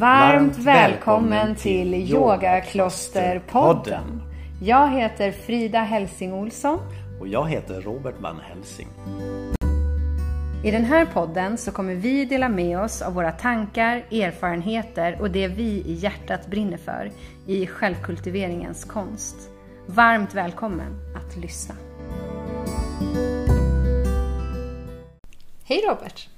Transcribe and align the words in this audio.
Varmt 0.00 0.58
välkommen 0.58 1.56
till 1.56 1.94
Yogaklosterpodden. 1.94 4.22
Jag 4.62 4.88
heter 4.88 5.32
Frida 5.32 5.80
Helsing 5.80 6.32
Olsson. 6.32 6.78
Och 7.20 7.28
jag 7.28 7.48
heter 7.48 7.80
Robert 7.80 8.14
Van 8.18 8.40
Helsing. 8.40 8.88
I 10.64 10.70
den 10.70 10.84
här 10.84 11.06
podden 11.06 11.58
så 11.58 11.72
kommer 11.72 11.94
vi 11.94 12.24
dela 12.24 12.48
med 12.48 12.80
oss 12.80 13.02
av 13.02 13.14
våra 13.14 13.32
tankar, 13.32 13.96
erfarenheter 13.96 15.20
och 15.20 15.30
det 15.30 15.48
vi 15.48 15.82
i 15.86 15.92
hjärtat 15.92 16.46
brinner 16.46 16.78
för 16.78 17.10
i 17.46 17.66
självkultiveringens 17.66 18.84
konst. 18.84 19.36
Varmt 19.86 20.34
välkommen 20.34 20.96
att 21.16 21.36
lyssna. 21.36 21.74
Hej 25.64 25.82
Robert! 25.88 26.28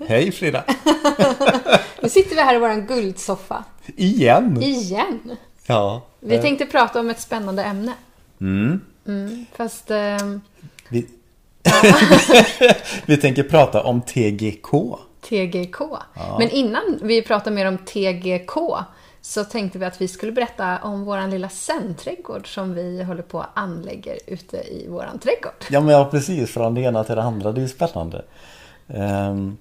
Hej 0.08 0.32
Frida! 0.32 0.64
nu 2.00 2.08
sitter 2.08 2.36
vi 2.36 2.42
här 2.42 2.54
i 2.54 2.58
vår 2.58 2.86
guldsoffa. 2.86 3.64
Igen! 3.96 4.62
Igen! 4.62 5.36
Ja. 5.66 6.02
Vi 6.20 6.38
tänkte 6.38 6.66
prata 6.66 7.00
om 7.00 7.10
ett 7.10 7.20
spännande 7.20 7.64
ämne. 7.64 7.92
Mm. 8.40 8.80
mm 9.06 9.46
fast... 9.52 9.90
Eh... 9.90 10.16
Vi... 10.88 11.06
vi 13.06 13.16
tänker 13.16 13.42
prata 13.42 13.82
om 13.82 14.00
TGK. 14.00 14.68
TGK. 15.20 15.80
Ja. 15.80 16.36
Men 16.38 16.50
innan 16.50 16.98
vi 17.02 17.22
pratar 17.22 17.50
mer 17.50 17.66
om 17.66 17.78
TGK 17.78 18.52
så 19.20 19.44
tänkte 19.44 19.78
vi 19.78 19.84
att 19.84 20.00
vi 20.00 20.08
skulle 20.08 20.32
berätta 20.32 20.78
om 20.82 21.04
vår 21.04 21.28
lilla 21.28 21.48
zen-trädgård 21.48 22.54
som 22.54 22.74
vi 22.74 23.02
håller 23.02 23.22
på 23.22 23.40
att 23.40 23.50
anlägger 23.54 24.18
ute 24.26 24.56
i 24.56 24.86
vår 24.88 25.06
trädgård. 25.22 25.64
Ja, 25.70 25.80
men 25.80 25.94
ja, 25.94 26.04
precis. 26.10 26.50
Från 26.50 26.74
det 26.74 26.80
ena 26.80 27.04
till 27.04 27.14
det 27.14 27.22
andra. 27.22 27.52
Det 27.52 27.60
är 27.60 27.62
ju 27.62 27.68
spännande. 27.68 28.24
Um, 28.86 29.58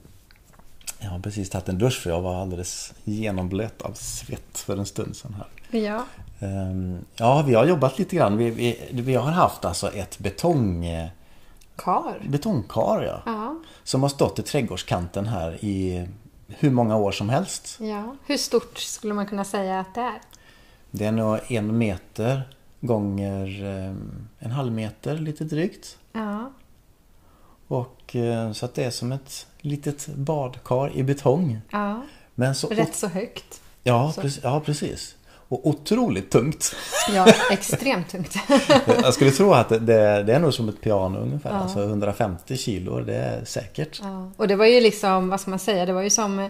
jag 0.99 1.09
har 1.09 1.20
precis 1.20 1.49
tagit 1.49 1.70
en 1.70 1.77
dusch 1.77 2.02
för 2.02 2.09
jag 2.09 2.21
var 2.21 2.41
alldeles 2.41 2.94
genomblöt 3.03 3.81
av 3.81 3.94
svett 3.94 4.58
för 4.58 4.78
en 4.78 4.86
stund 4.86 5.16
sedan 5.16 5.36
här. 5.38 5.80
Ja. 5.80 6.05
Um, 6.39 7.05
ja, 7.16 7.44
vi 7.47 7.53
har 7.53 7.66
jobbat 7.66 8.00
lite 8.00 8.16
grann. 8.16 8.38
Vi, 8.38 8.50
vi, 8.50 8.89
vi 8.92 9.16
har 9.16 9.31
haft 9.31 9.66
alltså 9.66 9.92
ett 9.92 10.20
betong... 10.20 10.86
Kar. 11.75 12.22
Betongkar, 12.30 13.02
ja. 13.02 13.22
ja. 13.25 13.59
Som 13.83 14.02
har 14.02 14.09
stått 14.09 14.39
i 14.39 14.42
trädgårdskanten 14.42 15.27
här 15.27 15.66
i 15.66 16.08
hur 16.47 16.72
många 16.72 16.97
år 16.97 17.11
som 17.11 17.30
helst. 17.30 17.77
Ja. 17.80 18.16
Hur 18.25 18.38
stort 18.38 18.77
skulle 18.77 19.14
man 19.14 19.25
kunna 19.25 19.44
säga 19.44 19.80
att 19.80 19.95
det 19.95 20.02
är? 20.02 20.22
Det 20.92 21.05
är 21.05 21.11
nog 21.11 21.39
en 21.47 21.77
meter 21.77 22.42
gånger 22.81 23.64
ehm, 23.64 24.27
en 24.39 24.52
halv 24.52 24.72
meter 24.72 25.17
lite 25.17 25.44
drygt. 25.44 25.97
Ja. 26.11 26.52
Och 27.67 28.16
eh, 28.16 28.52
så 28.52 28.66
att 28.66 28.73
det 28.73 28.83
är 28.83 28.92
som 28.92 29.11
ett 29.11 29.47
litet 29.61 30.07
badkar 30.07 30.91
i 30.95 31.03
betong. 31.03 31.61
Ja. 31.69 32.02
Men 32.35 32.55
så, 32.55 32.67
Rätt 32.67 32.95
så 32.95 33.07
högt. 33.07 33.61
Ja, 33.83 34.11
så. 34.15 34.21
Precis, 34.21 34.43
ja, 34.43 34.59
precis. 34.65 35.15
Och 35.47 35.67
otroligt 35.67 36.31
tungt. 36.31 36.75
Ja, 37.13 37.33
extremt 37.52 38.09
tungt. 38.09 38.35
Jag 39.03 39.13
skulle 39.13 39.31
tro 39.31 39.53
att 39.53 39.69
det, 39.69 40.23
det, 40.23 40.33
är 40.33 40.39
nog 40.39 40.53
som 40.53 40.69
ett 40.69 40.81
piano 40.81 41.19
ungefär. 41.19 41.49
Ja. 41.49 41.55
Alltså 41.55 41.83
150 41.83 42.57
kilo, 42.57 42.99
det 42.99 43.15
är 43.15 43.45
säkert. 43.45 43.99
Ja. 44.03 44.31
Och 44.37 44.47
det 44.47 44.55
var 44.55 44.65
ju 44.65 44.81
liksom, 44.81 45.30
vad 45.30 45.41
ska 45.41 45.49
man 45.49 45.59
säga, 45.59 45.85
det 45.85 45.93
var 45.93 46.02
ju 46.02 46.09
som 46.09 46.49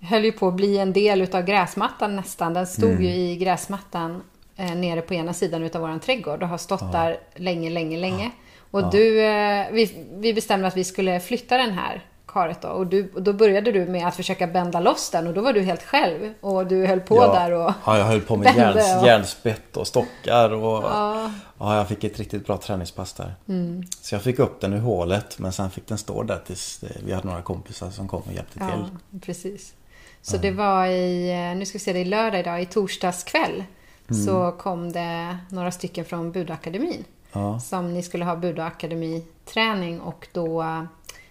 höll 0.00 0.24
ju 0.24 0.32
på 0.32 0.48
att 0.48 0.54
bli 0.54 0.78
en 0.78 0.92
del 0.92 1.22
utav 1.22 1.42
gräsmattan 1.42 2.16
nästan. 2.16 2.54
Den 2.54 2.66
stod 2.66 2.90
mm. 2.90 3.02
ju 3.02 3.08
i 3.08 3.36
gräsmattan 3.36 4.22
eh, 4.56 4.74
nere 4.74 5.00
på 5.00 5.14
ena 5.14 5.32
sidan 5.32 5.62
utav 5.62 5.80
våran 5.80 6.00
trädgård 6.00 6.42
och 6.42 6.48
har 6.48 6.58
stått 6.58 6.80
ja. 6.80 6.86
där 6.92 7.20
länge, 7.36 7.70
länge, 7.70 7.98
länge. 7.98 8.30
Och 8.70 8.80
ja. 8.80 8.88
du, 8.92 9.20
eh, 9.20 9.66
vi, 9.72 10.06
vi 10.10 10.34
bestämde 10.34 10.66
att 10.66 10.76
vi 10.76 10.84
skulle 10.84 11.20
flytta 11.20 11.56
den 11.56 11.70
här 11.70 12.04
karet 12.28 12.62
då. 12.62 12.68
Och, 12.68 12.86
du, 12.86 13.12
och 13.14 13.22
då 13.22 13.32
började 13.32 13.72
du 13.72 13.86
med 13.86 14.08
att 14.08 14.16
försöka 14.16 14.46
bända 14.46 14.80
loss 14.80 15.10
den 15.10 15.26
och 15.26 15.34
då 15.34 15.40
var 15.40 15.52
du 15.52 15.60
helt 15.60 15.82
själv. 15.82 16.34
Och 16.40 16.66
du 16.66 16.86
höll 16.86 17.00
på 17.00 17.16
ja. 17.16 17.34
där 17.34 17.52
och 17.52 17.72
Ja, 17.84 17.98
jag 17.98 18.04
höll 18.04 18.20
på 18.20 18.36
med 18.36 18.56
järns, 18.56 18.96
och... 19.00 19.06
järnspett 19.06 19.76
och 19.76 19.86
stockar 19.86 20.50
och 20.50 20.84
ja. 20.84 21.30
ja. 21.58 21.76
jag 21.76 21.88
fick 21.88 22.04
ett 22.04 22.18
riktigt 22.18 22.46
bra 22.46 22.56
träningspass 22.56 23.12
där. 23.12 23.34
Mm. 23.48 23.82
Så 24.00 24.14
jag 24.14 24.22
fick 24.22 24.38
upp 24.38 24.60
den 24.60 24.72
ur 24.72 24.80
hålet 24.80 25.38
men 25.38 25.52
sen 25.52 25.70
fick 25.70 25.86
den 25.86 25.98
stå 25.98 26.22
där 26.22 26.38
tills 26.46 26.84
vi 27.04 27.12
hade 27.12 27.28
några 27.28 27.42
kompisar 27.42 27.90
som 27.90 28.08
kom 28.08 28.22
och 28.26 28.32
hjälpte 28.32 28.58
till. 28.58 28.68
Ja, 28.68 29.18
precis. 29.20 29.74
Så 30.22 30.36
det 30.36 30.50
var 30.50 30.86
i, 30.86 31.54
nu 31.56 31.66
ska 31.66 31.78
vi 31.78 31.84
se, 31.84 31.92
det 31.92 32.00
är 32.00 32.04
lördag 32.04 32.40
idag, 32.40 32.62
i 32.62 32.66
torsdags 32.66 33.24
kväll. 33.24 33.64
Mm. 34.10 34.26
Så 34.26 34.52
kom 34.52 34.92
det 34.92 35.38
några 35.48 35.70
stycken 35.70 36.04
från 36.04 36.32
Budakademin. 36.32 37.04
Ja. 37.32 37.60
Som 37.60 37.94
ni 37.94 38.02
skulle 38.02 38.24
ha 38.24 38.36
Buda 38.36 38.64
Akademi-träning 38.64 40.00
och 40.00 40.28
då 40.32 40.64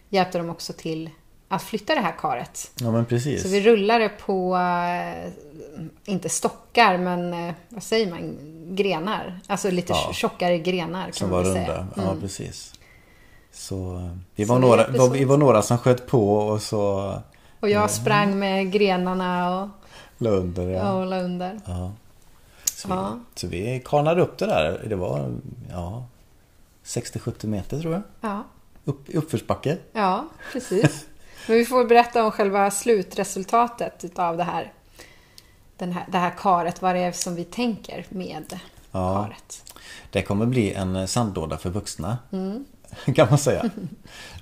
hjälpte 0.09 0.38
de 0.38 0.50
också 0.50 0.73
till 0.73 1.09
att 1.47 1.63
flytta 1.63 1.95
det 1.95 2.01
här 2.01 2.16
karet. 2.18 2.72
Ja, 2.79 2.91
men 2.91 3.06
precis. 3.06 3.44
Så 3.44 3.50
vi 3.50 3.62
rullade 3.62 4.09
på, 4.09 4.57
eh, 4.57 5.31
inte 6.06 6.29
stockar, 6.29 6.97
men 6.97 7.34
eh, 7.34 7.53
vad 7.69 7.84
säger 7.84 8.09
man, 8.09 8.38
grenar. 8.75 9.40
Alltså 9.47 9.72
lite 9.72 9.94
ja. 9.94 10.13
tjockare 10.13 10.57
grenar 10.57 11.03
kan 11.03 11.13
som 11.13 11.29
man 11.29 11.44
var 11.44 11.53
säga. 11.53 11.78
runda. 11.78 11.88
Ja, 11.95 12.01
mm. 12.01 12.22
precis. 12.22 12.73
Så 13.51 13.95
eh, 13.95 14.18
vi 14.35 14.44
var, 14.44 14.56
så 14.56 14.59
några, 14.59 15.07
vi 15.13 15.25
var 15.25 15.38
några 15.38 15.62
som 15.62 15.78
sköt 15.78 16.07
på 16.07 16.38
och 16.38 16.62
så... 16.62 17.13
Och 17.59 17.69
jag 17.69 17.91
sprang 17.91 18.39
med 18.39 18.72
grenarna 18.72 19.62
och... 19.62 19.69
La 20.18 20.29
under, 20.29 20.69
ja. 20.69 20.91
Och 20.91 21.06
la 21.06 21.19
under. 21.19 21.59
Ja. 21.66 21.91
Så, 22.66 22.89
ja. 22.89 23.19
vi, 23.34 23.39
så 23.39 23.47
vi 23.47 23.81
kanade 23.85 24.22
upp 24.22 24.38
det 24.38 24.45
där. 24.45 24.85
Det 24.89 24.95
var 24.95 25.35
ja, 25.72 26.06
60-70 26.84 27.47
meter 27.47 27.79
tror 27.79 27.94
jag. 27.94 28.01
Ja. 28.22 28.44
Upp, 28.88 29.16
uppförsbacke. 29.16 29.78
Ja, 29.94 30.25
precis. 30.52 31.06
Men 31.48 31.58
vi 31.58 31.66
får 31.66 31.86
berätta 31.86 32.25
om 32.25 32.31
själva 32.31 32.72
slutresultatet 32.72 34.20
av 34.20 34.38
det 34.38 34.44
här, 34.44 34.74
den 35.78 35.92
här, 35.92 36.06
det 36.12 36.18
här 36.18 36.34
karet. 36.38 36.81
Vad 36.81 36.96
det 36.96 37.02
är 37.02 37.12
som 37.12 37.36
vi 37.36 37.44
tänker 37.44 38.06
med 38.09 38.59
ja. 38.92 39.24
karet. 39.24 39.74
Det 40.09 40.22
kommer 40.22 40.46
bli 40.46 40.74
en 40.74 41.08
sandlåda 41.08 41.58
för 41.58 41.70
vuxna. 41.70 42.18
Mm. 42.31 42.66
Kan 43.16 43.30
man 43.30 43.38
säga. 43.38 43.70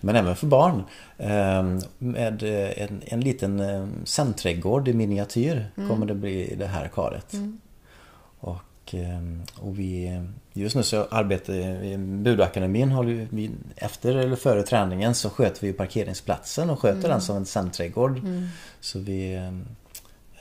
Men 0.02 0.16
även 0.16 0.36
för 0.36 0.48
barn. 0.48 0.84
Ehm, 1.18 1.80
med 1.98 2.44
en, 2.78 3.02
en 3.06 3.22
liten 3.22 3.60
ehm, 3.60 4.06
sandträdgård 4.06 4.88
i 4.88 4.94
miniatyr 4.94 5.72
mm. 5.78 5.90
kommer 5.90 6.06
det 6.06 6.16
bli 6.16 6.56
det 6.56 6.68
här 6.68 6.88
karet. 6.88 7.34
Mm. 7.34 7.60
Och, 8.86 8.94
ehm, 8.94 9.42
och 9.60 9.80
vi, 9.80 10.22
just 10.54 10.76
nu 10.76 10.84
så 10.84 11.08
arbetar 11.12 11.54
vi, 11.54 11.98
Budakademin 11.98 12.92
håller 12.92 13.28
vi, 13.30 13.52
efter 13.76 14.16
eller 14.16 14.36
före 14.36 14.64
träningen 14.64 15.16
så 15.16 15.30
sköter 15.30 15.68
vi 15.68 15.74
parkeringsplatsen 15.74 16.70
och 16.70 16.80
sköter 16.80 17.00
mm. 17.00 17.12
den 17.12 17.22
som 17.22 17.38
en 17.38 17.46
sandträdgård. 17.46 18.18
Mm. 18.18 18.48
Så 18.80 19.00
vi 19.00 19.36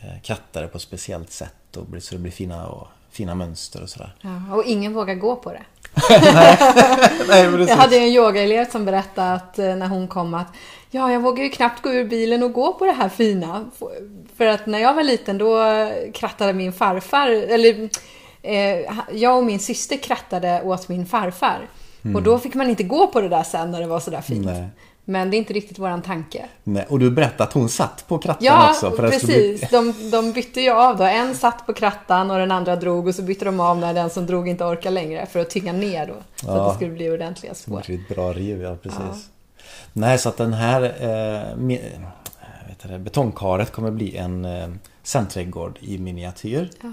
eh, 0.01 0.23
krattar 0.23 0.63
det 0.63 0.69
på 0.69 0.77
ett 0.77 0.83
speciellt 0.83 1.31
sätt 1.31 1.77
och 1.77 2.03
så 2.03 2.15
det 2.15 2.21
blir 2.21 2.33
fina, 2.33 2.67
och, 2.67 2.87
fina 3.11 3.35
mönster 3.35 3.83
och 3.83 3.89
sådär. 3.89 4.15
Ja, 4.21 4.55
och 4.55 4.65
ingen 4.65 4.95
vågar 4.95 5.15
gå 5.15 5.37
på 5.37 5.53
det. 5.53 5.63
nej, 6.35 6.59
nej, 7.29 7.69
jag 7.69 7.77
hade 7.77 7.97
en 7.97 8.09
yogaelev 8.09 8.71
som 8.71 8.85
berättade 8.85 9.33
att 9.33 9.59
eh, 9.59 9.77
när 9.77 9.89
hon 9.89 10.09
kom 10.09 10.35
att 10.35 10.49
Ja, 10.91 11.13
jag 11.13 11.21
vågar 11.21 11.45
ju 11.45 11.51
knappt 11.51 11.83
gå 11.83 11.93
ur 11.93 12.05
bilen 12.05 12.43
och 12.43 12.53
gå 12.53 12.73
på 12.73 12.85
det 12.85 12.93
här 12.93 13.09
fina. 13.09 13.71
För 14.37 14.47
att 14.47 14.67
när 14.67 14.79
jag 14.79 14.95
var 14.95 15.03
liten 15.03 15.39
då 15.39 15.59
krattade 16.15 16.53
min 16.53 16.73
farfar, 16.73 17.29
eller 17.29 17.89
eh, 18.45 18.93
jag 19.13 19.39
och 19.39 19.45
min 19.45 19.59
syster 19.59 19.97
krattade 19.97 20.63
åt 20.63 20.89
min 20.89 21.07
farfar. 21.07 21.69
Mm. 22.03 22.17
Och 22.17 22.23
då 22.23 22.39
fick 22.39 22.55
man 22.55 22.71
inte 22.71 22.83
gå 22.83 23.07
på 23.07 23.21
det 23.21 23.29
där 23.29 23.43
sen 23.43 23.71
när 23.71 23.81
det 23.81 23.87
var 23.87 24.01
sådär 24.01 24.21
fint. 24.21 24.47
Nej. 24.47 24.69
Men 25.05 25.31
det 25.31 25.37
är 25.37 25.39
inte 25.39 25.53
riktigt 25.53 25.79
våran 25.79 26.03
tanke. 26.03 26.45
Nej, 26.65 26.87
och 26.89 26.99
du 26.99 27.11
berättade 27.11 27.45
att 27.45 27.53
hon 27.53 27.69
satt 27.69 28.05
på 28.09 28.19
krattan 28.19 28.45
ja, 28.47 28.71
också. 28.71 28.87
Ja, 28.87 28.97
precis. 28.97 29.61
Bli... 29.61 29.69
De, 29.71 30.11
de 30.11 30.33
bytte 30.33 30.61
ju 30.61 30.71
av 30.71 30.97
då. 30.97 31.05
En 31.05 31.35
satt 31.35 31.67
på 31.67 31.73
krattan 31.73 32.31
och 32.31 32.39
den 32.39 32.51
andra 32.51 32.77
drog 32.77 33.07
och 33.07 33.15
så 33.15 33.23
bytte 33.23 33.45
de 33.45 33.61
av 33.61 33.79
när 33.79 33.95
den 33.95 34.11
som 34.11 34.27
drog 34.27 34.49
inte 34.49 34.65
orkade 34.65 34.95
längre 34.95 35.27
för 35.27 35.41
att 35.41 35.51
tynga 35.51 35.73
ner 35.73 36.07
då. 36.07 36.15
Så 36.37 36.47
ja. 36.47 36.61
att 36.61 36.73
det 36.73 36.77
skulle 36.77 36.91
bli 36.91 37.11
ordentliga 37.11 37.55
spår. 37.55 37.83
Det 37.87 37.95
ett 37.95 38.09
bra 38.09 38.33
riv, 38.33 38.63
ja 38.63 38.77
precis. 38.83 39.01
Ja. 39.01 39.15
Nej, 39.93 40.19
så 40.19 40.29
att 40.29 40.37
den 40.37 40.53
här 40.53 40.83
eh, 40.83 41.57
vet 42.69 42.89
det, 42.89 42.99
betongkaret 42.99 43.73
kommer 43.73 43.91
bli 43.91 44.17
en 44.17 44.45
eh, 44.45 44.69
sandträdgård 45.03 45.79
i 45.81 45.99
miniatyr. 45.99 46.71
Ja. 46.81 46.89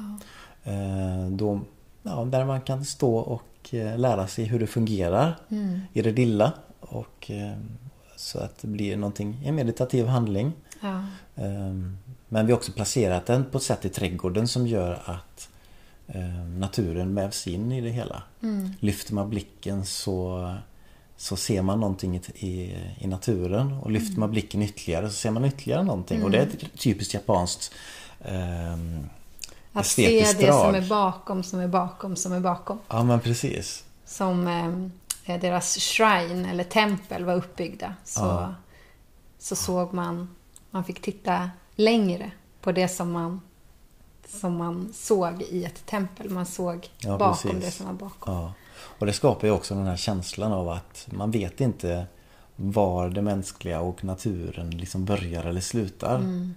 Eh, 0.63 1.28
då, 1.30 1.60
ja, 2.04 2.25
där 2.25 2.46
man 2.46 2.62
kan 2.62 2.86
stå 2.86 3.16
och 3.16 3.74
eh, 3.74 3.98
lära 3.98 4.28
sig 4.28 4.46
hur 4.46 4.60
det 4.60 4.68
fungerar 4.68 5.38
mm. 5.50 5.80
i 5.94 6.02
det 6.02 6.12
lilla. 6.12 6.54
Och, 6.80 7.31
eh, 7.31 7.58
så 8.16 8.40
att 8.40 8.58
det 8.62 8.68
blir 8.68 8.98
någonting, 8.98 9.42
en 9.46 9.56
meditativ 9.56 10.06
handling. 10.06 10.52
Ja. 10.81 11.06
Men 12.28 12.46
vi 12.46 12.52
har 12.52 12.58
också 12.58 12.72
placerat 12.72 13.25
den 13.25 13.46
på 13.46 13.58
ett 13.58 13.63
sätt 13.63 13.86
i 13.86 13.90
trädgården 13.90 14.48
som 14.48 14.68
gör 14.68 15.02
att 15.06 15.50
naturen 16.58 17.16
vävs 17.16 17.48
in 17.48 17.72
i 17.72 17.81
det 17.81 17.90
hela. 17.90 18.24
Mm. 18.44 18.69
Lyfter 18.80 19.13
man 19.13 19.30
blicken 19.30 19.86
så 19.86 20.48
så 21.18 21.36
ser 21.36 21.62
man 21.62 21.80
någonting 21.80 22.22
i, 22.36 22.75
i 23.00 23.08
naturen 23.08 23.74
och 23.74 23.92
lyfter 23.92 24.19
man 24.19 24.31
blicken 24.31 24.62
ytterligare 24.62 25.10
så 25.10 25.13
ser 25.13 25.31
man 25.31 25.46
ytterligare 25.46 25.84
någonting 25.84 26.18
mm. 26.18 26.25
och 26.25 26.31
det 26.31 26.38
är 26.38 26.44
ett 26.44 26.80
typiskt 26.80 27.13
japanskt 27.13 27.74
eh, 28.19 28.78
Att 29.74 29.86
se 29.86 30.34
det 30.40 30.52
som 30.52 30.76
är 30.76 30.90
bakom, 30.90 31.44
som 31.44 31.60
är 31.60 31.68
bakom, 31.68 32.16
som 32.16 32.34
är 32.34 32.40
bakom. 32.40 32.80
Ja 32.88 33.04
men 33.04 33.20
precis. 33.20 33.84
Som 34.06 34.48
eh, 35.26 35.40
deras 35.40 35.80
shrine 35.80 36.46
eller 36.46 36.64
tempel 36.64 37.26
var 37.26 37.36
uppbyggda 37.36 37.96
så, 38.04 38.22
ja. 38.22 38.56
så 39.40 39.56
såg 39.56 39.94
man, 39.94 40.36
man 40.72 40.84
fick 40.84 41.02
titta 41.02 41.50
längre 41.76 42.32
på 42.62 42.72
det 42.72 42.88
som 42.88 43.12
man, 43.12 43.42
som 44.28 44.56
man 44.58 44.94
såg 44.94 45.42
i 45.42 45.66
ett 45.66 45.86
tempel. 45.86 46.30
Man 46.30 46.46
såg 46.46 46.90
Ja, 46.98 47.18
bakom 47.18 47.52
precis. 47.52 47.66
det 47.66 47.72
som 47.72 47.86
var 47.86 47.94
bakom. 47.94 48.34
Ja. 48.34 48.54
Och 49.00 49.06
det 49.06 49.14
skapar 49.14 49.48
ju 49.48 49.54
också 49.54 49.76
den 49.76 49.88
här 49.88 49.98
känslan 49.98 50.52
av 50.52 50.70
att 50.70 51.08
man 51.12 51.32
vet 51.32 51.62
inte 51.62 52.06
var 52.56 53.10
det 53.10 53.22
mänskliga 53.22 53.82
och 53.82 54.04
naturen 54.04 54.70
liksom 54.70 55.06
börjar 55.06 55.44
eller 55.44 55.62
slutar. 55.62 56.16
Mm. 56.16 56.56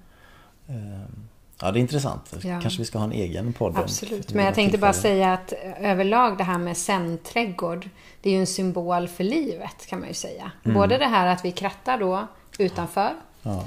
Ja, 1.65 1.73
det 1.73 1.79
är 1.79 1.81
intressant. 1.81 2.35
Ja. 2.43 2.61
Kanske 2.61 2.79
vi 2.79 2.85
ska 2.85 2.99
ha 2.99 3.05
en 3.05 3.13
egen 3.13 3.53
podd. 3.53 3.79
Absolut. 3.79 4.35
Men 4.35 4.45
jag 4.45 4.55
tänkte 4.55 4.79
bara 4.79 4.93
säga 4.93 5.33
att 5.33 5.53
överlag 5.81 6.39
det 6.39 6.45
här 6.45 6.59
med 6.59 6.77
zen-trädgård, 6.77 7.89
det 8.23 8.31
är 8.31 8.35
ju 8.35 8.41
en 8.41 8.47
symbol 8.47 9.09
för 9.09 9.25
livet 9.25 9.87
kan 9.87 9.99
man 9.99 10.09
ju 10.09 10.15
säga. 10.15 10.51
Både 10.63 10.99
det 10.99 11.07
här 11.07 11.27
att 11.27 11.45
vi 11.45 11.53
krattar 11.53 11.99
då 11.99 12.27
utanför 12.59 13.13
Ja, 13.43 13.65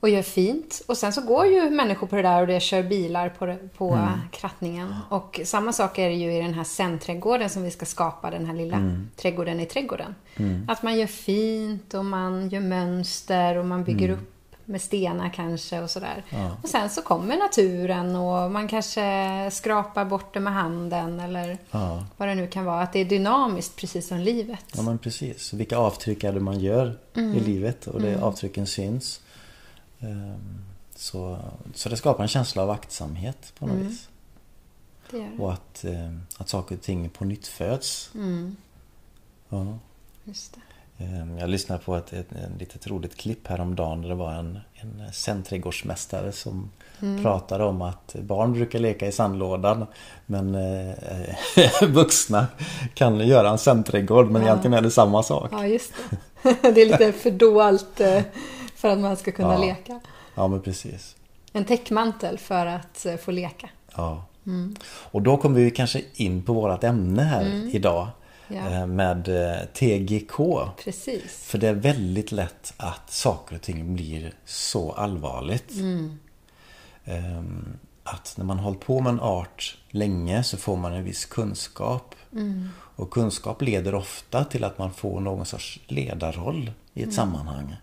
och 0.00 0.08
gör 0.08 0.22
fint. 0.22 0.82
Och 0.86 0.96
sen 0.96 1.12
så 1.12 1.22
går 1.22 1.46
ju 1.46 1.70
människor 1.70 2.06
på 2.06 2.16
det 2.16 2.22
där 2.22 2.40
och 2.40 2.46
det 2.46 2.60
kör 2.60 2.82
bilar 2.82 3.28
på, 3.28 3.56
på 3.76 4.08
krattningen. 4.32 4.94
Och 5.08 5.40
samma 5.44 5.72
sak 5.72 5.98
är 5.98 6.08
det 6.08 6.14
ju 6.14 6.32
i 6.32 6.40
den 6.40 6.54
här 6.54 6.64
zen-trädgården 6.64 7.50
som 7.50 7.62
vi 7.62 7.70
ska 7.70 7.86
skapa, 7.86 8.30
den 8.30 8.46
här 8.46 8.54
lilla 8.54 8.92
trädgården 9.16 9.60
i 9.60 9.66
trädgården. 9.66 10.14
Att 10.68 10.82
man 10.82 10.98
gör 10.98 11.06
fint 11.06 11.94
och 11.94 12.04
man 12.04 12.48
gör 12.48 12.60
mönster 12.60 13.56
och 13.56 13.64
man 13.64 13.84
bygger 13.84 14.08
upp 14.10 14.34
med 14.68 14.80
stenar 14.82 15.28
kanske 15.34 15.80
och 15.80 15.90
sådär. 15.90 16.24
Ja. 16.30 16.56
Och 16.62 16.68
sen 16.68 16.90
så 16.90 17.02
kommer 17.02 17.36
naturen 17.36 18.16
och 18.16 18.50
man 18.50 18.68
kanske 18.68 19.48
skrapar 19.52 20.04
bort 20.04 20.34
det 20.34 20.40
med 20.40 20.52
handen 20.52 21.20
eller 21.20 21.58
ja. 21.70 22.04
vad 22.16 22.28
det 22.28 22.34
nu 22.34 22.46
kan 22.46 22.64
vara. 22.64 22.82
Att 22.82 22.92
det 22.92 22.98
är 22.98 23.04
dynamiskt 23.04 23.76
precis 23.76 24.08
som 24.08 24.18
livet. 24.18 24.64
ja, 24.76 24.82
men 24.82 24.98
precis. 24.98 25.52
Vilka 25.52 25.78
avtryck 25.78 26.24
är 26.24 26.32
det 26.32 26.40
man 26.40 26.60
gör 26.60 26.98
Mm. 27.14 27.34
i 27.36 27.40
livet 27.40 27.86
och 27.86 28.00
det 28.00 28.22
avtrycken 28.22 28.66
syns. 28.66 29.20
Ehm, 30.00 30.64
Så, 30.94 31.38
så 31.74 31.88
det 31.88 31.96
skapar 31.96 32.22
en 32.22 32.28
känsla 32.28 32.62
av 32.62 32.70
aktsamhet 32.70 33.52
på 33.58 33.66
något 33.66 33.74
Mm. 33.76 33.88
vis. 33.88 34.08
Det 35.10 35.18
det. 35.18 35.30
Och 35.38 35.52
att, 35.52 35.84
eh, 35.84 36.12
att 36.38 36.48
saker 36.48 36.74
och 36.74 36.82
ting 36.82 37.08
på 37.10 37.24
nytt 37.24 37.46
föds. 37.46 38.10
Mm, 38.14 38.56
Ja. 39.48 39.78
just 40.24 40.54
det. 40.54 40.60
Ehm, 40.98 41.38
Jag 41.38 41.50
lyssnade 41.50 41.82
på 41.84 41.96
ett, 41.96 42.12
ett, 42.12 42.32
ett 42.32 42.58
litet 42.60 42.86
roligt 42.86 43.16
klipp 43.16 43.46
häromdagen 43.46 44.02
där 44.02 44.08
det 44.08 44.14
var 44.14 44.32
en, 44.32 44.58
en 44.74 45.12
centrädgårdsmästare 45.12 46.32
som 46.32 46.70
Mm. 47.02 47.22
pratade 47.22 47.64
om 47.64 47.82
att 47.82 48.16
barn 48.20 48.52
brukar 48.52 48.78
leka 48.78 49.06
i 49.06 49.12
sandlådan 49.12 49.86
men 50.26 50.54
eh, 50.54 50.94
vuxna 51.88 52.46
kan 52.94 53.18
göra 53.18 53.48
en 53.50 53.58
centrädgård 53.58 54.30
men 54.30 54.42
Ja. 54.42 54.48
egentligen 54.48 54.74
är 54.74 54.80
det 54.82 54.90
samma 54.90 55.22
sak. 55.22 55.48
Ja, 55.52 55.66
just 55.66 55.92
det. 56.42 56.56
Det 56.74 56.82
är 56.82 56.86
lite 56.86 57.12
fördolt 57.12 58.00
eh, 58.00 58.22
för 58.76 58.88
att 58.88 58.98
man 58.98 59.16
ska 59.16 59.32
kunna 59.32 59.52
Ja. 59.54 59.60
leka. 59.60 60.00
Ja 60.34 60.48
men 60.48 60.60
precis. 60.62 61.16
En 61.52 61.64
täckmantel 61.64 62.38
för 62.38 62.66
att 62.66 63.06
eh, 63.06 63.16
få 63.16 63.30
leka. 63.30 63.68
Ja. 63.96 64.24
Mm. 64.46 64.76
Och 64.84 65.22
då 65.22 65.36
kommer 65.36 65.60
vi 65.60 65.70
kanske 65.70 66.02
in 66.14 66.42
på 66.42 66.52
vårt 66.52 66.84
ämne 66.84 67.22
här 67.22 67.70
idag 67.74 68.08
Ja. 68.48 68.70
eh, 68.70 68.86
med 68.86 69.28
eh, 69.28 69.64
TGK. 69.66 70.36
Precis. 70.84 71.44
För 71.44 71.58
det 71.58 71.68
är 71.68 71.74
väldigt 71.74 72.32
lätt 72.32 72.74
att 72.76 73.10
saker 73.10 73.56
och 73.56 73.62
ting 73.62 73.94
blir 73.94 74.32
så 74.44 74.92
allvarligt. 74.92 75.70
Ehm, 77.04 77.78
Att 78.04 78.34
när 78.36 78.44
man 78.44 78.58
hållit 78.58 78.80
på 78.80 79.00
med 79.00 79.10
en 79.12 79.20
art 79.20 79.78
länge 79.90 80.42
så 80.42 80.56
får 80.56 80.76
man 80.76 80.92
en 80.92 81.04
viss 81.04 81.24
kunskap. 81.24 82.14
Och 82.96 83.10
kunskap 83.10 83.62
leder 83.62 83.94
ofta 83.94 84.44
till 84.44 84.64
att 84.64 84.78
man 84.78 84.92
får 84.92 85.20
någon 85.20 85.46
sorts 85.46 85.80
ledarroll 85.86 86.72
i 86.94 87.02
ett 87.02 87.14
sammanhang. 87.14 87.76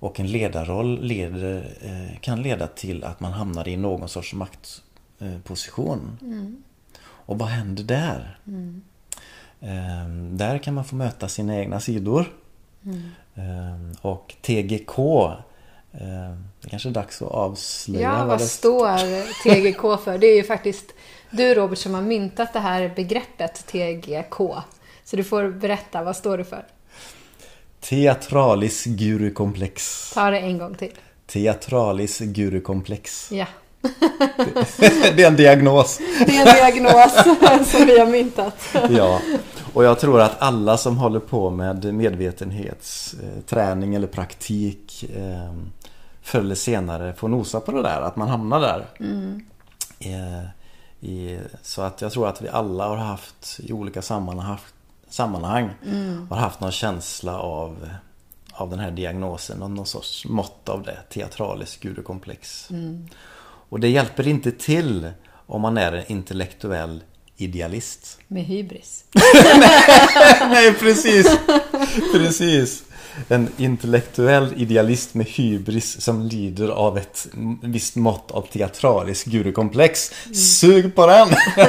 Och 0.00 0.20
en 0.20 0.26
ledarroll 0.32 1.00
leder, 1.02 1.76
eh, 1.80 2.18
kan 2.20 2.42
leda 2.42 2.66
till 2.66 3.04
att 3.04 3.20
man 3.20 3.32
hamnar 3.32 3.68
i 3.68 3.76
någon 3.76 4.08
sorts 4.08 4.34
maktposition. 4.34 6.18
Och 7.00 7.38
vad 7.38 7.48
händer 7.48 7.82
där? 7.84 8.38
Ehm, 8.46 8.82
där 10.30 10.58
kan 10.58 10.74
man 10.74 10.84
få 10.84 10.96
möta 10.96 11.28
sina 11.28 11.56
egna 11.56 11.80
sidor. 11.80 12.26
Ehm, 13.34 13.94
och 14.00 14.34
TGK 14.42 14.98
ehm, 15.92 16.44
Det 16.62 16.70
kanske 16.70 16.88
är 16.88 16.92
dags 16.92 17.22
att 17.22 17.28
avslöja 17.28 18.02
Ja, 18.02 18.24
vad 18.24 18.38
det 18.38 18.44
står 18.44 19.42
TGK 19.42 20.04
för? 20.04 20.18
Det 20.18 20.26
är 20.26 20.36
ju 20.36 20.44
faktiskt 20.44 20.94
du 21.30 21.54
Robert 21.54 21.78
som 21.78 21.94
har 21.94 22.02
myntat 22.02 22.52
det 22.52 22.60
här 22.60 22.92
begreppet 22.96 23.66
TGK. 23.66 24.36
Så 25.04 25.16
du 25.16 25.24
får 25.24 25.48
berätta, 25.48 26.02
vad 26.02 26.16
står 26.16 26.38
det 26.38 26.44
för? 26.44 26.64
Teatralis 27.80 28.84
gurukomplex. 28.84 30.10
Ta 30.14 30.30
det 30.30 30.38
en 30.38 30.58
gång 30.58 30.74
till. 30.74 30.92
Teatralis 31.26 32.18
gurukomplex. 32.18 33.32
Ja. 33.32 33.46
det 35.16 35.22
är 35.22 35.26
en 35.26 35.36
diagnos. 35.36 36.00
Det 36.26 36.36
är 36.36 36.48
en 36.48 36.54
diagnos 36.54 37.12
som 37.70 37.86
vi 37.86 37.98
har 37.98 38.06
myntat. 38.06 38.74
Ja, 38.90 39.20
och 39.72 39.84
jag 39.84 40.00
tror 40.00 40.20
att 40.20 40.42
alla 40.42 40.76
som 40.76 40.98
håller 40.98 41.20
på 41.20 41.50
med 41.50 41.94
medvetenhetsträning 41.94 43.94
eller 43.94 44.06
praktik 44.06 45.04
eh, 45.16 45.54
förr 46.22 46.40
eller 46.40 46.54
senare 46.54 47.12
får 47.12 47.28
nosa 47.28 47.60
på 47.60 47.72
det 47.72 47.82
där, 47.82 48.00
att 48.00 48.16
man 48.16 48.28
hamnar 48.28 48.60
där. 48.60 48.86
Eh, 49.98 50.44
i, 51.00 51.38
så 51.62 51.82
att 51.82 52.02
jag 52.02 52.12
tror 52.12 52.28
att 52.28 52.42
vi 52.42 52.48
alla 52.48 52.88
har 52.88 52.96
haft 52.96 53.60
i 53.62 53.72
olika 53.72 54.02
sammanhang, 54.02 54.58
sammanhang 55.08 55.70
har 56.30 56.36
haft 56.36 56.60
någon 56.60 56.72
känsla 56.72 57.38
av, 57.38 57.88
av 58.52 58.70
den 58.70 58.78
här 58.78 58.90
diagnosen 58.90 59.62
och 59.62 59.70
någon 59.70 59.86
sorts 59.86 60.26
mått 60.26 60.68
av 60.68 60.82
det, 60.82 60.98
teatralisk 61.08 61.80
gurukomplex. 61.80 62.68
Och 63.68 63.80
det 63.80 63.88
hjälper 63.88 64.28
inte 64.28 64.52
till 64.52 65.10
om 65.46 65.60
man 65.60 65.76
är 65.78 65.92
en 65.92 66.12
intellektuell 66.12 67.02
idealist. 67.36 68.18
Med 68.28 68.44
hybris. 68.44 69.04
Nej, 70.50 70.74
precis. 70.74 71.38
Precis. 72.12 72.82
En 73.28 73.48
intellektuell 73.56 74.54
idealist 74.56 75.14
med 75.14 75.26
hybris 75.26 76.00
som 76.00 76.22
lider 76.22 76.68
av 76.68 76.98
ett 76.98 77.28
visst 77.62 77.96
mått 77.96 78.30
av 78.30 78.42
teatralisk 78.42 79.26
gurukomplex. 79.26 80.12
Sug 80.34 80.94
på 80.94 81.06
den! 81.06 81.28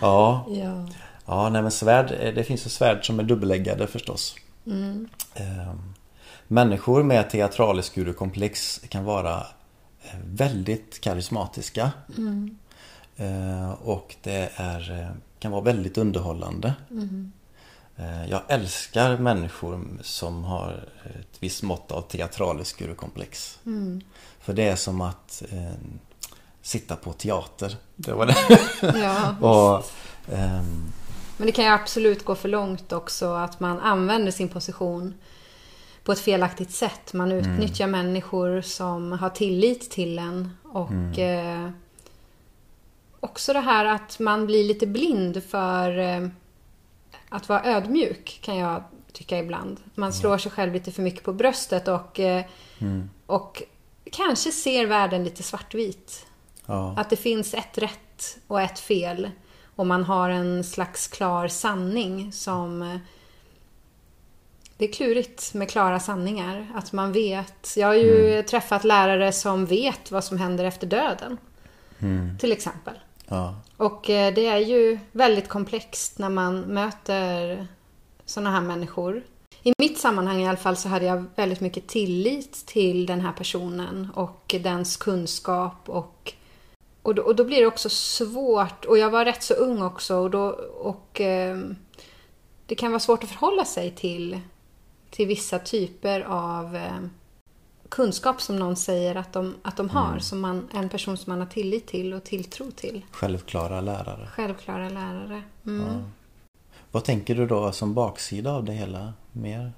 ja, 0.00 0.46
Ja. 0.48 0.88
ja 1.26 1.48
nej 1.48 1.62
men 1.62 1.70
svärd, 1.70 2.12
eh, 2.20 2.34
det 2.34 2.44
finns 2.44 2.66
ju 2.66 2.70
svärd 2.70 3.06
som 3.06 3.18
är 3.20 3.24
dubbeläggade 3.24 3.86
förstås. 3.86 4.34
Ehm, 4.66 5.08
Människor 6.48 7.02
med 7.02 7.30
teatralisk 7.30 7.94
gurukomplex 7.94 8.80
kan 8.88 9.04
vara 9.04 9.46
väldigt 10.24 11.00
karismatiska. 11.00 11.90
Eh, 13.16 13.70
Och 13.72 14.16
det 14.22 14.50
är, 14.56 15.00
eh, 15.00 15.10
kan 15.38 15.52
vara 15.52 15.62
väldigt 15.62 15.98
underhållande. 15.98 16.74
Eh, 17.96 18.26
Jag 18.30 18.42
älskar 18.48 19.16
människor 19.18 19.84
som 20.02 20.44
har 20.44 20.88
ett 21.20 21.36
visst 21.40 21.62
mått 21.62 21.92
av 21.92 22.02
teatralisk 22.02 22.78
gurukomplex. 22.78 23.58
För 24.40 24.52
det 24.52 24.68
är 24.68 24.76
som 24.76 25.00
att 25.00 25.42
eh, 25.50 25.72
sitta 26.62 26.96
på 26.96 27.12
teater. 27.12 27.76
Det 27.96 28.12
var 28.12 28.26
det. 28.26 28.36
ja. 28.98 29.34
Och, 29.48 29.84
ehm, 30.34 30.92
Men 31.36 31.46
det 31.46 31.52
kan 31.52 31.64
ju 31.64 31.70
absolut 31.70 32.24
gå 32.24 32.34
för 32.34 32.48
långt 32.48 32.92
också 32.92 33.32
att 33.32 33.60
man 33.60 33.80
använder 33.80 34.30
sin 34.32 34.48
position 34.48 35.14
på 36.10 36.14
ett 36.14 36.20
felaktigt 36.20 36.70
sätt. 36.70 37.12
Man 37.12 37.32
utnyttjar 37.32 37.86
människor 37.86 38.60
som 38.60 39.12
har 39.12 39.30
tillit 39.30 39.90
till 39.90 40.18
en. 40.18 40.50
Och 40.62 41.18
eh, 41.18 41.70
också 43.20 43.52
det 43.52 43.60
här 43.60 43.84
att 43.84 44.18
man 44.18 44.46
blir 44.46 44.64
lite 44.64 44.86
blind 44.86 45.42
för 45.44 45.98
eh, 45.98 46.28
att 47.28 47.48
vara 47.48 47.64
ödmjuk 47.64 48.40
kan 48.42 48.56
jag 48.56 48.82
tycka 49.12 49.38
ibland. 49.38 49.80
Man 49.94 50.12
slår 50.12 50.38
sig 50.38 50.52
själv 50.52 50.72
lite 50.72 50.92
för 50.92 51.02
mycket 51.02 51.24
på 51.24 51.32
bröstet 51.32 51.88
och, 51.88 52.20
eh, 52.20 52.44
och 53.26 53.62
kanske 54.12 54.52
ser 54.52 54.86
världen 54.86 55.24
lite 55.24 55.42
svartvit. 55.42 56.26
ja, 56.66 56.94
Att 56.96 57.10
det 57.10 57.16
finns 57.16 57.54
ett 57.54 57.78
rätt 57.78 58.38
och 58.46 58.60
ett 58.60 58.78
fel. 58.78 59.30
Och 59.76 59.86
man 59.86 60.04
har 60.04 60.30
en 60.30 60.64
slags 60.64 61.08
klar 61.08 61.48
sanning 61.48 62.32
som... 62.32 63.00
Det 64.80 64.88
är 64.88 64.92
klurigt 64.92 65.54
med 65.54 65.70
klara 65.70 66.00
sanningar. 66.00 66.66
Att 66.74 66.92
man 66.92 67.12
vet. 67.12 67.74
Jag 67.76 67.86
har 67.86 67.94
ju 67.94 68.42
träffat 68.42 68.84
lärare 68.84 69.32
som 69.32 69.66
vet 69.66 70.10
vad 70.10 70.24
som 70.24 70.38
händer 70.38 70.64
efter 70.64 70.86
döden. 70.86 71.38
Till 72.38 72.52
exempel. 72.52 72.94
ja, 73.26 73.54
Och 73.76 74.10
eh, 74.10 74.34
det 74.34 74.46
är 74.46 74.58
ju 74.58 74.98
väldigt 75.12 75.48
komplext 75.48 76.18
när 76.18 76.28
man 76.28 76.60
möter 76.60 77.66
sådana 78.24 78.50
här 78.50 78.60
människor. 78.60 79.22
I 79.62 79.72
mitt 79.78 79.98
sammanhang 79.98 80.40
i 80.40 80.48
alla 80.48 80.56
fall 80.56 80.76
så 80.76 80.88
hade 80.88 81.04
jag 81.04 81.24
väldigt 81.36 81.60
mycket 81.60 81.88
tillit 81.88 82.66
till 82.66 83.06
den 83.06 83.20
här 83.20 83.32
personen 83.32 84.08
och 84.14 84.54
dens 84.60 84.96
kunskap 84.96 85.88
och 85.88 86.34
och 87.02 87.14
då, 87.14 87.22
och 87.22 87.36
då 87.36 87.44
blir 87.44 87.60
det 87.60 87.66
också 87.66 87.88
svårt, 87.88 88.84
och 88.84 88.98
jag 88.98 89.10
var 89.10 89.24
rätt 89.24 89.42
så 89.42 89.54
ung 89.54 89.82
också, 89.82 90.16
och, 90.16 90.30
då, 90.30 90.48
och 90.80 91.20
eh, 91.20 91.58
det 92.66 92.74
kan 92.74 92.90
vara 92.90 93.00
svårt 93.00 93.24
att 93.24 93.30
förhålla 93.30 93.64
sig 93.64 93.90
till, 93.90 94.40
till 95.10 95.26
vissa 95.26 95.58
typer 95.58 96.20
av 96.20 96.76
eh, 96.76 96.98
kunskap 97.88 98.42
som 98.42 98.56
någon 98.56 98.76
säger 98.76 99.14
att 99.14 99.32
de, 99.32 99.54
att 99.62 99.76
de 99.76 99.90
har. 99.90 100.08
Mm. 100.08 100.20
Som 100.20 100.40
man, 100.40 100.68
en 100.74 100.88
person 100.88 101.16
som 101.16 101.30
man 101.30 101.40
har 101.40 101.46
tillit 101.46 101.86
till 101.86 102.14
och 102.14 102.24
tilltro 102.24 102.70
till. 102.70 103.02
Självklara 103.10 103.80
lärare. 103.80 104.26
Självklara 104.26 104.88
lärare. 104.88 105.42
Mm. 105.66 105.86
Ja. 105.86 106.02
Vad 106.92 107.04
tänker 107.04 107.34
du 107.34 107.46
då 107.46 107.72
som 107.72 107.94
baksida 107.94 108.52
av 108.52 108.64
det 108.64 108.72
hela 108.72 109.12
mer? 109.32 109.72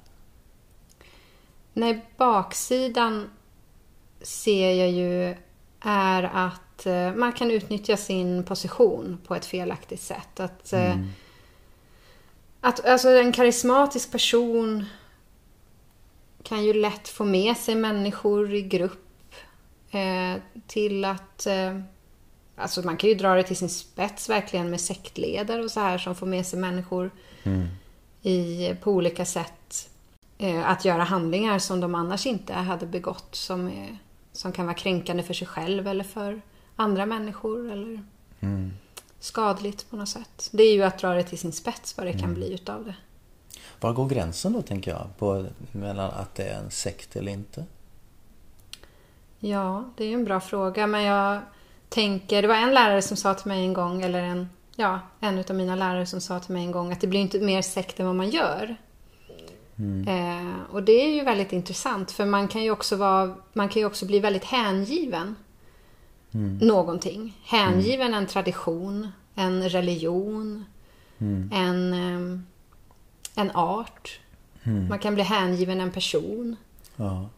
Nej, 1.73 2.07
baksidan 2.17 3.31
ser 4.23 4.73
jag 4.75 4.91
ju 4.91 5.37
är 5.81 6.23
att 6.23 6.87
eh, 6.87 7.15
man 7.15 7.33
kan 7.33 7.51
utnyttja 7.51 7.97
sin 7.97 8.45
position 8.45 9.19
på 9.27 9.35
ett 9.35 9.45
felaktigt 9.45 10.01
sätt. 10.03 10.41
Att, 10.41 10.73
eh, 10.73 10.93
Mm. 10.93 11.09
att 12.61 12.87
alltså 12.87 13.09
en 13.09 13.33
karismatisk 13.33 14.13
person 14.13 14.85
kan 16.43 16.65
ju 16.65 16.73
lätt 16.73 17.09
få 17.09 17.25
med 17.25 17.57
sig 17.57 17.75
människor 17.75 18.55
i 18.55 18.63
grupp 18.63 19.35
eh, 19.91 20.43
till 20.67 21.05
att... 21.05 21.47
Eh, 21.47 21.79
alltså 22.57 22.83
man 22.83 22.97
kan 22.97 23.09
ju 23.11 23.15
dra 23.15 23.35
det 23.35 23.43
till 23.43 23.57
sin 23.57 23.69
spets 23.71 24.29
verkligen 24.29 24.71
med 24.71 24.81
sektledare 24.81 25.63
och 25.65 25.71
så 25.71 25.81
här 25.81 25.99
som 25.99 26.15
får 26.15 26.27
med 26.27 26.47
sig 26.47 26.59
människor 26.59 27.11
Mm. 27.45 27.67
i, 28.23 28.75
på 28.83 28.91
olika 28.93 29.25
sätt 29.25 29.89
eh, 30.39 30.71
att 30.71 30.85
göra 30.85 31.03
handlingar 31.05 31.59
som 31.59 31.81
de 31.81 31.95
annars 31.95 32.27
inte 32.27 32.53
hade 32.55 32.87
begått 32.87 33.35
som, 33.35 33.67
är, 33.69 33.99
som 34.33 34.53
kan 34.53 34.67
vara 34.67 34.75
kränkande 34.77 35.23
för 35.23 35.35
sig 35.35 35.47
själv 35.47 35.87
eller 35.89 36.05
för 36.05 36.43
andra 36.77 37.07
människor 37.07 37.73
eller 37.73 38.05
Mm. 38.41 38.71
skadligt 39.21 39.91
på 39.91 39.97
något 39.97 40.09
sätt. 40.09 40.49
Det 40.53 40.63
är 40.63 40.73
ju 40.75 40.83
att 40.83 40.99
dra 40.99 41.15
det 41.15 41.23
till 41.23 41.39
sin 41.39 41.53
spets 41.53 41.97
vad 41.97 42.07
det 42.07 42.11
Mm. 42.11 42.23
kan 42.23 42.35
bli 42.35 42.53
utav 42.55 42.85
det. 42.85 42.95
Var 43.83 43.93
går 43.93 44.09
gränsen 44.09 44.53
då 44.53 44.63
tänker 44.63 44.91
jag? 44.91 45.07
På, 45.19 45.47
mellan 45.73 46.11
att 46.11 46.35
det 46.35 46.43
är 46.43 46.59
en 46.59 46.71
sekt 46.71 47.17
eller 47.17 47.33
inte? 47.33 47.65
Ja, 49.39 49.85
det 49.97 50.05
är 50.05 50.09
ju 50.09 50.15
en 50.15 50.25
bra 50.25 50.41
fråga 50.41 50.87
men 50.87 51.03
jag 51.03 51.41
tänker, 51.89 52.43
det 52.43 52.49
var 52.49 52.55
en 52.55 52.75
lärare 52.75 53.03
som 53.03 53.17
sa 53.17 53.35
till 53.35 53.49
mig 53.49 53.65
en 53.65 53.73
gång, 53.73 54.03
eller 54.03 54.23
en, 54.23 54.49
ja, 54.77 55.01
en 55.21 55.39
utav 55.39 55.57
mina 55.57 55.77
lärare 55.77 56.07
som 56.07 56.21
sa 56.21 56.41
till 56.41 56.55
mig 56.55 56.65
en 56.65 56.71
gång 56.71 56.93
att 56.93 57.01
det 57.01 57.07
blir 57.07 57.21
inte 57.21 57.41
mer 57.41 57.63
sekt 57.63 58.01
än 58.01 58.07
vad 58.07 58.15
man 58.15 58.31
gör. 58.31 58.77
Eh, 60.07 60.71
och 60.71 60.83
det 60.83 60.93
är 60.93 61.15
ju 61.15 61.25
väldigt 61.25 61.53
intressant 61.53 62.11
för 62.11 62.27
man 62.27 62.49
kan 62.49 62.63
ju 62.63 62.71
också, 62.71 62.97
vara, 62.97 63.35
man 63.53 63.69
kan 63.69 63.81
ju 63.81 63.87
också 63.87 64.07
bli 64.07 64.21
väldigt 64.21 64.45
hängiven 64.45 65.37
någonting. 66.61 67.39
Hängiven 67.45 68.15
en 68.15 68.27
tradition, 68.27 69.09
en 69.35 69.69
religion, 69.69 70.65
en, 71.53 71.93
eh, 71.93 72.41
en 73.35 73.51
art. 73.51 74.21
Man 74.89 74.99
kan 74.99 75.15
bli 75.15 75.23
hängiven 75.23 75.81
en 75.81 75.93
person. 75.93 76.57
Ja. 76.97 77.29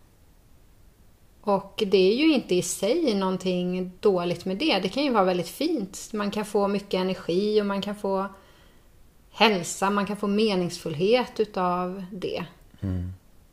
Och 1.40 1.82
det 1.86 2.12
är 2.12 2.14
ju 2.14 2.34
inte 2.34 2.54
i 2.54 2.62
sig 2.62 3.14
någonting 3.14 3.92
dåligt 4.00 4.44
med 4.44 4.56
det. 4.56 4.78
Det 4.78 4.88
kan 4.88 5.02
ju 5.04 5.10
vara 5.10 5.24
väldigt 5.24 5.48
fint. 5.48 6.10
Man 6.12 6.30
kan 6.30 6.44
få 6.44 6.68
mycket 6.68 6.94
energi 7.00 7.60
och 7.60 7.66
man 7.66 7.82
kan 7.82 7.96
få 7.96 8.26
hälsa, 9.30 9.90
man 9.90 10.06
kan 10.06 10.16
få 10.16 10.26
meningsfullhet 10.26 11.40
utav 11.40 12.04
det. 12.12 12.44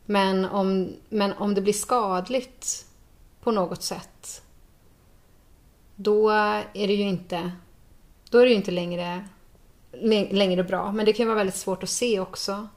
Men, 0.06 0.46
om, 0.46 0.94
men 1.10 1.34
om 1.34 1.54
det 1.54 1.62
blir 1.62 1.74
skadligt 1.74 2.86
på 3.44 3.52
något 3.52 3.84
sätt, 3.84 4.42
då 5.96 6.30
är 6.30 6.88
det 6.88 6.94
ju 6.94 7.10
inte, 7.10 7.52
då 8.30 8.38
är 8.38 8.44
det 8.44 8.50
ju 8.50 8.56
inte 8.56 8.72
längre, 8.72 9.02
lä- 9.02 9.28
längre 10.32 10.64
bra. 10.64 10.92
Men 10.92 11.06
det 11.06 11.14
kan 11.14 11.28
vara 11.28 11.38
väldigt 11.38 11.56
svårt 11.56 11.84
att 11.84 11.90
se 11.90 12.20
också 12.20 12.68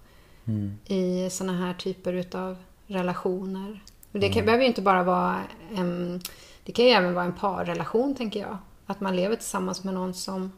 i 0.86 1.30
såna 1.30 1.52
här 1.52 1.74
typer 1.74 2.12
utav 2.12 2.56
relationer. 2.86 3.82
Det 4.12 4.28
kan, 4.28 4.44
behöver 4.44 4.62
ju 4.62 4.68
inte 4.68 4.82
bara 4.82 5.02
vara 5.02 5.40
en, 5.74 6.20
det 6.64 6.72
kan 6.72 6.84
ju 6.84 6.90
även 6.90 7.14
vara 7.14 7.24
en 7.24 7.32
parrelation 7.32 8.14
tänker 8.14 8.40
jag. 8.40 8.58
Att 8.86 9.00
man 9.00 9.16
lever 9.16 9.36
tillsammans 9.36 9.84
med 9.84 9.94
någon 9.94 10.14
som 10.14 10.52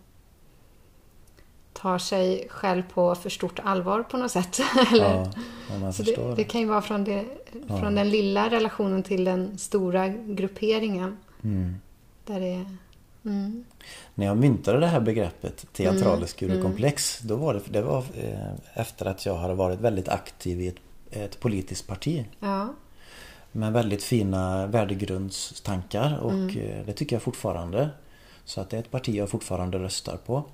tar 1.72 1.98
sig 1.98 2.46
själv 2.50 2.82
på 2.82 3.14
för 3.14 3.30
stort 3.30 3.60
allvar 3.62 4.02
på 4.02 4.16
något 4.16 4.30
sätt. 4.30 4.60
Eller? 4.92 5.04
Ja, 5.04 5.32
ja, 5.82 5.92
Så 5.92 6.02
det, 6.02 6.34
det 6.36 6.44
kan 6.44 6.60
ju 6.60 6.66
vara 6.66 6.82
från, 6.82 7.04
det, 7.04 7.24
från 7.66 7.94
den 7.94 8.10
lilla 8.10 8.50
relationen 8.50 9.02
till 9.02 9.24
den 9.24 9.58
stora 9.58 10.08
grupperingen. 10.08 11.16
Mm. 11.44 11.74
Där 12.24 12.40
det 12.40 12.64
mm, 13.26 13.64
När 14.14 14.26
jag 14.26 14.36
myntade 14.36 14.80
det 14.80 14.86
här 14.86 15.00
begreppet 15.00 15.66
teatralisk 15.72 16.42
Mm, 16.42 16.58
då 17.22 17.36
var 17.36 17.54
det, 17.54 17.60
det 17.68 17.82
var 17.82 17.98
eh, 17.98 18.50
efter 18.74 19.06
att 19.06 19.26
jag 19.26 19.34
hade 19.36 19.54
varit 19.54 19.80
väldigt 19.80 20.08
aktiv 20.08 20.60
i 20.60 20.68
ett, 20.68 20.76
ett 21.10 21.40
politiskt 21.40 21.86
parti. 21.86 22.24
ja, 22.40 22.74
Med 23.52 23.72
väldigt 23.72 24.02
fina 24.02 24.66
värdegrundstankar 24.66 26.18
och 26.18 26.30
Mm. 26.32 26.58
eh, 26.58 26.86
det 26.86 26.92
tycker 26.92 27.16
jag 27.16 27.22
fortfarande. 27.22 27.88
Så 28.44 28.60
att 28.60 28.70
det 28.70 28.76
är 28.76 28.80
ett 28.80 28.90
parti 28.90 29.14
jag 29.14 29.28
fortfarande 29.30 29.78
röstar 29.78 30.16
på. 30.16 30.44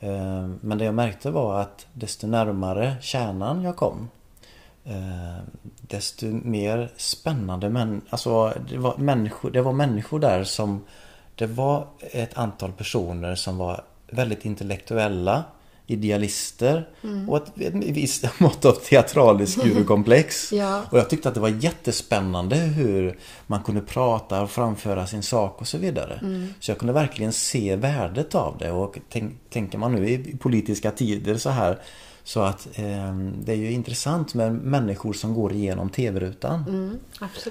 Eh, 0.00 0.48
Men 0.60 0.78
det 0.78 0.84
jag 0.84 0.94
märkte 0.94 1.30
var 1.30 1.60
att 1.60 1.86
desto 1.92 2.26
närmare 2.26 2.96
kärnan 3.00 3.62
jag 3.62 3.76
kom 3.76 4.08
Desto 5.80 6.26
mer 6.26 6.92
spännande 6.96 7.68
men 7.70 8.00
alltså 8.10 8.52
det 8.70 8.78
var 8.78 8.96
människor, 8.96 9.50
det 9.50 9.62
var 9.62 9.72
människor 9.72 10.18
där 10.20 10.44
som 10.44 10.84
Det 11.34 11.46
var 11.46 11.86
ett 12.00 12.38
antal 12.38 12.72
personer 12.72 13.34
som 13.34 13.58
var 13.58 13.84
väldigt 14.10 14.44
intellektuella 14.44 15.44
Idealister 15.86 16.88
Mm. 17.02 17.28
och 17.30 17.36
ett, 17.36 17.60
ett 17.60 17.74
visst 17.74 18.24
mått 18.40 18.64
av 18.64 18.72
teatralisk 18.72 19.62
gurukomplex. 19.62 20.52
Ja. 20.52 20.82
Och 20.90 20.98
jag 20.98 21.10
tyckte 21.10 21.28
att 21.28 21.34
det 21.34 21.40
var 21.40 21.48
jättespännande 21.48 22.56
hur 22.56 23.18
man 23.46 23.62
kunde 23.62 23.80
prata 23.80 24.42
och 24.42 24.50
framföra 24.50 25.06
sin 25.06 25.22
sak 25.22 25.60
och 25.60 25.68
så 25.68 25.78
vidare. 25.78 26.18
Mm. 26.22 26.54
Så 26.60 26.70
jag 26.70 26.78
kunde 26.78 26.92
verkligen 26.92 27.32
se 27.32 27.76
värdet 27.76 28.34
av 28.34 28.56
det 28.58 28.70
och 28.70 28.98
tänk, 29.08 29.32
tänker 29.50 29.78
man 29.78 29.92
nu 29.92 30.08
i 30.08 30.36
politiska 30.36 30.90
tider 30.90 31.36
så 31.36 31.50
här 31.50 31.78
så 32.24 32.40
att 32.40 32.66
eh, 32.78 33.14
det 33.44 33.52
är 33.52 33.56
ju 33.56 33.70
intressant 33.72 34.34
med 34.34 34.54
människor 34.54 35.12
som 35.12 35.34
går 35.34 35.52
igenom 35.52 35.88
tv-rutan. 35.90 36.64
mm. 36.68 36.98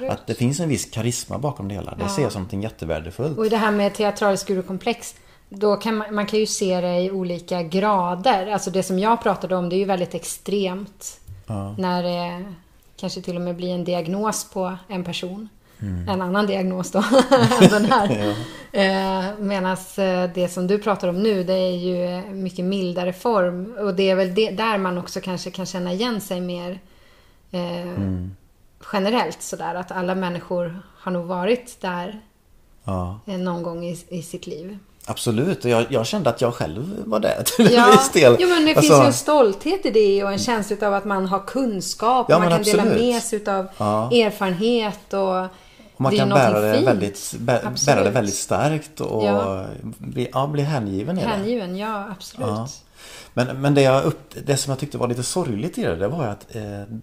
Att 0.09 0.27
det 0.27 0.33
finns 0.33 0.59
en 0.59 0.69
viss 0.69 0.85
karisma 0.91 1.37
bakom 1.37 1.67
det 1.67 1.73
hela. 1.75 1.91
Det 1.95 2.03
Ja. 2.03 2.09
ser 2.09 2.21
jag 2.21 2.31
som 2.31 2.41
någonting 2.41 2.61
jättevärdefullt. 2.63 3.37
Och 3.37 3.49
det 3.49 3.57
här 3.57 3.71
med 3.71 3.93
teatralisk 3.93 4.47
gurukomplex, 4.47 5.15
då 5.49 5.75
kan 5.75 5.95
man, 5.97 6.15
man 6.15 6.25
kan 6.25 6.39
ju 6.39 6.45
se 6.45 6.81
det 6.81 6.99
i 7.01 7.11
olika 7.11 7.63
grader. 7.63 8.47
Alltså 8.47 8.71
det 8.71 8.83
som 8.83 8.99
jag 8.99 9.23
pratade 9.23 9.55
om, 9.55 9.69
det 9.69 9.75
är 9.75 9.77
ju 9.77 9.85
väldigt 9.85 10.13
extremt. 10.15 11.19
Ja. 11.47 11.75
När 11.77 12.03
det 12.03 12.53
kanske 12.97 13.21
till 13.21 13.35
och 13.35 13.41
med 13.41 13.55
blir 13.55 13.73
en 13.73 13.83
diagnos 13.83 14.49
på 14.53 14.77
en 14.87 15.03
person. 15.03 15.49
Mm. 15.83 16.09
En 16.09 16.21
annan 16.21 16.47
diagnos 16.47 16.91
då, 16.91 17.03
den 17.59 17.85
här. 17.85 18.35
eh, 18.71 19.37
Medan 19.39 19.77
det 20.33 20.51
som 20.53 20.67
du 20.67 20.79
pratar 20.79 21.07
om 21.07 21.23
nu, 21.23 21.43
det 21.43 21.53
är 21.53 21.71
ju 21.77 22.05
eh, 22.05 22.21
mycket 22.31 22.65
mildare 22.65 23.13
form. 23.13 23.73
Och 23.79 23.93
det 23.93 24.09
är 24.09 24.15
väl 24.15 24.35
det, 24.35 24.49
där 24.51 24.77
man 24.77 24.97
också 24.97 25.21
kanske 25.21 25.51
kan 25.51 25.65
känna 25.65 25.93
igen 25.93 26.21
sig 26.21 26.41
mer 26.41 26.79
eh, 27.51 27.81
Mm. 27.81 28.35
generellt 28.93 29.41
sådär. 29.41 29.75
Att 29.75 29.91
alla 29.91 30.15
människor 30.15 30.79
har 30.97 31.11
nog 31.11 31.25
varit 31.25 31.81
där 31.81 32.21
Ja. 32.83 33.19
eh, 33.25 33.37
någon 33.37 33.63
gång 33.63 33.85
i, 33.85 34.03
i 34.09 34.21
sitt 34.21 34.47
liv. 34.47 34.77
Absolut, 35.05 35.63
och 35.65 35.71
jag, 35.71 35.85
jag 35.89 36.05
kände 36.05 36.29
att 36.29 36.41
jag 36.41 36.53
själv 36.53 37.03
var 37.05 37.19
där 37.19 37.43
till 37.45 37.67
en 37.67 37.73
Ja, 37.73 37.87
viss 37.91 38.09
del. 38.11 38.35
jo, 38.39 38.49
men 38.49 38.65
det 38.65 38.75
Alltså, 38.75 38.81
finns 38.93 39.03
ju 39.03 39.07
en 39.07 39.13
stolthet 39.13 39.85
i 39.85 39.89
det 39.91 40.23
och 40.23 40.31
en 40.31 40.39
känsla 40.39 40.87
av 40.87 40.93
att 40.93 41.05
man 41.05 41.25
har 41.25 41.39
kunskap. 41.39 42.25
Ja, 42.29 42.35
och 42.35 42.41
man 42.41 42.51
kan 42.51 42.63
dela 42.63 42.83
absolut. 42.83 43.01
med 43.01 43.23
sig 43.23 43.47
av 43.47 43.67
Ja. 43.77 44.11
erfarenhet 44.11 45.13
och 45.13 45.47
man 46.03 46.11
det 46.11 46.17
kan 46.17 46.29
bära 46.29 46.59
det, 46.61 46.73
fint. 46.75 46.87
väldigt, 46.87 47.35
bä, 47.39 47.61
bära 47.85 48.03
det 48.03 48.09
väldigt 48.09 48.35
starkt 48.35 49.01
och 49.01 49.23
Ja. 49.23 49.65
bli, 49.97 50.29
ja, 50.33 50.47
bli 50.47 50.63
hängiven 50.63 51.17
i 51.17 51.21
det. 51.21 51.27
Hängiven, 51.27 51.75
ja 51.77 52.07
absolut. 52.11 52.47
Ja. 52.47 52.67
Men, 53.33 53.61
men 53.61 53.73
det, 53.75 53.81
jag 53.81 54.03
upp, 54.03 54.35
det 54.45 54.57
som 54.57 54.71
jag 54.71 54.79
tyckte 54.79 54.97
var 54.97 55.07
lite 55.07 55.23
sorgligt 55.23 55.77
i 55.77 55.83
det, 55.83 55.95
det 55.95 56.07
var 56.07 56.25
att 56.27 56.55
eh, 56.55 56.61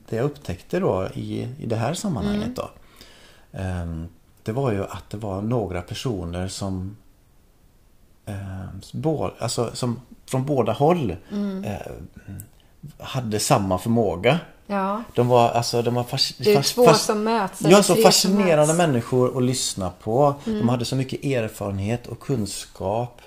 det 0.09 0.17
jag 0.17 0.25
upptäckte 0.25 0.81
då 0.81 1.09
i, 1.15 1.49
i 1.59 1.67
det 1.67 1.77
här 1.77 1.95
sammanhanget 1.95 2.43
Mm. 2.43 2.55
då. 2.55 2.71
ehm, 3.53 4.09
det 4.43 4.53
var 4.53 4.73
ju 4.73 4.85
att 4.85 5.11
det 5.11 5.17
var 5.17 5.43
några 5.43 5.83
personer 5.83 6.49
som 6.49 6.97
ehm, 8.27 8.81
bå, 8.93 9.31
alltså, 9.39 9.71
som 9.75 10.01
från 10.27 10.45
båda 10.47 10.73
håll 10.73 11.17
Mm. 11.33 11.65
eh, 11.65 11.77
hade 12.99 13.39
samma 13.39 13.79
förmåga. 13.79 14.39
Ja. 14.71 15.03
De 15.15 15.29
var, 15.29 15.49
alltså, 15.51 15.83
de 15.83 15.95
var 15.95 16.05
fas, 16.05 16.33
Det 16.39 16.55
är 16.55 16.63
två 16.63 16.85
fas- 16.87 17.05
som 17.07 17.25
möts. 17.25 17.61
Ja, 17.63 17.83
så 17.83 17.95
fascinerande 17.97 18.75
människor 18.75 19.37
att 19.37 19.43
lyssna 19.43 19.91
på. 20.03 20.35
Mm. 20.47 20.59
De 20.59 20.69
hade 20.69 20.85
så 20.85 20.97
mycket 20.97 21.25
erfarenhet 21.25 22.07
och 22.07 22.21
kunskap. 22.21 23.21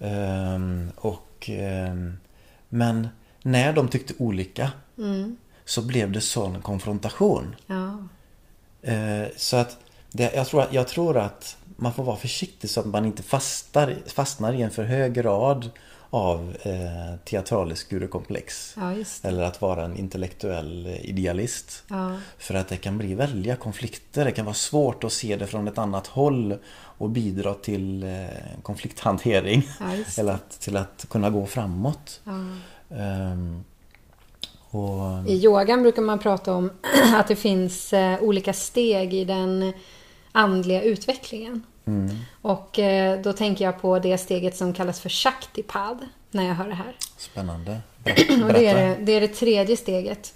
Ehm, 0.00 0.90
och, 0.96 1.48
ehm, 1.48 2.16
men 2.68 3.08
när 3.42 3.72
de 3.72 3.88
tyckte 3.88 4.14
olika 4.18 4.70
Mm. 4.98 5.36
så 5.64 5.82
blev 5.82 6.12
det 6.12 6.20
sån 6.20 6.62
konfrontation. 6.62 7.56
Ja. 7.66 7.98
Eh, 8.92 9.28
så 9.36 9.56
att 9.56 9.76
det, 10.12 10.32
jag, 10.34 10.46
tror, 10.46 10.62
att- 10.62 10.72
jag 10.72 10.88
tror 10.88 11.16
att 11.16 11.56
man 11.76 11.92
får 11.92 12.04
vara 12.04 12.16
försiktig 12.16 12.70
så 12.70 12.80
att 12.80 12.86
man 12.86 13.04
inte 13.04 13.22
fastar, 13.22 13.96
fastnar 14.06 14.52
i 14.52 14.62
en 14.62 14.70
för 14.70 14.84
hög 14.84 15.12
grad 15.14 15.70
av 16.14 16.56
eh, 16.62 17.16
teatralisk 17.24 17.90
gurukomplex. 17.90 18.74
Ja. 18.76 18.94
Eller 19.22 19.42
att 19.42 19.60
vara 19.60 19.84
en 19.84 19.96
intellektuell 19.96 20.86
idealist. 21.02 21.84
Ja. 21.88 22.16
För 22.38 22.54
att 22.54 22.68
det 22.68 22.76
kan 22.76 22.98
bli 22.98 23.14
väldiga 23.14 23.56
konflikter. 23.56 24.24
Det 24.24 24.32
kan 24.32 24.44
vara 24.44 24.54
svårt 24.54 25.04
att 25.04 25.12
se 25.12 25.36
det 25.36 25.46
från 25.46 25.68
ett 25.68 25.78
annat 25.78 26.06
håll 26.06 26.56
och 26.74 27.10
bidra 27.10 27.54
till 27.54 28.02
eh, 28.02 28.62
konflikthantering. 28.62 29.68
Ja. 29.80 29.86
Eller 30.18 30.32
att, 30.32 30.50
till 30.50 30.76
att 30.76 31.06
kunna 31.10 31.30
gå 31.30 31.46
framåt. 31.46 32.20
Ehm, 32.90 33.64
och, 34.70 35.28
I 35.28 35.44
yogan 35.44 35.82
brukar 35.82 36.02
man 36.02 36.18
prata 36.18 36.54
om 36.54 36.70
att 37.14 37.28
det 37.28 37.36
finns 37.36 37.92
eh, 37.92 38.22
olika 38.22 38.52
steg 38.52 39.14
i 39.14 39.24
den 39.24 39.72
andliga 40.32 40.82
utvecklingen. 40.82 41.62
Mm, 41.86 42.16
Och 42.42 42.78
eh, 42.78 43.20
då 43.20 43.32
tänker 43.32 43.64
jag 43.64 43.80
på 43.80 43.98
det 43.98 44.18
steget 44.18 44.56
som 44.56 44.72
kallas 44.72 45.00
för 45.00 45.08
Shaktipad 45.08 45.98
när 46.30 46.48
jag 46.48 46.54
hör 46.54 46.68
det 46.68 46.74
här. 46.74 46.96
spännande. 47.16 47.80
Och 48.44 48.52
det 48.52 48.66
är 48.66 48.74
det, 48.74 48.96
det 49.00 49.12
är 49.12 49.20
det 49.20 49.28
tredje 49.28 49.76
steget. 49.76 50.34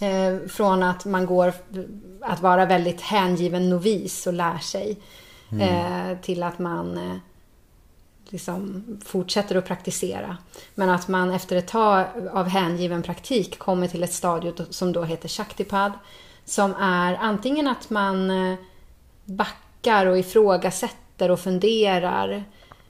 Eh, 0.00 0.48
från 0.48 0.82
att 0.82 1.04
man 1.04 1.26
går 1.26 1.52
att 2.20 2.40
vara 2.40 2.66
väldigt 2.66 3.00
hängiven 3.00 3.70
novis 3.70 4.26
och 4.26 4.32
lär 4.32 4.58
sig. 4.58 4.98
Eh, 5.60 6.18
till 6.22 6.42
att 6.42 6.58
man 6.58 6.98
eh, 6.98 7.16
liksom 8.28 8.84
fortsätter 9.04 9.56
att 9.56 9.66
praktisera. 9.66 10.36
Men 10.74 10.90
att 10.90 11.08
man 11.08 11.30
efter 11.30 11.56
ett 11.56 11.68
tag 11.68 12.06
av 12.32 12.48
hängiven 12.48 13.02
praktik 13.02 13.58
kommer 13.58 13.88
till 13.88 14.02
ett 14.02 14.12
stadium 14.12 14.54
som 14.70 14.92
då 14.92 15.04
heter 15.04 15.28
Shaktipad. 15.28 15.92
Som 16.44 16.74
är 16.74 17.14
antingen 17.14 17.68
att 17.68 17.90
man 17.90 18.30
eh, 18.30 18.58
backar 19.80 20.06
och 20.06 20.18
ifrågasätter 20.18 21.30
och 21.30 21.40
funderar 21.40 22.44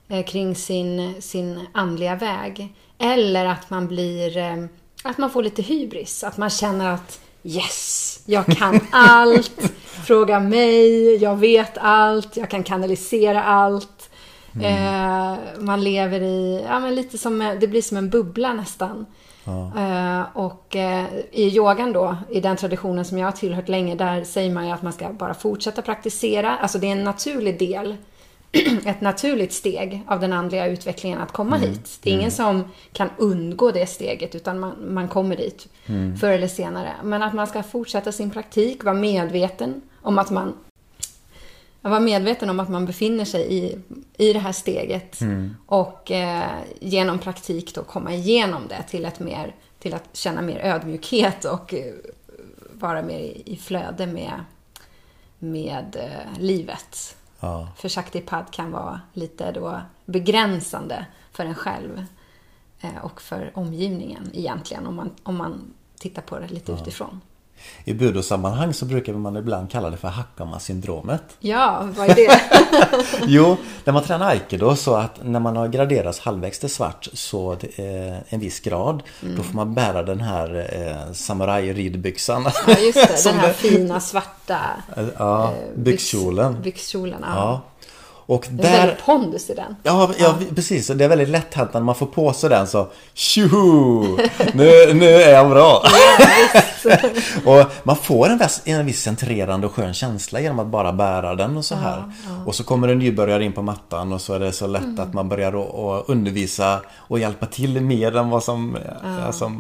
eh, 0.09 0.25
kring 0.25 0.55
sin, 0.55 1.23
sin 1.23 1.67
andliga 1.73 2.17
väg. 2.17 2.75
Eller 2.99 3.45
att 3.45 3.71
man 3.71 3.89
blir, 3.89 4.37
eh, 4.37 4.65
att 5.05 5.19
man 5.19 5.31
får 5.31 5.43
lite 5.43 5.63
hybris. 5.63 6.25
Att 6.25 6.37
man 6.37 6.51
känner 6.51 6.95
att 6.95 7.21
yes, 7.43 8.21
jag 8.27 8.47
kan 8.47 8.81
allt. 8.93 9.73
Fråga 10.07 10.41
mig, 10.41 11.17
jag 11.17 11.37
vet 11.37 11.79
allt, 11.79 12.37
jag 12.37 12.51
kan 12.51 12.63
kanalisera 12.63 13.43
allt. 13.45 14.11
Eh, 14.63 15.37
man 15.59 15.85
lever 15.85 16.21
i, 16.21 16.65
ja 16.69 16.81
men 16.81 16.95
lite 16.95 17.19
som, 17.19 17.57
det 17.61 17.67
blir 17.67 17.83
som 17.83 17.97
en 17.97 18.11
bubbla 18.11 18.53
nästan. 18.53 19.07
Eh, 19.77 20.23
och 20.33 20.77
eh, 20.77 21.05
i 21.31 21.57
yogan 21.57 21.93
då, 21.93 22.17
i 22.31 22.41
den 22.41 22.57
traditionen 22.57 23.05
som 23.05 23.19
jag 23.19 23.27
har 23.27 23.33
tillhört 23.33 23.69
länge, 23.69 23.95
där 23.95 24.25
säger 24.25 24.51
man 24.51 24.67
ju 24.67 24.73
att 24.73 24.83
man 24.83 24.93
ska 24.93 25.13
bara 25.13 25.35
fortsätta 25.35 25.83
praktisera. 25.83 26.57
Alltså 26.57 26.79
det 26.79 26.87
är 26.87 26.93
en 26.93 27.05
naturlig 27.05 27.59
del, 27.59 27.97
ett 28.85 29.01
naturligt 29.01 29.53
steg 29.53 30.03
av 30.07 30.21
den 30.21 30.33
andliga 30.33 30.67
utvecklingen 30.67 31.19
att 31.19 31.33
komma 31.33 31.57
hit. 31.57 31.99
Det 32.03 32.11
är 32.11 32.15
ingen 32.15 32.31
som 32.31 32.65
kan 32.93 33.09
undgå 33.17 33.71
det 33.71 33.87
steget, 33.87 34.35
utan 34.35 34.61
man, 34.61 34.95
man 34.95 35.09
kommer 35.09 35.37
dit 35.37 35.69
förr 36.21 36.31
eller 36.31 36.49
senare. 36.49 36.93
Men 37.03 37.23
att 37.23 37.35
man 37.35 37.47
ska 37.47 37.63
fortsätta 37.63 38.13
sin 38.13 38.31
praktik, 38.31 38.85
vara 38.85 38.95
medveten 38.95 39.81
om 40.03 40.19
att 40.19 40.31
man 40.31 40.55
att 41.83 41.91
vara 41.91 42.01
medveten 42.01 42.51
om 42.51 42.61
att 42.61 42.69
man 42.69 42.87
befinner 42.87 43.25
sig 43.25 43.53
i, 43.55 43.79
i 44.17 44.33
det 44.33 44.39
här 44.39 44.53
steget 44.53 45.19
och 45.67 46.11
eh, 46.11 46.59
genom 46.81 47.19
praktik 47.19 47.75
då 47.75 47.83
komma 47.83 48.13
igenom 48.15 48.63
det 48.69 48.83
till, 48.83 49.05
ett 49.05 49.21
mer, 49.21 49.55
till 49.79 49.95
att 49.95 50.17
känna 50.17 50.43
mer 50.43 50.59
ödmjukhet 50.59 51.45
och 51.45 51.75
eh, 51.75 51.95
vara 52.73 53.03
mer 53.03 53.19
i, 53.19 53.43
i 53.47 53.57
flöde 53.57 54.07
med, 54.07 54.45
med 55.39 55.97
eh, 55.97 56.41
livet. 56.41 57.17
Ja. 57.41 57.69
För 57.77 57.89
Shaktipad 57.89 58.45
kan 58.51 58.71
vara 58.71 59.01
lite 59.13 59.53
då 59.53 59.81
begränsande 60.05 61.07
för 61.33 61.45
en 61.45 61.55
själv 61.55 62.05
eh, 62.81 62.99
och 63.03 63.23
för 63.23 63.51
omgivningen 63.55 64.31
egentligen 64.33 64.87
om 64.87 64.95
man, 64.95 65.11
om 65.23 65.37
man 65.37 65.75
tittar 65.99 66.23
på 66.23 66.39
det 66.39 66.49
lite 66.49 66.73
utifrån. 66.73 67.21
I 67.85 67.93
budosammanhang 67.95 68.75
så 68.75 68.85
brukar 68.85 69.13
man 69.13 69.37
ibland 69.37 69.71
kalla 69.71 69.91
det 69.91 69.97
för 69.97 70.09
Hakama-syndromet. 70.09 71.23
Ja, 71.41 71.89
vad 71.97 72.11
är 72.11 72.15
det? 72.15 72.41
Jo, 73.27 73.57
när 73.85 73.93
man 73.93 74.03
tränar 74.03 74.27
aikido 74.31 74.77
så 74.77 74.95
att 74.95 75.19
när 75.25 75.41
man 75.41 75.57
har 75.57 75.69
graderats 75.69 76.21
halvvägs 76.21 76.59
till 76.59 76.71
svart 76.71 77.09
så 77.13 77.53
är 77.77 78.23
en 78.29 78.41
viss 78.41 78.61
grad 78.61 79.03
då 79.37 79.43
får 79.43 79.55
man 79.55 79.75
bära 79.75 80.03
den 80.03 80.21
här 80.21 80.67
eh, 80.73 81.13
samuraj-ridbyxan. 81.13 82.51
Ja, 82.67 82.79
just 82.79 83.25
det. 83.25 83.25
Den 83.31 83.39
här 83.39 83.53
fina 83.53 84.01
svarta 84.01 84.59
Ja, 85.19 85.45
eh, 85.45 85.51
byxkjolen. 85.77 86.55
byx- 86.57 86.63
byxkjolen. 86.63 87.25
Ja. 87.27 87.61
Ja. 88.31 88.35
Och 88.35 88.47
Det 88.51 88.67
är 88.67 88.73
där... 88.73 88.79
väldigt 88.87 89.05
pondus 89.05 89.51
i 89.51 89.55
den. 89.55 89.77
Ja, 89.83 90.11
ja, 90.19 90.35
precis. 90.55 90.91
Och 90.91 90.97
Det 90.97 91.05
är 91.05 91.09
väldigt 91.09 91.29
lätt 91.29 91.55
hänt 91.55 91.75
när 91.75 91.81
man 91.81 91.95
får 91.95 92.07
på 92.07 92.33
sig 92.33 92.51
den 92.51 92.67
så 92.67 92.89
Tjoho! 93.15 94.03
Nu, 94.55 94.95
nu 94.95 95.07
är 95.15 95.33
jag 95.33 95.51
bra! 95.51 95.83
och 97.45 97.67
man 97.83 97.97
får 97.97 98.29
en 98.29 98.39
viss, 98.39 98.63
en 98.65 98.87
viss 98.87 99.03
centrerande 99.03 99.67
och 99.67 99.73
skön 99.75 99.95
känsla 99.95 100.41
genom 100.41 100.59
att 100.59 100.67
bara 100.67 100.93
bära 100.93 101.35
den 101.35 101.57
och 101.57 101.65
så 101.65 101.75
här. 101.75 102.13
Och 102.47 102.55
så 102.55 102.65
kommer 102.65 102.89
en 102.89 102.99
nybörjare 102.99 103.45
in 103.45 103.53
på 103.53 103.63
mattan 103.63 104.13
och 104.13 104.21
så 104.21 104.35
är 104.35 104.41
det 104.41 104.53
så 104.53 104.67
lätt 104.67 104.99
att 104.99 105.15
man 105.15 105.29
börjar 105.29 105.53
att- 105.63 105.75
att 105.75 106.09
undervisa 106.09 106.81
och 106.97 107.19
hjälpa 107.19 107.47
till 107.47 107.81
mer 107.81 108.17
än 108.17 108.31
vad 108.31 108.45
som... 108.45 108.77
Alltså, 109.27 109.53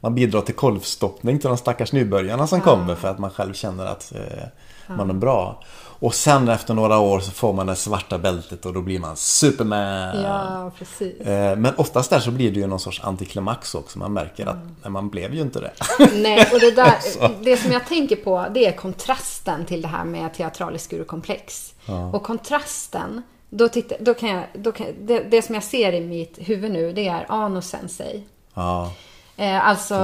man 0.00 0.14
bidrar 0.14 0.40
till 0.40 0.54
kolvstoppning 0.54 1.38
till 1.38 1.48
de 1.48 1.56
stackars 1.58 1.92
nybörjarna 1.92 2.46
som 2.46 2.60
kommer 2.60 2.94
för 2.94 3.08
att 3.08 3.18
man 3.18 3.30
själv 3.30 3.52
känner 3.54 3.86
att 3.86 4.12
eh, 4.14 4.94
man 4.96 5.10
är 5.10 5.14
bra. 5.14 5.62
Och 6.00 6.14
sen 6.14 6.48
efter 6.48 6.74
några 6.74 6.98
år 6.98 7.20
så 7.20 7.30
får 7.30 7.52
man 7.52 7.66
det 7.66 7.76
svarta 7.76 8.18
bältet 8.18 8.66
och 8.66 8.72
då 8.72 8.80
blir 8.82 8.98
man 8.98 9.16
Superman. 9.16 10.22
Ja, 10.22 10.70
precis. 10.78 11.20
Eh, 11.20 11.56
Men 11.56 11.74
oftast 11.76 12.10
där 12.10 12.20
så 12.20 12.30
blir 12.30 12.50
det 12.52 12.60
ju 12.60 12.66
någon 12.66 12.80
sorts 12.80 13.00
antiklimax 13.04 13.74
också. 13.74 13.98
Man 13.98 14.12
märker 14.12 14.46
att 14.46 14.56
nej, 14.82 14.90
man 14.90 15.10
blev 15.10 15.34
ju 15.34 15.40
inte 15.40 15.60
det. 15.60 15.72
Nej, 16.14 16.48
och 16.52 16.60
det, 16.60 16.70
där, 16.70 16.94
det 17.44 17.56
som 17.56 17.72
jag 17.72 17.86
tänker 17.86 18.16
på 18.16 18.46
det 18.54 18.66
är 18.66 18.72
kontrasten 18.72 19.66
till 19.66 19.82
det 19.82 19.88
här 19.88 20.04
med 20.04 20.34
teatralisk 20.34 20.90
gurukomplex. 20.90 21.74
Och 22.12 22.22
kontrasten, 22.22 23.22
då 23.50 23.68
tittar, 23.68 23.96
då 24.00 24.14
kan 24.14 24.28
jag, 24.28 24.44
då 24.54 24.72
kan, 24.72 24.86
det, 25.00 25.20
det 25.20 25.42
som 25.42 25.54
jag 25.54 25.64
ser 25.64 25.92
i 25.92 26.00
mitt 26.00 26.38
huvud 26.38 26.70
nu 26.70 26.92
det 26.92 27.08
är 27.08 27.26
Ano 27.28 27.62
Sensei. 27.62 28.22
Ja, 28.54 28.92
Eh, 29.40 29.66
alltså, 29.66 29.96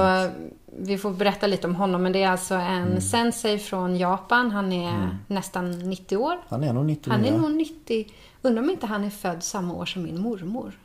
vi 0.65 0.97
får 0.97 1.11
berätta 1.11 1.47
lite 1.47 1.67
om 1.67 1.75
honom, 1.75 2.03
men 2.03 2.11
det 2.11 2.23
är 2.23 2.29
alltså 2.29 2.55
en 2.55 3.01
sensei 3.01 3.59
från 3.59 3.97
Japan. 3.97 4.51
Han 4.51 4.71
är 4.73 5.17
nästan 5.27 5.79
90 5.79 6.17
år. 6.17 6.37
han 6.49 6.63
är 6.63 6.73
nog 6.73 6.85
99. 6.85 7.13
Han 7.13 7.25
är 7.25 7.37
nog 7.37 7.51
90. 7.51 8.07
Undrar 8.41 8.63
om 8.63 8.69
inte 8.69 8.85
han 8.85 9.03
är 9.03 9.09
född 9.09 9.43
samma 9.43 9.73
år 9.73 9.85
som 9.85 10.03
min 10.03 10.21
mormor. 10.21 10.79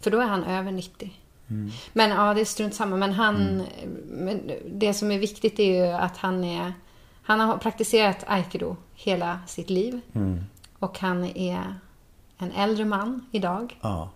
För 0.00 0.10
då 0.10 0.20
är 0.20 0.26
han 0.26 0.44
över 0.44 0.72
90. 0.72 1.12
Men 1.92 2.10
ja, 2.10 2.34
det 2.34 2.40
är 2.40 2.44
strunt 2.44 2.74
samma. 2.74 2.96
Men 2.96 3.12
han, 3.12 3.62
men 4.06 4.50
det 4.72 4.94
som 4.94 5.10
är 5.10 5.18
viktigt 5.18 5.58
är 5.58 5.86
ju 5.86 5.92
att 5.92 6.16
han 6.16 6.44
är, 6.44 6.72
han 7.22 7.40
har 7.40 7.58
praktiserat 7.58 8.24
aikido 8.26 8.76
hela 8.94 9.38
sitt 9.46 9.70
liv. 9.70 10.00
Och 10.78 10.98
han 10.98 11.24
är 11.24 11.74
en 12.38 12.52
äldre 12.52 12.84
man 12.84 13.26
idag. 13.30 13.78
Ja. 13.80 14.10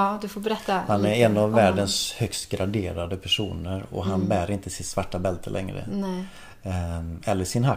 Ja, 0.00 0.18
du 0.22 0.28
får 0.28 0.40
berätta 0.40 0.82
Han 0.88 1.04
är 1.04 1.12
en 1.14 1.36
av 1.36 1.52
världens 1.52 2.12
högst 2.12 2.48
graderade 2.50 3.16
personer 3.16 3.84
och 3.90 4.06
Mm. 4.06 4.10
han 4.10 4.28
bär 4.28 4.50
inte 4.50 4.70
sitt 4.70 4.86
svarta 4.86 5.18
bälte 5.18 5.50
längre. 5.50 5.86
Nej. 5.92 6.24
Ehm, 6.62 7.20
Eller 7.24 7.44
sin. 7.44 7.68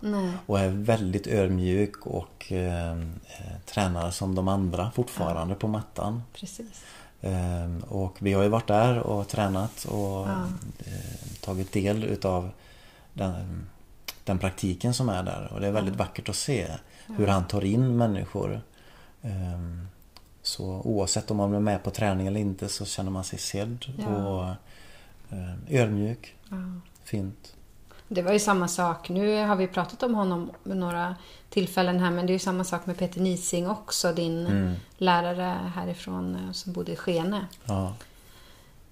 Nej. 0.00 0.30
Och 0.46 0.60
är 0.60 0.68
väldigt 0.68 1.26
ödmjuk 1.26 2.06
och 2.06 2.46
ehm, 2.48 3.20
eh, 3.26 3.58
tränar 3.66 4.10
som 4.10 4.34
de 4.34 4.48
andra 4.48 4.90
fortfarande 4.94 5.54
på 5.54 5.68
mattan. 5.68 6.22
Precis. 6.34 6.84
Ehm, 7.20 7.84
Och 7.88 8.16
vi 8.18 8.32
har 8.32 8.42
ju 8.42 8.48
varit 8.48 8.66
där 8.68 8.98
och 8.98 9.28
tränat 9.28 9.84
och 9.84 10.28
eh, 10.28 10.94
tagit 11.40 11.72
del 11.72 12.04
utav 12.04 12.50
den, 13.14 13.66
den 14.24 14.38
praktiken 14.38 14.94
som 14.94 15.08
är 15.08 15.22
där. 15.22 15.50
Och 15.54 15.60
det 15.60 15.66
är 15.66 15.72
väldigt 15.72 15.96
vackert 15.96 16.28
att 16.28 16.36
se 16.36 16.66
hur 17.06 17.26
han 17.26 17.44
tar 17.46 17.64
in 17.64 17.96
människor. 17.96 18.60
Så 20.50 20.64
oavsett 20.84 21.30
om 21.30 21.36
man 21.36 21.54
är 21.54 21.60
med 21.60 21.82
på 21.82 21.90
träning 21.90 22.26
eller 22.26 22.40
inte 22.40 22.68
så 22.68 22.84
känner 22.84 23.10
man 23.10 23.24
sig 23.24 23.38
sedd 23.38 23.84
Ja. 23.98 24.06
och 24.28 24.44
eh, 25.36 25.80
ödmjuk. 25.82 26.34
Ja. 26.48 26.56
Fint. 27.04 27.54
Det 28.08 28.22
var 28.22 28.32
ju 28.32 28.38
samma 28.38 28.68
sak. 28.68 29.08
Nu 29.08 29.44
har 29.44 29.56
vi 29.56 29.66
pratat 29.66 30.02
om 30.02 30.14
honom 30.14 30.50
vid 30.62 30.76
några 30.76 31.16
tillfällen 31.50 32.00
här, 32.00 32.10
men 32.10 32.26
det 32.26 32.30
är 32.30 32.34
ju 32.34 32.38
samma 32.38 32.64
sak 32.64 32.86
med 32.86 32.98
Peter 32.98 33.20
Nising 33.20 33.68
också, 33.68 34.12
din 34.12 34.46
Mm. 34.46 34.74
lärare 34.98 35.56
härifrån 35.74 36.34
eh, 36.34 36.52
som 36.52 36.72
bodde 36.72 36.92
i 36.92 36.96
Skene. 36.96 37.46
Ja. 37.64 37.94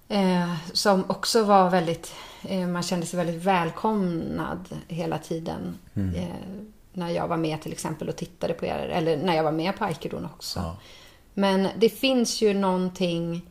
Eh, 0.07 0.53
som 0.73 1.03
också 1.07 1.43
var 1.43 1.69
väldigt, 1.69 2.13
eh, 2.43 2.67
man 2.67 2.83
kände 2.83 3.05
sig 3.05 3.17
väldigt 3.17 3.43
välkomnad 3.43 4.59
hela 4.87 5.17
tiden. 5.17 5.77
Mm. 5.93 6.15
Eh, 6.15 6.27
när 6.93 7.09
jag 7.09 7.27
var 7.27 7.37
med 7.37 7.61
till 7.61 7.71
exempel 7.71 8.09
och 8.09 8.15
tittade 8.15 8.53
på 8.53 8.65
er, 8.65 8.89
eller 8.93 9.17
när 9.17 9.35
jag 9.35 9.43
var 9.43 9.51
med 9.51 9.77
på 9.77 9.85
Aikedon 9.85 10.25
också. 10.25 10.59
Ja. 10.59 10.75
Men 11.33 11.67
det 11.77 11.89
finns 11.89 12.41
ju 12.41 12.53
någonting 12.53 13.41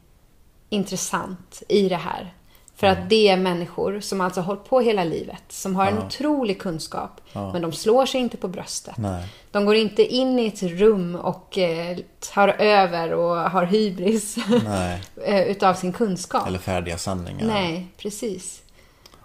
intressant 0.69 1.63
i 1.69 1.89
det 1.89 1.97
här. 1.97 2.35
För 2.79 2.87
att 2.87 3.09
det 3.09 3.29
är 3.29 3.37
människor 3.37 4.01
som 4.01 4.21
alltså 4.21 4.41
har 4.41 4.47
hållit 4.47 4.65
på 4.65 4.81
hela 4.81 5.05
livet, 5.05 5.43
som 5.49 5.77
har 5.77 5.87
en 5.87 5.99
otrolig 5.99 6.61
kunskap. 6.61 7.21
Men 7.33 7.63
de 7.63 7.73
slår 7.73 8.07
sig 8.07 8.21
inte 8.21 8.37
på 8.37 8.49
bröstet. 8.49 8.97
Nej. 8.97 9.29
De 9.51 9.65
går 9.65 9.75
inte 9.75 10.15
in 10.15 10.39
i 10.39 10.47
ett 10.47 10.63
rum 10.63 11.17
och 11.17 11.59
eh, 11.59 11.99
tar 12.35 12.49
över 12.49 13.13
och 13.13 13.37
har 13.37 13.65
hybris 13.65 14.37
eh, 15.25 15.43
utav 15.43 15.75
sin 15.75 15.93
kunskap. 15.93 16.47
Eller 16.47 16.59
färdiga 16.59 16.99
sanningar. 16.99 17.47
Nej, 17.47 17.87
precis. 17.97 18.63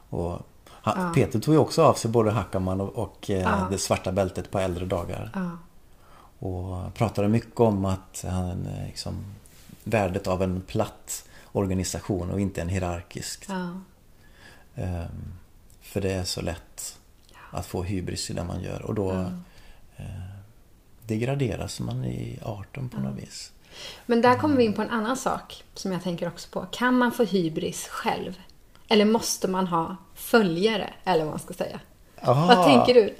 Och 0.10 0.40
han, 0.68 1.14
Peter 1.14 1.40
tog 1.40 1.54
ju 1.54 1.60
också 1.60 1.84
av 1.84 1.94
sig 1.94 2.12
både 2.12 2.32
Hackaman 2.32 2.82
och, 2.82 2.96
och 2.96 3.30
eh, 3.30 3.70
det 3.72 3.78
svarta 3.78 4.12
bältet 4.12 4.52
på 4.52 4.60
äldre 4.60 4.86
dagar. 4.86 5.32
Ja. 6.44 6.50
Och 6.50 6.94
pratade 6.94 7.28
mycket 7.28 7.60
om 7.60 7.86
att 7.86 8.26
han 8.30 8.66
eh, 8.66 8.86
liksom, 8.88 9.16
värdet 9.84 10.28
av 10.28 10.44
en 10.44 10.62
platt 10.62 11.30
organisation 11.52 12.32
och 12.32 12.40
inte 12.40 12.62
en 12.62 12.70
hierarkisk. 12.70 13.46
Ja. 13.50 13.70
Ehm, 14.76 15.34
för 15.82 16.02
det 16.02 16.12
är 16.12 16.24
så 16.24 16.42
lätt 16.42 17.00
att 17.52 17.66
få 17.66 17.84
hybris 17.84 18.30
i 18.30 18.34
det 18.34 18.44
man 18.44 18.64
gör 18.64 18.82
och 18.82 18.96
då 18.96 19.12
eh, 19.98 20.06
degraderas 21.06 21.80
man 21.80 22.06
i 22.06 22.40
arten 22.44 22.90
på 22.90 23.02
något 23.02 23.18
vis. 23.18 23.52
Men 24.06 24.22
där 24.22 24.36
kommer 24.36 24.56
vi 24.58 24.64
in 24.64 24.74
på 24.74 24.82
en 24.82 24.90
annan 24.90 25.18
sak 25.18 25.64
som 25.74 25.92
jag 25.92 26.04
tänker 26.04 26.28
också 26.28 26.50
på. 26.50 26.66
Kan 26.72 26.98
man 26.98 27.12
få 27.12 27.24
hybris 27.24 27.88
själv? 27.88 28.40
Eller 28.88 29.06
måste 29.06 29.48
man 29.48 29.68
ha 29.68 29.96
följare? 30.16 30.94
Eller 31.04 31.24
vad 31.24 31.34
man 31.34 31.40
ska 31.40 31.54
säga. 31.54 31.80
Aha. 32.22 32.56
Vad 32.56 32.66
tänker 32.66 32.94
du? 32.94 33.16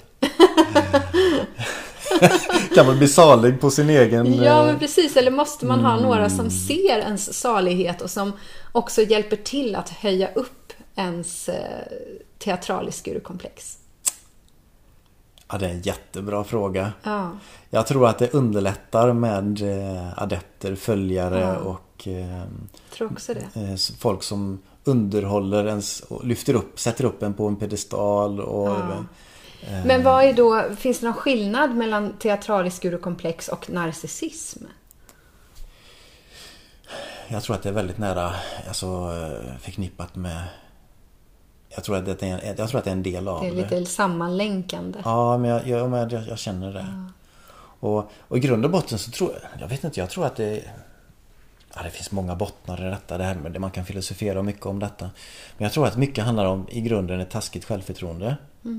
Kan 2.74 2.86
man 2.86 2.98
bli 2.98 3.08
salig 3.08 3.60
på 3.60 3.70
sin 3.70 3.90
egen... 3.90 4.34
Ja, 4.34 4.60
eh, 4.60 4.66
men 4.66 4.78
precis. 4.78 5.16
Eller 5.16 5.30
måste 5.30 5.66
man 5.66 5.80
ha 5.80 5.92
Mm. 5.92 6.02
några 6.04 6.30
som 6.30 6.50
ser 6.50 6.98
ens 6.98 7.34
salighet 7.40 8.02
och 8.02 8.10
som 8.10 8.32
också 8.72 9.02
hjälper 9.02 9.36
till 9.36 9.74
att 9.76 9.88
höja 9.88 10.28
upp 10.34 10.72
ens 10.96 11.48
eh, 11.48 11.82
teatralisk 12.38 13.04
gurukomplex? 13.04 13.78
Ja, 15.48 15.58
det 15.58 15.66
är 15.66 15.70
en 15.70 15.82
jättebra 15.82 16.44
fråga. 16.44 16.92
Ja. 17.02 17.30
Jag 17.70 17.86
tror 17.86 18.08
att 18.08 18.18
det 18.18 18.34
underlättar 18.34 19.12
med 19.12 19.62
eh, 19.62 20.22
adepter, 20.22 20.74
följare 20.74 21.58
och 21.58 22.08
eh, 22.08 22.42
det. 23.26 23.60
eh, 23.60 23.76
folk 23.98 24.22
som 24.22 24.58
underhåller 24.84 25.66
ens 25.66 26.00
och 26.00 26.24
lyfter 26.26 26.54
upp, 26.54 26.80
sätter 26.80 27.04
upp 27.04 27.22
en 27.22 27.34
på 27.34 27.46
en 27.46 27.56
pedestal 27.56 28.40
och 28.40 28.68
Ja. 28.68 29.04
Men 29.84 30.02
vad 30.02 30.24
är 30.24 30.32
då, 30.32 30.64
finns 30.76 31.00
det 31.00 31.06
någon 31.06 31.14
skillnad 31.14 31.74
mellan 31.76 32.12
teatralisk 32.12 32.82
gurukomplex 32.82 33.48
och 33.48 33.70
narcissism? 33.70 34.64
Jag 37.28 37.42
tror 37.42 37.56
att 37.56 37.62
det 37.62 37.68
är 37.68 37.72
väldigt 37.72 37.98
nära 37.98 38.32
alltså, 38.68 38.86
eh, 38.86 39.58
förknippat 39.60 40.16
med 40.16 40.42
jag 41.74 41.84
tror, 41.84 41.96
att 41.96 42.04
det 42.04 42.22
är 42.22 42.26
en, 42.26 42.56
jag 42.58 42.68
tror 42.68 42.78
att 42.78 42.84
det 42.84 42.90
är 42.90 42.92
en 42.92 43.02
del 43.02 43.28
av 43.28 43.40
Det 43.40 43.48
är 43.48 43.52
lite 43.52 43.86
sammanlänkande. 43.86 44.98
Ja, 45.04 45.38
men 45.38 45.50
jag, 45.50 45.66
jag, 45.66 45.90
men 45.90 46.10
jag, 46.10 46.28
jag 46.28 46.38
känner 46.38 46.72
det. 46.72 47.04
Och, 47.80 48.10
och 48.18 48.36
i 48.36 48.40
grund 48.40 48.64
och 48.64 48.70
botten 48.70 48.98
så 48.98 49.10
tror 49.10 49.32
jag, 49.32 49.62
jag 49.62 49.68
vet 49.68 49.84
inte, 49.84 50.00
jag 50.00 50.10
tror 50.10 50.26
att 50.26 50.36
det 50.36 50.64
Ja, 51.76 51.82
det 51.82 51.90
finns 51.90 52.10
många 52.10 52.34
bottnar 52.34 52.86
i 52.86 52.90
detta, 52.90 53.18
det 53.18 53.24
här 53.24 53.34
med 53.34 53.52
det 53.52 53.58
man 53.58 53.70
kan 53.70 53.84
filosofera 53.84 54.42
mycket 54.42 54.66
om 54.66 54.78
detta. 54.78 55.10
Men 55.56 55.64
jag 55.64 55.72
tror 55.72 55.86
att 55.86 55.96
mycket 55.96 56.24
handlar 56.24 56.44
om 56.44 56.66
i 56.70 56.80
grunden 56.80 57.20
ett 57.20 57.30
taskigt 57.30 57.64
självförtroende. 57.64 58.36
Eh, 58.64 58.70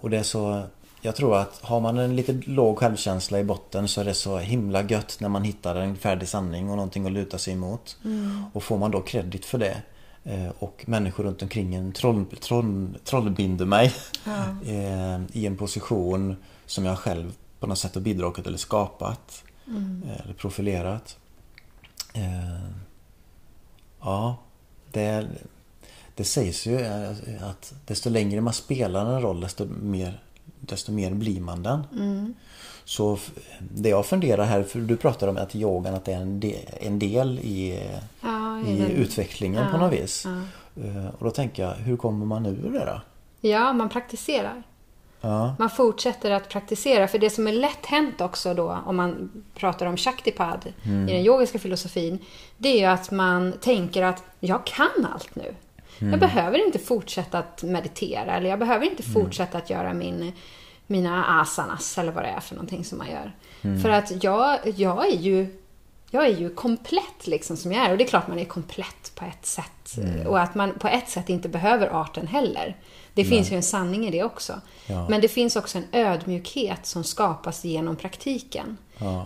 och 0.00 0.10
det 0.10 0.18
är 0.18 0.22
så 0.22 0.62
Jag 1.04 1.16
tror 1.16 1.36
att 1.36 1.58
har 1.62 1.80
man 1.80 1.98
en 1.98 2.16
lite 2.16 2.32
låg 2.32 2.78
självkänsla 2.78 3.38
i 3.40 3.44
botten 3.44 3.88
så 3.88 4.00
är 4.00 4.04
det 4.04 4.14
så 4.14 4.38
himla 4.38 4.82
gött 4.82 5.16
när 5.20 5.28
man 5.28 5.44
hittar 5.44 5.76
en 5.76 5.96
färdig 5.96 6.28
sanning 6.28 6.70
och 6.70 6.76
någonting 6.76 7.06
att 7.06 7.12
luta 7.12 7.38
sig 7.38 7.52
emot. 7.52 7.96
Och 8.52 8.62
får 8.62 8.78
man 8.78 8.90
då 8.90 9.00
kredit 9.00 9.44
för 9.44 9.58
det 9.58 9.76
eh, 10.24 10.48
och 10.58 10.84
människor 10.86 11.24
runt 11.24 11.42
omkring 11.42 11.74
en 11.74 11.92
troll, 11.92 12.24
troll, 12.40 12.98
trollbinder 13.04 13.64
mig 13.66 13.92
eh, 14.66 15.20
i 15.32 15.46
en 15.46 15.56
position 15.56 16.36
som 16.66 16.84
jag 16.84 16.98
själv 16.98 17.32
på 17.60 17.66
något 17.66 17.78
sätt 17.78 17.94
har 17.94 18.02
bidragit 18.02 18.46
eller 18.46 18.58
skapat. 18.58 19.44
eh, 20.06 20.20
Eller 20.24 20.34
profilerat. 20.34 21.16
Eh, 22.14 22.68
Ja, 24.04 24.36
det, 24.92 25.26
det 26.14 26.24
sägs 26.24 26.66
ju 26.66 26.80
eh, 26.80 27.10
att 27.50 27.74
desto 27.86 28.10
längre 28.10 28.40
man 28.40 28.52
spelar 28.52 29.06
en 29.06 29.22
roll 29.22 29.40
desto 29.40 29.64
mer, 29.82 30.20
desto 30.60 30.92
mer 30.92 31.10
blir 31.10 31.40
man 31.40 31.62
den. 31.62 32.34
Så 32.84 33.14
f- 33.14 33.30
det 33.60 33.88
jag 33.88 34.06
funderar 34.06 34.44
här, 34.44 34.62
för 34.62 34.78
du 34.80 34.96
pratar 34.96 35.28
om 35.28 35.36
att 35.36 35.54
yogan 35.56 35.94
att 35.94 36.04
det 36.04 36.12
är 36.12 36.20
en 36.20 36.40
del, 36.40 36.58
en 36.80 36.98
del 36.98 37.38
i, 37.38 37.82
Ja, 38.20 38.60
i 38.66 38.78
den- 38.78 38.90
utvecklingen 38.90 39.70
på 39.70 39.76
ja, 39.76 39.80
något 39.80 39.92
vis. 39.92 40.26
ja. 40.26 40.84
Eh, 40.84 41.06
Och 41.18 41.24
då 41.24 41.30
tänker 41.30 41.62
jag, 41.62 41.72
hur 41.74 41.96
kommer 41.96 42.26
man 42.26 42.46
ur 42.46 42.72
det 42.72 42.84
då? 42.84 43.00
Ja, 43.48 43.72
man 43.72 43.88
praktiserar. 43.88 44.62
Man 45.58 45.70
fortsätter 45.70 46.30
att 46.30 46.48
praktisera. 46.48 47.08
För 47.08 47.18
det 47.18 47.30
som 47.30 47.46
är 47.46 47.52
lätt 47.52 47.86
hänt 47.86 48.20
också 48.20 48.54
då, 48.54 48.78
om 48.86 48.96
man 48.96 49.30
pratar 49.54 49.86
om 49.86 49.96
Shaktipad 49.96 50.66
i 50.84 50.88
den 50.88 51.08
yogiska 51.24 51.58
filosofin, 51.58 52.18
det 52.56 52.82
är 52.82 52.88
att 52.90 53.10
man 53.10 53.52
tänker 53.60 54.02
att 54.02 54.22
jag 54.40 54.66
kan 54.66 55.06
allt 55.14 55.34
nu. 55.34 55.54
Jag 55.98 56.20
behöver 56.20 56.66
inte 56.66 56.78
fortsätta 56.78 57.38
att 57.38 57.62
meditera 57.62 58.36
eller 58.36 58.50
jag 58.50 58.58
behöver 58.58 58.86
inte 58.86 59.02
fortsätta 59.02 59.58
att 59.58 59.70
göra 59.70 59.92
min, 59.92 60.32
mina 60.86 61.40
asanas 61.40 61.98
eller 61.98 62.12
vad 62.12 62.24
det 62.24 62.28
är 62.28 62.40
för 62.40 62.54
någonting 62.54 62.84
som 62.84 62.98
man 62.98 63.06
gör. 63.10 63.32
För 63.82 63.88
att 63.88 64.24
jag, 64.24 64.58
jag 64.76 65.06
är 65.12 65.16
ju 65.16 65.62
jag 66.14 66.26
är 66.26 66.36
ju 66.36 66.54
komplett 66.54 67.26
liksom 67.26 67.56
som 67.56 67.72
jag 67.72 67.86
är. 67.86 67.90
Och 67.90 67.98
det 67.98 68.04
är 68.04 68.08
klart 68.08 68.28
man 68.28 68.38
är 68.38 68.44
komplett 68.44 69.12
på 69.14 69.24
ett 69.24 69.46
sätt. 69.46 69.98
Och 70.26 70.40
att 70.40 70.54
man 70.54 70.78
på 70.78 70.88
ett 70.88 71.08
sätt 71.08 71.28
inte 71.28 71.48
behöver 71.48 72.00
arten 72.02 72.26
heller. 72.26 72.76
Det 73.14 73.24
finns 73.24 73.52
ju 73.52 73.56
en 73.56 73.62
sanning 73.62 74.06
i 74.06 74.10
det 74.10 74.22
också. 74.22 74.60
Ja. 74.86 75.08
Men 75.08 75.20
det 75.20 75.28
finns 75.28 75.56
också 75.56 75.78
en 75.78 75.84
ödmjukhet 75.92 76.86
som 76.86 77.04
skapas 77.04 77.64
genom 77.64 77.96
praktiken. 77.96 78.76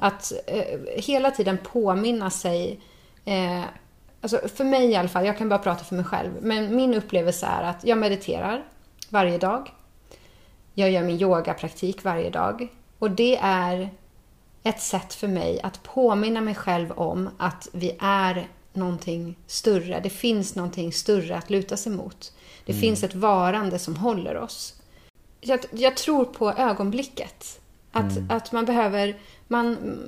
Att 0.01 0.33
eh, 0.47 1.03
hela 1.03 1.31
tiden 1.31 1.59
påminna 1.73 2.31
sig 2.31 2.81
eh, 3.25 3.63
Alltså 4.27 4.49
för 4.49 4.65
mig 4.65 4.91
i 4.91 4.97
alla 4.97 5.09
fall, 5.09 5.27
jag 5.27 5.39
kan 5.39 5.49
bara 5.49 5.59
prata 5.59 5.85
för 5.85 5.95
mig 5.95 6.05
själv. 6.05 6.31
Men 6.41 6.77
min 6.77 6.95
upplevelse 6.95 7.47
är 7.47 7.63
att 7.63 7.85
jag 7.85 7.99
mediterar 7.99 8.65
varje 9.09 9.39
dag. 9.39 9.73
Jag 10.75 10.91
gör 10.91 11.03
min 11.03 11.21
yogapraktik 11.21 12.05
varje 12.05 12.31
dag. 12.31 12.69
Och 12.99 13.11
det 13.11 13.37
är 13.43 13.91
ett 14.63 14.81
sätt 14.81 15.15
för 15.15 15.29
mig 15.29 15.61
att 15.63 15.83
påminna 15.83 16.41
mig 16.41 16.55
själv 16.55 16.93
om 16.93 17.31
att 17.39 17.69
vi 17.73 17.97
är 18.01 18.49
någonting 18.73 19.37
större. 19.47 20.01
Det 20.01 20.11
finns 20.11 20.55
någonting 20.55 20.93
större 20.93 21.37
att 21.37 21.51
luta 21.51 21.77
sig 21.77 21.93
mot. 21.93 22.33
Det 22.65 22.75
finns 22.75 23.05
ett 23.05 23.15
varande 23.15 23.79
som 23.79 23.97
håller 23.97 24.37
oss. 24.37 24.75
Jag, 25.41 25.61
jag 25.71 25.97
tror 25.97 26.25
på 26.25 26.53
ögonblicket. 26.53 27.61
Att, 27.93 28.13
att 28.29 28.53
man 28.53 28.65
behöver... 28.65 29.17
Man, 29.49 29.99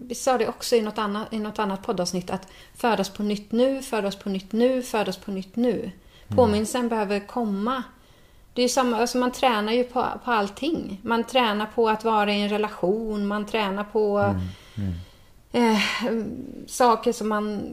vi 0.00 0.14
sa 0.14 0.38
det 0.38 0.48
också 0.48 0.76
i 0.76 0.82
något, 0.82 0.98
annat, 0.98 1.32
i 1.32 1.38
något 1.38 1.58
annat 1.58 1.82
poddavsnitt 1.82 2.30
att 2.30 2.48
födas 2.74 3.10
på 3.10 3.22
nytt 3.22 3.52
nu, 3.52 3.82
födas 3.82 4.16
på 4.16 4.28
nytt 4.28 4.52
nu, 4.52 4.82
födas 4.82 5.16
på 5.16 5.30
nytt 5.30 5.56
nu. 5.56 5.90
Påminnelsen 6.28 6.88
behöver 6.88 7.20
komma. 7.20 7.82
Det 8.52 8.62
är 8.62 8.68
samma, 8.68 8.96
alltså 8.96 9.18
man 9.18 9.32
tränar 9.32 9.72
ju 9.72 9.84
på, 9.84 10.06
på 10.24 10.30
allting. 10.30 11.00
Man 11.02 11.24
tränar 11.24 11.66
på 11.66 11.88
att 11.88 12.04
vara 12.04 12.32
i 12.32 12.42
en 12.42 12.48
relation, 12.48 13.26
man 13.26 13.46
tränar 13.46 13.84
på 13.84 14.34
Eh, 15.52 15.78
saker 16.66 17.12
som 17.12 17.28
man... 17.28 17.70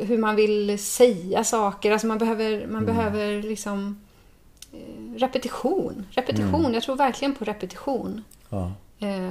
Hur 0.00 0.18
man 0.18 0.36
vill 0.36 0.78
säga 0.78 1.44
saker. 1.44 1.92
Alltså 1.92 2.06
man 2.06 2.18
behöver, 2.18 2.66
man 2.66 2.86
behöver 2.86 3.42
liksom... 3.42 4.00
Eh, 4.72 5.18
repetition. 5.18 6.06
Repetition. 6.10 6.74
Jag 6.74 6.82
tror 6.82 6.96
verkligen 6.96 7.34
på 7.34 7.44
repetition. 7.44 8.24
ja, 8.48 8.72
Eh, 8.98 9.30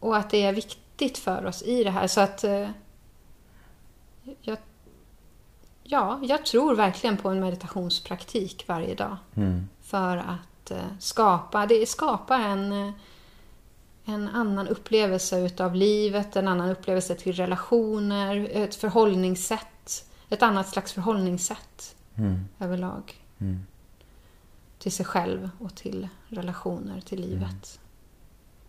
och 0.00 0.16
att 0.16 0.30
det 0.30 0.42
är 0.42 0.52
viktigt 0.52 0.85
för 1.18 1.46
oss 1.46 1.62
i 1.62 1.84
det 1.84 1.90
här. 1.90 2.06
Så 2.06 2.20
att... 2.20 2.44
Eh, 2.44 2.70
jag, 4.40 4.58
ja, 5.82 6.20
jag 6.22 6.46
tror 6.46 6.74
verkligen 6.74 7.16
på 7.16 7.28
en 7.28 7.40
meditationspraktik 7.40 8.64
varje 8.68 8.94
dag. 8.94 9.16
mm, 9.34 9.68
För 9.82 10.16
att 10.16 10.70
eh, 10.70 10.78
skapa, 10.98 11.66
det 11.66 11.88
skapar 11.88 12.40
en, 12.40 12.72
eh, 12.72 12.92
en 14.04 14.28
annan 14.28 14.68
upplevelse 14.68 15.38
utav 15.40 15.74
livet, 15.74 16.36
en 16.36 16.48
annan 16.48 16.70
upplevelse 16.70 17.14
till 17.14 17.32
relationer, 17.32 18.48
ett 18.52 18.74
förhållningssätt. 18.74 20.04
Ett 20.28 20.42
annat 20.42 20.68
slags 20.68 20.92
förhållningssätt 20.92 21.96
mm, 22.14 22.44
överlag. 22.58 23.14
mm. 23.38 23.66
Till 24.78 24.92
sig 24.92 25.06
själv 25.06 25.50
och 25.58 25.74
till 25.74 26.08
relationer, 26.28 27.00
till 27.00 27.20
livet. 27.20 27.80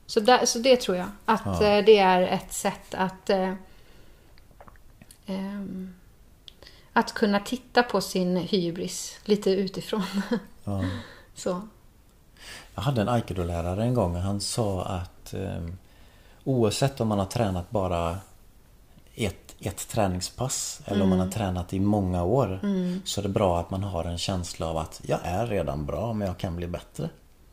Så, 0.07 0.19
där, 0.19 0.45
så 0.45 0.59
det 0.59 0.75
tror 0.81 0.97
jag. 0.97 1.07
Att 1.25 1.41
Ja. 1.45 1.63
eh, 1.63 1.85
det 1.85 1.97
är 1.97 2.21
ett 2.21 2.53
sätt 2.53 2.93
att 2.93 3.29
eh, 3.29 3.53
ehm, 5.25 5.93
att 6.93 7.13
kunna 7.13 7.39
titta 7.39 7.83
på 7.83 8.01
sin 8.01 8.37
hybris 8.37 9.19
lite 9.25 9.49
utifrån. 9.51 10.03
ja. 10.63 10.83
så. 11.35 11.61
Jag 12.75 12.81
hade 12.81 13.01
en 13.01 13.09
aikido-lärare 13.09 13.83
en 13.83 13.93
gång 13.93 14.15
och 14.15 14.21
han 14.21 14.41
sa 14.41 14.83
att 14.85 15.33
eh, 15.33 15.63
oavsett 16.43 17.01
om 17.01 17.07
man 17.07 17.19
har 17.19 17.25
tränat 17.25 17.69
bara 17.69 18.17
ett, 19.15 19.55
ett 19.59 19.87
träningspass 19.87 20.81
eller 20.85 21.03
om 21.03 21.09
man 21.09 21.19
har 21.19 21.27
tränat 21.27 21.73
i 21.73 21.79
många 21.79 22.23
år 22.23 22.59
så 23.05 23.21
är 23.21 23.23
det 23.23 23.29
bra 23.29 23.59
att 23.59 23.69
man 23.71 23.83
har 23.83 24.03
en 24.03 24.17
känsla 24.17 24.67
av 24.67 24.77
att 24.77 25.01
jag 25.05 25.19
är 25.23 25.47
redan 25.47 25.85
bra 25.85 26.13
men 26.13 26.27
jag 26.27 26.37
kan 26.37 26.55
bli 26.55 26.67
bättre. 26.67 27.09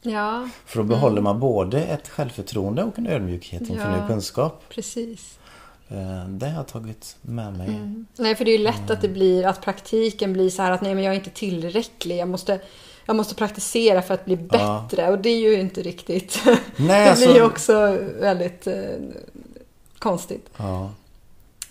Ja, 0.07 0.49
För 0.67 0.79
då 0.79 0.85
behåller 0.85 1.23
man 1.23 1.41
både 1.41 1.83
ett 1.85 2.09
självförtroende 2.09 2.83
och 2.85 2.99
en 2.99 3.07
ödmjukhet 3.07 3.61
inför 3.63 3.91
Ja. 3.91 4.01
ny 4.03 4.07
kunskap. 4.09 4.65
precis. 4.69 5.39
Eh, 5.89 6.29
Det 6.29 6.47
har 6.49 6.57
jag 6.57 6.67
tagit 6.69 7.17
med 7.23 7.57
mig. 7.57 7.81
Nej, 8.17 8.35
för 8.35 8.45
det 8.45 8.51
är 8.51 8.59
ju 8.59 8.65
lätt 8.65 8.91
att 8.91 9.01
det 9.01 9.09
blir 9.09 9.47
att 9.47 9.61
praktiken 9.63 10.33
blir 10.33 10.51
så 10.51 10.63
här 10.63 10.71
att 10.71 10.81
nej, 10.81 10.95
men 10.95 11.05
jag 11.05 11.13
är 11.15 11.19
inte 11.19 11.31
tillräcklig. 11.31 12.17
Jag 12.19 12.29
måste, 12.29 12.61
jag 13.07 13.17
måste 13.17 13.35
praktisera 13.35 14.03
för 14.03 14.15
att 14.15 14.25
bli 14.25 14.39
Ja. 14.53 14.85
bättre. 14.91 15.11
Och 15.11 15.19
det 15.19 15.29
är 15.29 15.39
ju 15.39 15.61
inte 15.61 15.83
riktigt. 15.83 16.41
Nej, 16.47 16.61
det 17.05 17.11
alltså- 17.11 17.27
blir 17.27 17.37
ju 17.37 17.43
också 17.45 17.99
väldigt 18.21 18.67
eh, 18.67 18.75
konstigt. 19.99 20.51
Ja, 20.57 20.91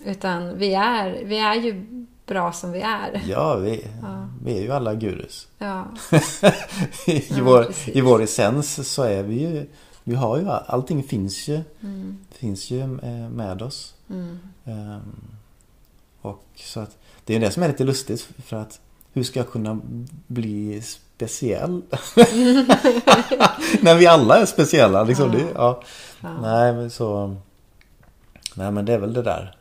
Utan 0.06 0.58
vi 0.58 0.74
är, 0.74 1.22
vi 1.24 1.38
är 1.38 1.54
ju 1.54 2.06
bra 2.26 2.52
som 2.52 2.72
vi 2.72 2.80
är. 2.80 3.22
ja, 3.28 3.54
vi, 3.56 3.86
vi 4.44 4.58
är 4.58 4.62
ju 4.62 4.72
alla 4.72 4.94
gurus. 4.94 5.48
Ja, 5.58 5.84
I, 7.06 7.24
Ja, 7.28 7.44
vår, 7.44 7.62
precis. 7.64 7.96
I 7.96 8.00
vår 8.00 8.22
essens 8.22 8.88
så 8.92 9.02
är 9.02 9.22
vi 9.22 9.40
ju 9.40 9.66
Vi 10.04 10.14
har 10.14 10.38
ju 10.38 10.48
allting 10.48 11.02
finns 11.02 11.48
ju 11.48 11.60
Mm. 11.80 12.18
Finns 12.30 12.70
ju 12.70 12.80
eh, 12.82 13.28
med 13.30 13.62
oss 13.62 13.94
Ehm, 14.64 15.00
Och 16.22 16.44
så 16.56 16.80
att 16.80 16.96
Det 17.24 17.34
är 17.36 17.40
det 17.40 17.50
som 17.50 17.62
är 17.62 17.68
lite 17.68 17.84
lustigt 17.84 18.28
för 18.46 18.56
att 18.56 18.80
Hur 19.12 19.22
ska 19.24 19.40
jag 19.40 19.50
kunna 19.50 19.80
bli 20.26 20.82
speciell? 20.82 21.82
När 23.80 23.94
vi 23.94 24.06
alla 24.06 24.38
är 24.38 24.46
speciella 24.46 25.04
liksom 25.04 25.30
det, 25.32 25.46
ja. 25.54 25.82
Nej 26.20 26.72
men 26.72 26.90
så 26.90 27.36
Nej 28.54 28.70
men 28.70 28.84
det 28.84 28.92
är 28.92 28.98
väl 28.98 29.12
det 29.12 29.22
där 29.22 29.56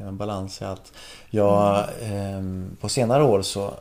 Det 0.00 0.04
är 0.04 0.08
en 0.08 0.16
balans 0.16 0.62
i 0.62 0.64
allt. 0.64 0.92
Jag 1.30 1.84
ehm, 2.02 2.76
På 2.80 2.88
senare 2.88 3.22
år 3.24 3.42
så 3.42 3.74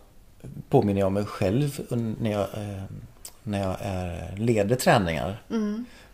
Påminner 0.70 1.00
jag 1.00 1.12
mig 1.12 1.26
själv 1.26 1.80
när 2.20 2.32
jag 2.32 2.48
ehm, 2.54 3.02
När 3.44 3.60
jag 3.62 3.76
är, 3.82 4.38
leder 4.38 4.76
träningar. 4.76 5.42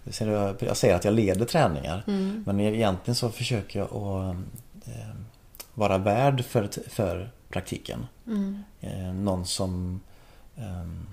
Så 0.09 0.23
jag, 0.59 0.77
säger 0.77 0.95
att 0.95 1.05
jag 1.05 1.13
leder 1.13 1.45
träningar 1.45 2.03
Men 2.45 2.59
egentligen 2.59 3.15
så 3.15 3.29
försöker 3.29 3.79
jag 3.79 3.87
att 3.93 4.35
ehm, 4.87 5.25
Vara 5.73 5.97
värd 5.97 6.45
för, 6.45 6.69
för 6.89 7.29
praktiken. 7.49 8.05
Eh, 8.81 9.13
Någon 9.13 9.45
som 9.45 10.01
ehm, 10.55 11.05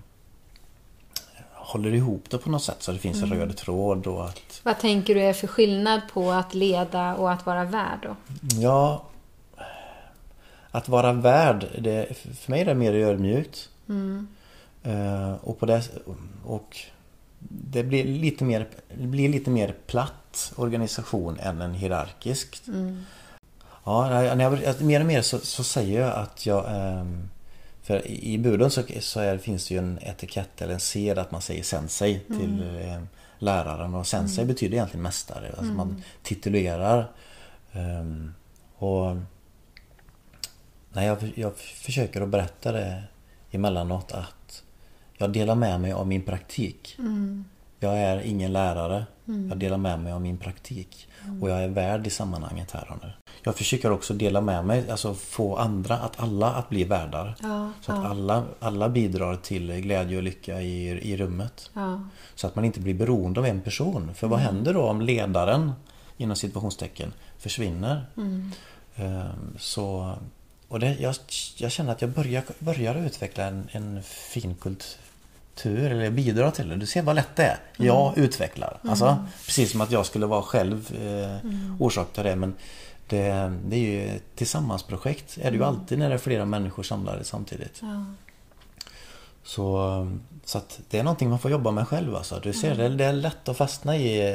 Håller 1.73 1.95
ihop 1.95 2.31
det 2.31 2.39
på 2.39 2.51
något 2.51 2.63
sätt 2.63 2.83
så 2.83 2.93
det 2.93 2.99
finns 2.99 3.23
en 3.23 3.29
röd 3.29 3.57
tråd 3.57 4.07
och 4.07 4.25
att 4.25 4.61
Vad 4.63 4.79
tänker 4.79 5.15
du 5.15 5.21
är 5.21 5.33
för 5.33 5.47
skillnad 5.47 6.01
på 6.13 6.31
att 6.31 6.55
leda 6.55 7.15
och 7.15 7.33
att 7.33 7.47
vara 7.47 7.65
värd 7.65 7.99
då? 8.03 8.17
Ja 8.61 9.05
Att 10.71 10.89
vara 10.89 11.13
värd, 11.13 11.67
det, 11.79 12.17
för 12.39 12.51
mig 12.51 12.61
är 12.61 12.65
det 12.65 12.75
mer 12.75 12.93
ödmjukt. 12.93 13.69
Eh, 14.83 15.35
och 15.43 15.59
på 15.59 15.67
det, 15.67 15.83
och 16.45 16.77
det 17.39 17.83
blir 17.83 18.05
lite 18.05 18.45
mer, 18.45 18.69
blir 18.95 19.29
lite 19.29 19.51
mer 19.51 19.75
platt 19.87 20.53
organisation 20.57 21.39
än 21.41 21.61
en 21.61 21.75
hierarkisk. 21.75 22.63
Ja, 23.85 24.09
när 24.09 24.43
jag, 24.43 24.81
mer 24.81 25.01
och 25.01 25.07
mer 25.07 25.23
så, 25.23 25.39
så 25.39 25.65
säger 25.65 26.01
jag 26.01 26.13
att 26.15 26.47
jag 26.47 26.65
ehm, 26.69 27.29
För 27.83 28.07
i 28.07 28.39
buden 28.39 28.71
så, 28.71 28.83
så 29.01 29.21
är, 29.21 29.39
finns 29.39 29.69
det 29.69 29.75
ju 29.75 29.79
en 29.79 29.99
etikett 30.03 30.63
eller 30.63 30.75
en 30.75 30.81
sed 30.81 31.19
att 31.19 31.31
man 31.31 31.43
säger 31.43 31.63
sensei 31.63 32.21
till 32.27 32.63
eh, 32.81 33.03
läraren 33.39 33.95
och 33.95 34.07
sensei 34.07 34.45
betyder 34.45 34.75
egentligen 34.75 35.03
mästare. 35.03 35.49
Alltså 35.49 35.73
man 35.73 36.03
titulerar. 36.23 37.11
ehm, 37.73 38.35
och 38.77 39.17
Nej, 40.93 41.07
jag, 41.07 41.33
jag 41.35 41.57
försöker 41.57 42.21
att 42.21 42.29
berätta 42.29 42.73
det 42.73 43.03
emellanåt 43.51 44.13
att 44.13 44.63
jag 45.17 45.33
delar 45.33 45.55
med 45.55 45.81
mig 45.81 45.93
av 45.93 46.07
min 46.07 46.23
praktik. 46.23 46.97
Jag 47.81 47.99
är 47.99 48.21
ingen 48.21 48.53
lärare. 48.53 49.07
Jag 49.49 49.59
delar 49.59 49.77
med 49.77 50.01
mig 50.01 50.13
av 50.13 50.21
min 50.21 50.39
praktik. 50.39 51.09
Och 51.41 51.51
jag 51.51 51.63
är 51.65 51.69
värd 51.69 52.07
i 52.07 52.11
sammanhanget 52.11 52.71
här 52.71 52.91
och 52.91 52.97
nu. 53.03 53.13
Jag 53.43 53.57
försöker 53.57 53.91
också 53.91 54.15
dela 54.15 54.41
med 54.41 54.65
mig, 54.65 54.91
alltså 54.91 55.15
få 55.15 55.57
andra, 55.57 55.99
att 55.99 56.21
alla 56.21 56.53
att 56.53 56.69
bli 56.69 56.85
värdar. 56.85 57.35
Ja, 57.43 57.73
så 57.81 57.93
att 57.93 58.05
alla, 58.05 58.45
alla 58.61 58.89
bidrar 58.89 59.37
till 59.37 59.73
glädje 59.73 60.17
och 60.17 60.23
lycka 60.23 60.61
i, 60.61 60.89
i 60.89 61.17
rummet. 61.17 61.71
Ja. 61.73 62.01
Så 62.35 62.47
att 62.47 62.57
man 62.57 62.65
inte 62.65 62.81
blir 62.81 62.95
beroende 62.95 63.41
av 63.41 63.47
en 63.47 63.61
person. 63.61 64.15
För 64.15 64.27
vad 64.27 64.39
händer 64.39 64.75
då 64.75 64.83
om 64.83 65.01
ledaren, 65.01 65.73
inom 66.17 66.37
situationstecken, 66.37 67.13
försvinner? 67.39 68.07
Ehm, 68.97 69.57
Så, 69.59 70.15
och 70.69 70.81
det, 70.81 70.97
jag, 71.01 71.15
jag 71.57 71.73
känner 71.73 71.93
att 71.93 72.03
jag 72.03 72.11
börjar, 72.11 72.43
börjar 72.59 72.95
utveckla 72.95 73.45
en, 73.45 73.69
en 73.73 74.03
fin 74.03 74.55
kultur, 75.55 75.93
eller 75.93 76.11
bidra 76.11 76.51
till 76.51 76.69
det. 76.69 76.77
Du 76.77 76.87
ser 76.87 77.03
vad 77.03 77.17
lätt 77.17 77.37
det 77.37 77.45
är. 77.45 77.59
Jag 77.77 78.19
utvecklar. 78.19 78.79
Alltså, 78.83 79.25
precis 79.47 79.73
som 79.73 79.81
att 79.81 79.91
jag 79.91 80.07
skulle 80.07 80.27
vara 80.27 80.43
själv 80.43 80.97
eh, 81.05 81.51
orsak 81.81 82.13
till 82.13 82.25
det. 82.25 82.37
Men 82.37 82.55
det, 83.09 83.53
det 83.67 83.77
är 83.77 83.81
ju 83.81 84.17
ett 84.17 84.37
tillsammansprojekt. 84.37 85.39
är 85.43 85.51
det 85.51 85.57
ju 85.57 85.65
alltid 85.65 85.99
när 85.99 86.09
det 86.09 86.15
är 86.15 86.19
flera 86.19 86.45
människor 86.45 86.83
samlade 86.83 87.25
samtidigt. 87.25 87.79
Ja. 87.83 88.05
Så, 89.45 90.07
så 90.45 90.59
att 90.59 90.81
det 90.91 90.99
är 90.99 91.03
någonting 91.03 91.31
man 91.31 91.39
får 91.39 91.51
jobba 91.51 91.71
med 91.71 91.89
själv 91.89 92.17
alltså. 92.17 92.41
Du 92.43 92.53
ser, 92.53 92.75
det, 92.75 92.89
det 92.89 93.05
är 93.05 93.13
lätt 93.13 93.49
att 93.49 93.57
fastna 93.57 93.97
i 93.97 94.35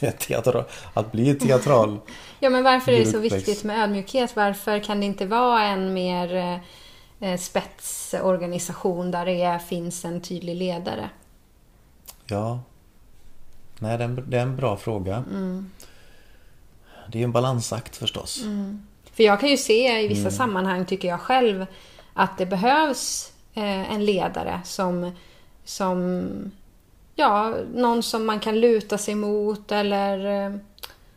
eh, 0.00 0.10
teater, 0.18 0.64
att 0.94 1.12
bli 1.12 1.34
teatral. 1.34 1.98
Ja, 2.40 2.50
men 2.50 2.64
varför 2.64 2.92
är 2.92 2.98
det 2.98 3.06
så 3.06 3.18
viktigt 3.18 3.64
med 3.64 3.82
ödmjukhet? 3.82 4.36
Varför 4.36 4.78
kan 4.78 5.00
det 5.00 5.06
inte 5.06 5.26
vara 5.26 5.62
en 5.62 5.92
mer 5.92 6.34
eh, 6.34 6.58
spetsorganisation 7.38 9.10
där 9.10 9.26
det 9.26 9.42
är, 9.42 9.58
finns 9.58 10.04
en 10.04 10.20
tydlig 10.20 10.56
ledare? 10.56 11.10
Ja. 12.26 12.60
Nej, 13.78 13.98
det 13.98 14.36
är 14.36 14.42
en, 14.42 14.56
bra 14.56 14.76
fråga. 14.76 15.24
Det 17.08 17.20
är 17.20 17.24
en 17.24 17.32
balansakt 17.32 17.96
förstås. 17.96 18.44
För 19.12 19.22
jag 19.22 19.40
kan 19.40 19.48
ju 19.48 19.56
se 19.56 20.00
i 20.00 20.08
vissa 20.08 20.30
sammanhang, 20.30 20.86
tycker 20.86 21.08
jag 21.08 21.20
själv, 21.20 21.66
att 22.14 22.38
det 22.38 22.46
behövs 22.46 23.32
eh, 23.54 23.92
en 23.92 24.04
ledare 24.04 24.60
som, 24.64 25.12
som 25.64 26.28
ja, 27.14 27.54
någon 27.74 28.02
som 28.02 28.26
man 28.26 28.40
kan 28.40 28.60
luta 28.60 28.98
sig 28.98 29.14
mot 29.14 29.72
eller 29.72 30.46
eh, 30.46 30.56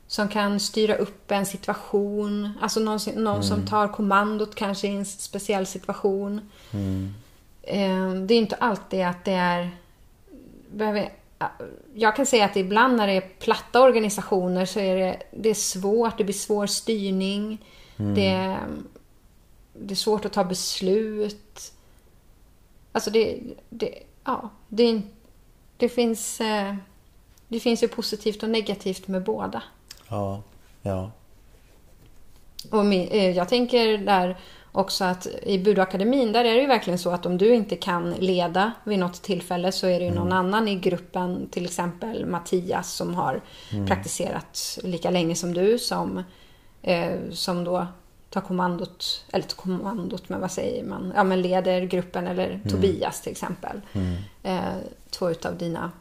som 0.07 0.27
kan 0.29 0.59
styra 0.59 0.95
upp 0.95 1.31
en 1.31 1.45
situation. 1.45 2.49
Alltså 2.61 2.79
någon, 2.79 2.99
som- 2.99 3.13
någon 3.13 3.43
som 3.43 3.57
tar 3.67 3.87
kommandot 3.87 4.55
kanske 4.55 4.87
i 4.87 4.95
en 4.95 5.05
speciell 5.05 5.65
situation. 5.65 6.49
Eh, 7.61 8.11
det 8.13 8.33
är 8.33 8.37
inte 8.37 8.55
alltid 8.55 9.01
att 9.05 9.25
det 9.25 9.31
är... 9.31 9.71
Behöver, 10.71 11.09
jag 11.95 12.15
kan 12.15 12.25
säga 12.25 12.45
att 12.45 12.55
ibland 12.55 12.97
när 12.97 13.07
det 13.07 13.13
är 13.13 13.21
platta 13.39 13.81
organisationer 13.81 14.65
så 14.65 14.79
är 14.79 14.95
det, 14.95 15.23
det 15.31 15.49
är 15.49 15.53
svårt, 15.53 16.17
det 16.17 16.23
blir 16.23 16.33
svår 16.33 16.67
styrning. 16.67 17.65
Det, 18.15 18.57
det 19.73 19.93
är 19.93 19.95
svårt 19.95 20.25
att 20.25 20.33
ta 20.33 20.43
beslut. 20.43 21.71
Alltså 22.91 23.09
det, 23.11 23.39
det, 23.69 23.99
ja, 24.23 24.49
det, 24.69 25.01
det 25.77 25.89
finns... 25.89 26.41
eh, 26.41 26.75
Det 27.47 27.59
finns 27.59 27.83
ju 27.83 27.87
positivt 27.87 28.43
och 28.43 28.49
negativt 28.49 29.07
med 29.07 29.23
båda. 29.23 29.63
Ja, 30.09 30.41
ja. 30.81 31.11
Och 32.71 32.93
eh, 32.93 33.31
jag 33.31 33.49
tänker 33.49 33.97
där 33.97 34.37
också 34.71 35.03
att 35.03 35.27
i 35.43 35.59
Budoakademin, 35.59 36.31
där 36.31 36.45
är 36.45 36.55
det 36.55 36.61
ju 36.61 36.67
verkligen 36.67 36.99
så 36.99 37.11
att 37.11 37.25
om 37.25 37.37
du 37.37 37.55
inte 37.55 37.75
kan 37.75 38.11
leda 38.11 38.71
vid 38.83 38.99
något 38.99 39.21
tillfälle 39.21 39.71
så 39.71 39.87
är 39.87 39.99
det 39.99 40.05
ju 40.05 40.11
någon 40.11 40.31
annan 40.31 40.67
i 40.67 40.75
gruppen, 40.75 41.47
till 41.51 41.65
exempel 41.65 42.25
Mattias 42.25 42.93
som 42.93 43.15
har 43.15 43.41
praktiserat 43.87 44.79
lika 44.83 45.09
länge 45.09 45.35
som 45.35 45.53
du, 45.53 45.79
som, 45.79 46.23
eh, 46.81 47.19
som 47.31 47.63
då 47.63 47.87
tar 48.29 48.41
kommandot, 48.41 49.25
eller 49.31 49.43
tar 49.43 49.55
kommandot, 49.55 50.29
men 50.29 50.41
vad 50.41 50.51
säger 50.51 50.83
man? 50.83 51.13
Ja, 51.15 51.23
men 51.23 51.41
leder 51.41 51.81
gruppen, 51.81 52.27
eller 52.27 52.59
Tobias 52.69 53.21
till 53.21 53.31
exempel. 53.31 53.81
Eh, 54.43 54.59
två 55.09 55.29
utav 55.29 55.57
dina 55.57 55.91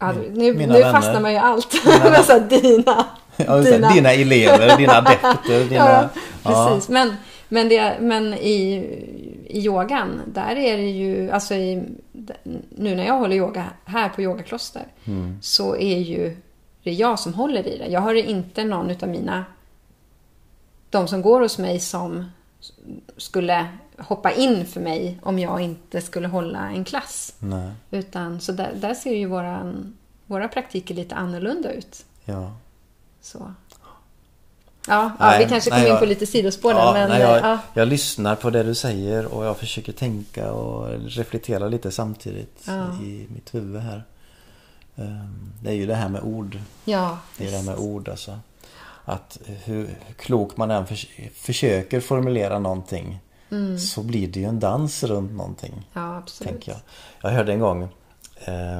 Ja, 0.00 0.12
Min- 0.12 0.32
nu, 0.34 0.54
mina 0.54 0.72
nu 0.72 0.78
vänner. 0.78 0.92
fastnar 0.92 1.20
man 1.20 1.32
ju 1.32 1.38
allt. 1.38 1.80
Men 1.84 2.24
så 2.24 2.32
här, 2.32 2.40
dina. 2.40 3.06
ja 3.36 3.56
dina. 3.58 3.92
dina 3.92 4.12
elever, 4.12 4.76
dina 4.76 4.92
adepter, 4.98 5.64
dina... 5.64 5.74
Ja, 5.90 6.08
ja. 6.42 6.68
precis. 6.70 6.88
Men, 6.88 7.14
men, 7.48 7.68
det, 7.68 7.96
men 8.00 8.34
i, 8.34 8.74
i 9.46 9.60
yogan, 9.66 10.20
där 10.26 10.56
är 10.56 10.76
det 10.76 10.90
ju, 10.90 11.30
alltså 11.30 11.54
i, 11.54 11.82
nu 12.70 12.94
när 12.94 13.06
jag 13.06 13.18
håller 13.18 13.36
yoga 13.36 13.64
här 13.84 14.08
på 14.08 14.22
yogakloster, 14.22 14.86
så 15.40 15.76
är 15.76 15.98
ju 15.98 16.36
det 16.82 16.92
jag 16.92 17.18
som 17.18 17.34
håller 17.34 17.66
i 17.68 17.78
det. 17.78 17.86
Jag 17.86 18.00
har 18.00 18.14
inte 18.14 18.64
någon 18.64 18.90
utav 18.90 19.08
mina, 19.08 19.44
de 20.90 21.08
som 21.08 21.22
går 21.22 21.40
hos 21.40 21.58
mig 21.58 21.80
som 21.80 22.24
skulle 23.16 23.66
hoppa 24.00 24.32
in 24.32 24.66
för 24.66 24.80
mig 24.80 25.18
om 25.22 25.38
jag 25.38 25.60
inte 25.60 26.00
skulle 26.00 26.28
hålla 26.28 26.70
en 26.70 26.84
klass. 26.84 27.34
Nej, 27.38 27.70
Utan, 27.90 28.40
så 28.40 28.52
där, 28.52 28.72
där 28.74 28.94
ser 28.94 29.14
ju 29.14 29.26
våran, 29.26 29.96
våra 30.26 30.48
praktiker 30.48 30.94
lite 30.94 31.14
annorlunda 31.14 31.72
ut. 31.72 32.04
ja. 32.24 32.52
Så. 33.22 33.54
Ja, 34.88 35.12
ja 35.18 35.36
vi 35.38 35.44
kanske 35.44 35.70
kommer 35.70 35.92
in 35.92 35.98
på 35.98 36.04
lite 36.04 36.26
sidospår 36.26 36.72
ja, 36.72 36.92
men... 36.92 37.08
Nej, 37.08 37.20
jag, 37.20 37.38
ja. 37.38 37.58
jag 37.74 37.88
lyssnar 37.88 38.36
på 38.36 38.50
det 38.50 38.62
du 38.62 38.74
säger 38.74 39.26
och 39.26 39.44
jag 39.44 39.56
försöker 39.56 39.92
tänka 39.92 40.52
och 40.52 40.88
reflektera 41.00 41.68
lite 41.68 41.90
samtidigt 41.90 42.68
i 43.02 43.26
mitt 43.28 43.54
huvud 43.54 43.80
här. 43.82 44.04
Ehm, 44.96 45.52
det 45.62 45.70
är 45.70 45.74
ju 45.74 45.86
det 45.86 45.94
här 45.94 46.08
med 46.08 46.22
ord. 46.22 46.58
Ja, 46.84 47.18
det 47.38 47.46
är 47.46 47.50
det 47.50 47.56
här 47.56 47.64
med 47.64 47.78
ord 47.78 48.08
alltså. 48.08 48.38
Att 49.04 49.38
hur, 49.64 49.98
klok 50.16 50.56
man 50.56 50.70
än 50.70 50.86
för, 50.86 50.96
försöker 51.34 52.00
formulera 52.00 52.58
någonting 52.58 53.20
mm. 53.50 53.78
så 53.78 54.02
blir 54.02 54.28
det 54.28 54.40
ju 54.40 54.46
en 54.46 54.60
dans 54.60 55.04
runt 55.04 55.32
någonting. 55.32 55.88
Ja, 55.92 56.16
absolut. 56.16 56.66
Jag. 56.66 56.76
jag 57.22 57.30
hörde 57.30 57.52
en 57.52 57.60
gång 57.60 57.88
eh, 58.44 58.78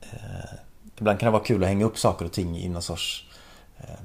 eh, 0.00 0.58
Ibland 0.98 1.18
kan 1.18 1.26
det 1.26 1.32
vara 1.32 1.42
kul 1.42 1.62
att 1.62 1.68
hänga 1.68 1.84
upp 1.84 1.98
saker 1.98 2.24
och 2.24 2.32
ting 2.32 2.58
i 2.58 2.68
någon 2.68 2.82
sorts 2.82 3.24
eh, 3.78 4.00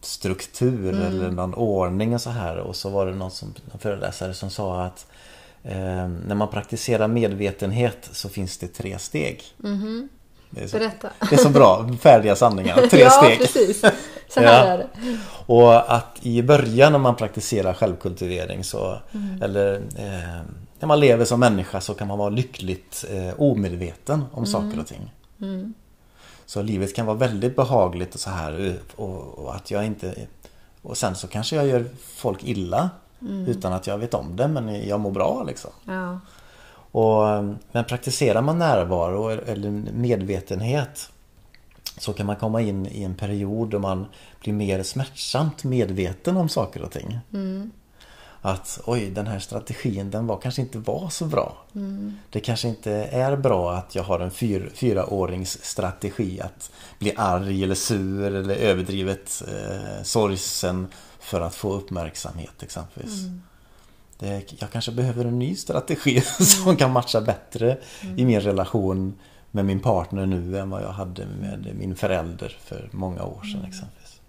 struktur 0.00 0.94
mm. 0.94 1.02
eller 1.02 1.30
någon 1.30 1.54
ordning 1.54 2.14
och 2.14 2.20
så 2.20 2.30
här. 2.30 2.56
Och 2.56 2.76
så 2.76 2.90
var 2.90 3.06
det 3.06 3.14
någon, 3.14 3.30
som, 3.30 3.54
någon 3.70 3.78
föreläsare 3.78 4.34
som 4.34 4.50
sa 4.50 4.82
att 4.82 5.06
eh, 5.62 6.08
när 6.08 6.34
man 6.34 6.48
praktiserar 6.48 7.08
medvetenhet 7.08 8.08
så 8.12 8.28
finns 8.28 8.58
det 8.58 8.68
tre 8.68 8.98
steg. 8.98 9.42
Mm. 9.64 10.08
Det 10.54 10.62
är, 10.62 10.66
så, 10.66 10.78
Berätta. 10.78 11.08
det 11.30 11.34
är 11.34 11.38
så 11.38 11.48
bra, 11.48 11.88
färdiga 12.00 12.36
sanningar. 12.36 12.86
Tre 12.90 13.00
ja, 13.00 13.10
steg. 13.10 13.38
precis. 13.38 13.80
Så 14.28 14.40
här 14.40 14.66
ja. 14.66 14.72
är 14.72 14.78
det. 14.78 14.88
Och 15.46 15.94
att 15.94 16.18
i 16.22 16.42
början 16.42 16.92
när 16.92 16.98
man 16.98 17.16
praktiserar 17.16 17.74
självkultivering 17.74 18.64
så 18.64 18.98
mm. 19.12 19.42
Eller 19.42 19.74
eh, 19.74 20.42
när 20.78 20.86
man 20.86 21.00
lever 21.00 21.24
som 21.24 21.40
människa 21.40 21.80
så 21.80 21.94
kan 21.94 22.08
man 22.08 22.18
vara 22.18 22.30
lyckligt 22.30 23.04
eh, 23.10 23.40
omedveten 23.40 24.24
om 24.32 24.44
mm. 24.44 24.46
saker 24.46 24.80
och 24.80 24.86
ting. 24.86 25.12
Mm. 25.40 25.74
Så 26.46 26.62
livet 26.62 26.96
kan 26.96 27.06
vara 27.06 27.16
väldigt 27.16 27.56
behagligt 27.56 28.14
och 28.14 28.20
så 28.20 28.30
här 28.30 28.76
och, 28.96 29.38
och, 29.38 29.54
att 29.54 29.70
jag 29.70 29.86
inte 29.86 30.14
Och 30.82 30.96
sen 30.96 31.16
så 31.16 31.26
kanske 31.26 31.56
jag 31.56 31.66
gör 31.66 31.84
folk 32.16 32.44
illa 32.44 32.90
mm. 33.20 33.46
Utan 33.46 33.72
att 33.72 33.86
jag 33.86 33.98
vet 33.98 34.14
om 34.14 34.36
det 34.36 34.48
men 34.48 34.88
jag 34.88 35.00
mår 35.00 35.10
bra 35.10 35.44
liksom. 35.46 35.70
Ja. 35.84 36.20
Och, 36.92 37.44
men 37.72 37.84
praktiserar 37.84 38.42
man 38.42 38.58
närvaro 38.58 39.28
eller 39.28 39.70
medvetenhet 39.92 41.10
så 41.98 42.12
kan 42.12 42.26
man 42.26 42.36
komma 42.36 42.60
in 42.60 42.86
i 42.86 43.02
en 43.02 43.14
period 43.14 43.70
då 43.70 43.78
man 43.78 44.06
blir 44.40 44.52
mer 44.52 44.82
smärtsamt 44.82 45.64
medveten 45.64 46.36
om 46.36 46.48
saker 46.48 46.82
och 46.82 46.90
ting. 46.90 47.18
Mm. 47.32 47.70
Att 48.44 48.80
oj, 48.86 49.10
den 49.10 49.26
här 49.26 49.38
strategin 49.38 50.10
den 50.10 50.26
var 50.26 50.36
kanske 50.36 50.62
inte 50.62 50.78
var 50.78 51.08
så 51.08 51.24
bra. 51.24 51.56
Mm. 51.74 52.18
Det 52.30 52.40
kanske 52.40 52.68
inte 52.68 52.92
är 52.92 53.36
bra 53.36 53.72
att 53.72 53.94
jag 53.94 54.02
har 54.02 54.20
en 54.20 54.30
fyr, 54.30 54.70
fyraårings 54.74 55.64
strategi 55.64 56.40
att 56.40 56.70
bli 56.98 57.12
arg 57.16 57.64
eller 57.64 57.74
sur 57.74 58.34
eller 58.34 58.54
överdrivet 58.54 59.42
eh, 59.48 60.02
sorgsen 60.02 60.86
för 61.20 61.40
att 61.40 61.54
få 61.54 61.72
uppmärksamhet 61.72 62.62
exempelvis. 62.62 63.20
Mm. 63.20 63.42
Jag 64.58 64.70
kanske 64.72 64.92
behöver 64.92 65.24
en 65.24 65.38
ny 65.38 65.56
strategi 65.56 66.20
som 66.40 66.76
kan 66.76 66.92
matcha 66.92 67.20
bättre 67.20 67.76
Mm. 68.02 68.18
i 68.18 68.24
min 68.24 68.40
relation 68.40 69.14
med 69.50 69.64
min 69.64 69.80
partner 69.80 70.26
nu 70.26 70.58
än 70.58 70.70
vad 70.70 70.82
jag 70.82 70.92
hade 70.92 71.26
med 71.26 71.74
min 71.78 71.96
förälder 71.96 72.56
för 72.64 72.88
många 72.92 73.24
år 73.24 73.40
sedan 73.42 73.54
Mm. 73.60 73.70
exempelvis. 73.70 74.20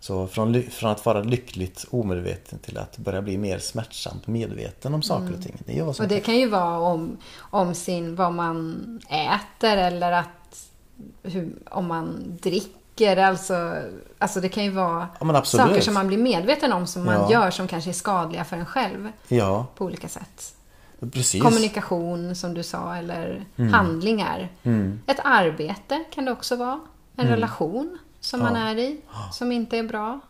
Så 0.00 0.26
från, 0.26 0.62
från 0.62 0.90
att 0.90 1.06
vara 1.06 1.22
lyckligt 1.22 1.86
omedveten 1.90 2.58
till 2.58 2.78
att 2.78 2.98
börja 2.98 3.22
bli 3.22 3.38
mer 3.38 3.58
smärtsamt 3.58 4.26
medveten 4.26 4.94
om 4.94 5.02
saker 5.02 5.34
och 5.34 5.42
ting. 5.42 5.56
Det 5.66 5.78
är 5.78 6.02
Och 6.02 6.08
det 6.08 6.20
kan 6.20 6.36
ju 6.36 6.48
vara 6.48 6.78
om, 6.78 7.16
om 7.38 7.74
sin, 7.74 8.16
vad 8.16 8.32
man 8.32 9.00
äter 9.08 9.76
eller 9.76 10.12
att 10.12 10.68
hur, 11.22 11.52
om 11.70 11.86
man 11.86 12.38
dricker. 12.42 12.81
Alltså, 13.06 13.74
alltså 14.18 14.40
det 14.40 14.48
kan 14.48 14.64
ju 14.64 14.70
vara 14.70 15.08
Ja, 15.20 15.44
saker 15.44 15.80
som 15.80 15.94
man 15.94 16.06
blir 16.06 16.18
medveten 16.18 16.72
om 16.72 16.86
som 16.86 17.04
man 17.04 17.14
Ja. 17.14 17.30
gör 17.32 17.50
som 17.50 17.68
kanske 17.68 17.90
är 17.90 17.94
skadliga 17.94 18.44
för 18.44 18.56
en 18.56 18.66
själv 18.66 19.12
Ja, 19.28 19.66
på 19.76 19.84
olika 19.84 20.08
sätt. 20.08 20.54
precis. 21.12 21.42
Kommunikation 21.42 22.36
som 22.36 22.54
du 22.54 22.62
sa 22.62 22.96
eller 22.96 23.44
Mm. 23.56 23.72
handlingar. 23.72 24.48
Mm. 24.62 25.00
Ett 25.06 25.20
arbete 25.24 26.04
kan 26.14 26.24
det 26.24 26.32
också 26.32 26.56
vara. 26.56 26.80
En 27.16 27.26
relation 27.28 27.98
som 28.20 28.40
man 28.40 28.56
är 28.56 28.78
i 28.78 29.00
som 29.32 29.52
inte 29.52 29.78
är 29.78 29.82
bra. 29.82 30.20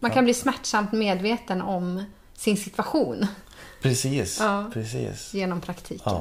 Man 0.00 0.10
kan 0.10 0.24
bli 0.24 0.34
smärtsamt 0.34 0.92
medveten 0.92 1.62
om 1.62 2.04
sin 2.34 2.56
situation 2.56 3.26
Precis, 3.82 4.42
precis. 4.72 5.34
genom 5.34 5.60
praktiken. 5.60 6.12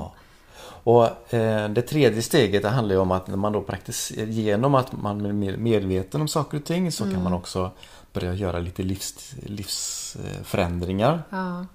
Och 0.84 1.34
eh, 1.34 1.70
det 1.70 1.82
tredje 1.82 2.22
steget 2.22 2.62
det 2.62 2.70
handlar 2.70 2.96
om 2.98 3.12
att 3.12 3.28
när 3.28 3.38
man 3.38 3.52
då 3.54 3.62
praktiserar, 3.62 4.26
genom 4.26 4.76
att 4.76 4.92
man 4.92 5.26
är 5.26 5.34
mer 5.34 5.58
medveten 5.58 6.22
om 6.22 6.28
saker 6.28 6.58
och 6.58 6.66
ting 6.66 6.92
så 6.92 7.04
Mm. 7.04 7.16
kan 7.16 7.24
man 7.24 7.34
också 7.34 7.72
börja 8.14 8.34
göra 8.34 8.60
lite 8.60 8.84
livs, 8.84 9.36
livsförändringar. 9.46 11.24
Ja. 11.30 11.66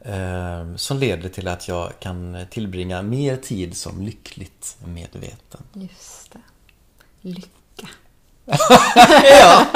Eh, 0.00 0.76
som 0.76 0.98
leder 0.98 1.28
till 1.28 1.48
att 1.48 1.68
jag 1.68 1.92
kan 2.00 2.46
tillbringa 2.50 3.02
mer 3.02 3.36
tid 3.36 3.76
som 3.76 4.02
lyckligt 4.02 4.76
medveten. 4.84 5.62
Just 5.72 6.32
det. 6.32 6.40
Lycka. 7.20 7.48
Ja, 9.40 9.66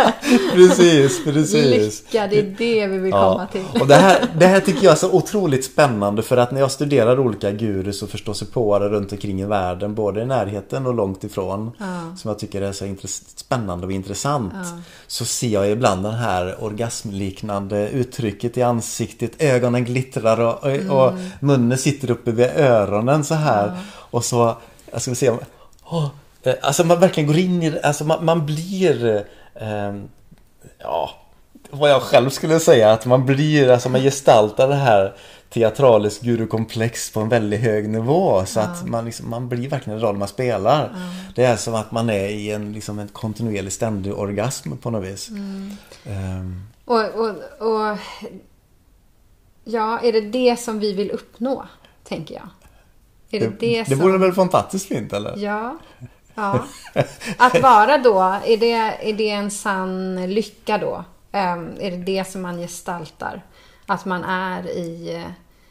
precis, 0.53 1.25
precis. 1.25 2.03
Lycka, 2.05 2.27
det 2.27 2.39
är 2.39 2.55
det 2.59 2.87
vi 2.87 2.99
vill 2.99 3.13
komma 3.13 3.47
till. 3.53 3.65
Och 3.81 3.87
det 3.87 3.95
här, 3.95 4.27
det 4.39 4.47
här 4.47 4.61
tycker 4.61 4.85
jag 4.85 4.93
är 4.93 4.97
så 4.97 5.13
otroligt 5.13 5.65
spännande 5.65 6.23
för 6.23 6.37
att 6.37 6.53
när 6.53 6.61
jag 6.61 6.71
studerar 6.71 7.19
olika 7.19 7.51
gurus 7.51 8.03
och 8.03 8.09
förståsigpåare 8.11 8.89
runt 8.89 9.13
omkring 9.13 9.41
i 9.41 9.45
världen 9.45 9.95
både 9.95 10.23
i 10.23 10.27
närheten 10.27 10.87
och 10.87 10.95
långt 10.95 11.25
ifrån 11.25 11.71
Ja. 11.79 12.17
som 12.17 12.29
jag 12.29 12.39
tycker 12.39 12.63
är 12.63 12.73
så 12.73 12.95
spännande 13.37 13.87
och 13.87 13.93
intressant 13.93 14.53
Ja. 14.55 14.79
så 15.07 15.25
ser 15.25 15.49
jag 15.49 15.71
ibland 15.71 16.03
den 16.03 16.15
här 16.15 16.57
orgasmliknande 16.65 17.89
uttrycket 17.89 18.59
i 18.59 18.63
ansiktet 18.63 19.33
ögonen 19.39 19.85
glittrar 19.85 20.41
och, 20.41 20.65
och, 20.91 21.07
och 21.07 21.13
munnen 21.41 21.79
sitter 21.79 22.11
uppe 22.11 22.31
vid 22.33 22.47
öronen 22.57 23.25
så 23.25 23.35
här 23.35 23.73
och 24.11 24.25
så, 24.25 24.57
jag 24.93 25.03
ska 25.03 25.15
se 25.15 25.31
om 25.31 25.39
eh, 25.93 26.09
Alltså 26.63 26.85
man 26.85 27.01
verkligen 27.01 27.27
går 27.27 27.39
in 27.39 27.63
i 27.63 27.71
det, 27.71 27.81
alltså 27.83 28.05
man, 28.05 28.25
man 28.25 28.47
blir 28.47 29.25
eh, 29.55 29.95
Ja 30.79 31.11
Vad 31.71 31.91
jag 31.91 32.03
själv 32.03 32.31
skulle 32.31 32.61
säga 32.61 32.93
att 32.93 33.07
man 33.07 33.27
blir, 33.27 33.71
alltså 33.71 33.89
man 33.89 34.01
gestaltar 34.01 34.69
det 34.69 34.75
här 34.75 35.15
teatraliskt 35.51 36.23
gurukomplex 36.23 37.11
på 37.13 37.21
en 37.21 37.29
väldigt 37.29 37.61
hög 37.61 37.89
nivå 37.89 38.47
så 38.47 38.61
att 38.61 38.89
man, 38.89 39.05
liksom, 39.05 39.31
man 39.31 39.49
blir 39.49 39.69
verkligen 39.69 39.99
en 39.99 40.05
roll 40.05 40.17
man 40.17 40.29
spelar. 40.29 40.97
Det 41.35 41.45
är 41.45 41.57
som 41.57 41.75
att 41.75 41.93
man 41.93 42.11
är 42.11 42.29
i 42.29 42.51
en, 42.51 42.73
liksom 42.73 42.99
en 42.99 43.09
kontinuerlig 43.09 43.73
ständig 43.73 44.19
orgasm 44.19 44.77
på 44.77 44.91
något 44.91 45.05
vis. 45.05 45.29
Ehm, 46.07 46.67
Och, 46.85 47.05
och, 47.15 47.29
och 47.59 47.99
ja, 49.65 50.01
är 50.01 50.13
det 50.13 50.21
det 50.21 50.61
som 50.61 50.79
vi 50.79 50.93
vill 50.93 51.11
uppnå, 51.11 51.67
tänker 52.05 52.35
jag? 52.35 52.49
Är 53.31 53.41
det 53.41 53.53
det, 53.61 53.83
det 53.83 53.89
som... 53.89 53.99
vore 53.99 54.19
väl 54.19 54.33
fantastiskt 54.33 54.89
fint 54.89 55.13
eller? 55.13 55.37
Ja. 55.37 55.79
Ja. 56.35 56.67
Att 57.39 57.61
vara 57.61 57.99
då, 57.99 58.21
är 58.45 58.57
det, 58.57 58.73
är 59.09 59.13
det 59.13 59.31
en 59.31 59.51
sann 59.51 60.27
lycka 60.35 60.79
då? 60.79 61.05
Ehm, 61.33 61.73
är 61.81 61.91
det 61.91 61.97
det 61.97 62.25
som 62.25 62.43
man 62.43 62.59
gestaltar? 62.59 63.43
Att 63.87 64.05
man 64.05 64.25
är 64.25 64.69
i... 64.69 65.25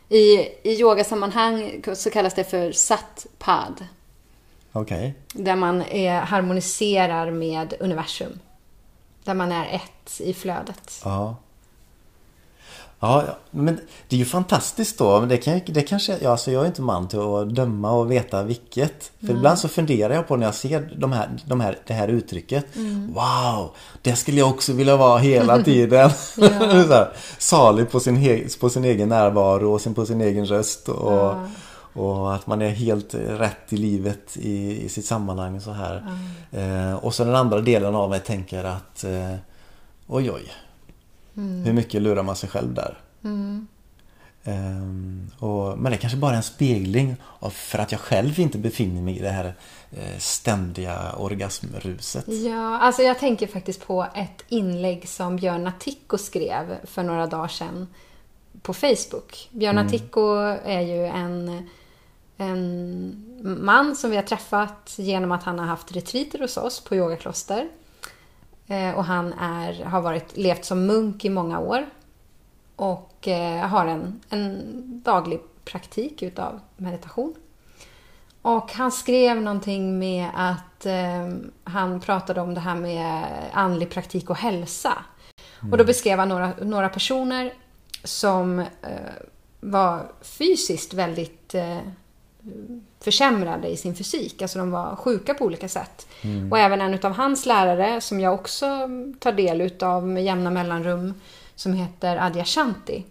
I, 0.10 0.50
i 0.64 0.80
yogasammanhang 0.80 1.84
så 1.96 2.10
kallas 2.10 2.34
det 2.34 2.44
för 2.44 2.72
satpad. 2.72 3.88
Okej. 4.72 5.16
Där 5.34 5.56
man 5.56 5.82
är, 5.82 6.20
harmoniserar 6.20 7.32
med 7.32 7.74
universum. 7.80 8.40
Där 9.24 9.34
man 9.34 9.52
är 9.52 9.76
ett 9.76 10.22
i 10.22 10.34
flödet. 10.34 11.02
Ja. 11.04 11.36
Ja, 13.04 13.24
ja, 13.28 13.38
men 13.52 13.80
det 14.08 14.16
är 14.16 14.18
ju 14.18 14.26
fantastiskt 14.26 14.98
då. 14.98 15.20
Men 15.20 15.30
det, 15.30 15.38
kan, 15.38 15.62
det 15.66 15.82
kanske, 15.82 16.18
ja, 16.22 16.32
alltså 16.32 16.52
jag 16.52 16.64
är 16.64 16.68
inte 16.68 16.82
man 16.82 17.08
till 17.08 17.20
att 17.20 17.56
döma 17.56 17.92
och 17.92 18.12
veta 18.12 18.44
vilket. 18.44 19.12
För 19.20 19.30
ibland 19.30 19.60
så 19.60 19.68
funderar 19.68 20.14
jag 20.14 20.28
på 20.28 20.36
när 20.36 20.46
jag 20.46 20.56
ser 20.56 20.96
de 20.98 21.12
här, 21.12 21.30
de 21.46 21.62
här, 21.62 21.78
det 21.88 21.94
här 21.94 22.08
uttrycket. 22.08 22.66
Wow, 23.14 23.72
det 24.02 24.16
skulle 24.16 24.40
jag 24.40 24.50
också 24.50 24.74
vilja 24.74 24.98
vara 24.98 25.18
hela 25.18 25.64
tiden. 25.64 26.10
här, 26.38 27.12
salig 27.38 27.92
på 27.92 28.00
sin, 28.00 28.16
he, 28.16 28.48
på 28.60 28.70
sin 28.70 28.86
egen 28.86 29.10
närvaro 29.10 29.74
och 29.74 29.82
sin, 29.82 29.94
på 29.94 30.06
sin 30.06 30.22
egen 30.22 30.46
röst. 30.46 30.90
Och, 30.90 31.14
Ja. 31.14 31.48
och 31.94 32.36
att 32.36 32.48
man 32.48 32.62
är 32.62 32.70
helt 32.70 33.14
rätt 33.14 33.74
i 33.74 33.78
livet 33.78 34.38
i, 34.38 34.84
i 34.86 34.90
sitt 34.90 35.06
sammanhang 35.06 35.62
så 35.62 35.72
här. 35.72 36.04
Eh, 36.52 36.96
och 36.96 37.14
så 37.14 37.24
den 37.24 37.36
andra 37.36 37.62
delen 37.62 37.96
av 37.96 38.10
mig 38.10 38.20
tänker 38.20 38.64
att 38.64 39.04
eh, 39.04 39.36
oj 40.08 40.32
oj. 40.32 40.52
Hur 41.36 41.74
mycket 41.74 42.02
lurar 42.02 42.24
man 42.24 42.36
sig 42.36 42.50
själv 42.50 42.74
där? 42.74 42.98
Ehm, 44.44 45.32
och, 45.40 45.78
men 45.78 45.92
det 45.92 45.98
kanske 45.98 46.18
bara 46.18 46.32
är 46.32 46.38
en 46.38 46.44
spegling 46.44 47.16
av 47.40 47.50
för 47.50 47.80
att 47.80 47.92
jag 47.92 48.02
själv 48.02 48.40
inte 48.40 48.58
befinner 48.58 49.02
mig 49.02 49.18
i 49.18 49.22
det 49.22 49.30
här 49.30 49.54
eh, 49.92 50.18
ständiga 50.18 51.16
orgasmruset. 51.18 52.28
Ja, 52.28 52.80
alltså 52.80 53.02
jag 53.02 53.20
tänker 53.20 53.48
faktiskt 53.48 53.88
på 53.88 54.08
ett 54.16 54.44
inlägg 54.50 55.10
som 55.10 55.36
Björn 55.36 55.64
Natthiko 55.64 56.18
skrev 56.18 56.78
för 56.84 57.04
några 57.04 57.28
dagar 57.28 57.48
sedan 57.48 57.88
på 58.62 58.74
Facebook. 58.74 59.50
Björn 59.52 59.76
Natthiko 59.76 60.36
är 60.66 60.82
ju 60.82 61.06
en, 61.06 61.70
en 62.38 63.26
man 63.64 63.96
som 63.96 64.10
vi 64.10 64.16
har 64.16 64.24
träffat 64.24 64.94
genom 64.98 65.32
att 65.32 65.44
han 65.44 65.60
har 65.60 65.66
haft 65.66 65.96
retreater 65.96 66.40
hos 66.40 66.58
oss 66.58 66.84
på 66.84 66.96
yogakloster. 66.96 67.70
Eh, 68.74 68.96
och 68.96 69.06
han 69.06 69.34
är, 69.34 69.84
har 69.84 70.02
varit, 70.02 70.38
levt 70.38 70.66
som 70.66 70.86
munk 70.86 71.26
i 71.26 71.30
många 71.30 71.60
år. 71.60 71.86
Och 72.76 73.28
eh, 73.28 73.68
har 73.68 73.86
en, 73.86 74.22
en 74.30 74.62
daglig 75.06 75.40
praktik 75.66 76.24
utav 76.24 76.60
meditation. 76.78 77.36
Och 78.42 78.72
han 78.74 78.92
skrev 78.92 79.42
någonting 79.42 80.00
med 80.00 80.30
att 80.36 80.86
eh, 80.86 81.30
han 81.64 82.00
pratade 82.00 82.42
om 82.42 82.54
det 82.54 82.60
här 82.60 82.76
med 82.76 83.26
andlig 83.54 83.90
praktik 83.90 84.30
och 84.30 84.36
hälsa. 84.36 84.94
Mm. 85.62 85.72
Och 85.72 85.78
då 85.78 85.84
beskrev 85.84 86.20
han 86.20 86.30
några, 86.30 86.54
några 86.62 86.90
personer 86.90 87.54
som 88.04 88.60
eh, 88.60 88.66
var 89.60 90.12
fysiskt 90.22 90.94
väldigt 90.94 91.56
eh, 91.56 91.78
försämrade 93.00 93.68
i 93.68 93.78
sin 93.78 93.96
fysik. 93.96 94.42
Alltså 94.42 94.60
de 94.60 94.72
var 94.72 94.96
sjuka 94.96 95.34
på 95.34 95.46
olika 95.46 95.68
sätt. 95.68 96.08
Mm. 96.22 96.52
Och 96.52 96.60
även 96.60 96.82
en 96.82 97.00
av 97.04 97.12
hans 97.12 97.46
lärare, 97.46 98.02
som 98.02 98.20
jag 98.20 98.34
också 98.34 98.90
tar 99.20 99.32
del 99.32 99.62
utav 99.62 100.08
med 100.08 100.24
jämna 100.24 100.50
mellanrum, 100.50 101.14
som 101.56 101.74
heter 101.74 102.18
Adyashanti. 102.18 103.06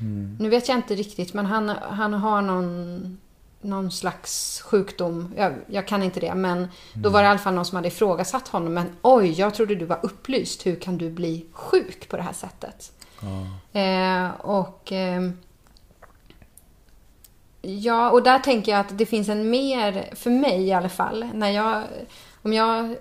Mm. 0.00 0.36
Nu 0.40 0.48
vet 0.48 0.68
jag 0.68 0.78
inte 0.78 0.94
riktigt, 0.94 1.34
men 1.34 1.46
han, 1.46 1.68
han 1.68 2.14
har 2.14 2.42
någon, 2.42 3.18
någon 3.60 3.90
slags 3.90 4.60
sjukdom. 4.60 5.34
Jag, 5.36 5.52
jag 5.66 5.88
kan 5.88 6.02
inte 6.02 6.20
det, 6.20 6.34
men 6.34 6.58
mm. 6.58 6.70
då 6.94 7.08
var 7.08 7.22
det 7.22 7.26
i 7.26 7.28
alla 7.28 7.38
fall 7.38 7.54
någon 7.54 7.64
som 7.64 7.76
hade 7.76 7.88
ifrågasatt 7.88 8.48
honom. 8.48 8.74
Men 8.74 8.86
oj, 9.02 9.30
jag 9.30 9.54
trodde 9.54 9.74
du 9.74 9.84
var 9.84 9.98
upplyst. 10.02 10.66
Hur 10.66 10.76
kan 10.76 10.98
du 10.98 11.10
bli 11.10 11.46
sjuk 11.52 12.08
på 12.08 12.16
det 12.16 12.22
här 12.22 12.32
sättet? 12.32 12.92
Ja. 13.20 13.80
Eh, 13.80 14.30
och... 14.40 14.92
Eh, 14.92 15.30
Ja, 17.64 18.10
och 18.10 18.22
där 18.22 18.38
tänker 18.38 18.72
jag 18.72 18.80
att 18.80 18.98
det 18.98 19.06
finns 19.06 19.28
en 19.28 19.50
mer, 19.50 20.14
för 20.14 20.30
mig 20.30 20.62
i 20.62 20.72
alla 20.72 20.88
fall, 20.88 21.28
när 21.34 21.50
jag, 21.50 21.82
om 22.42 22.52
jag 22.52 22.96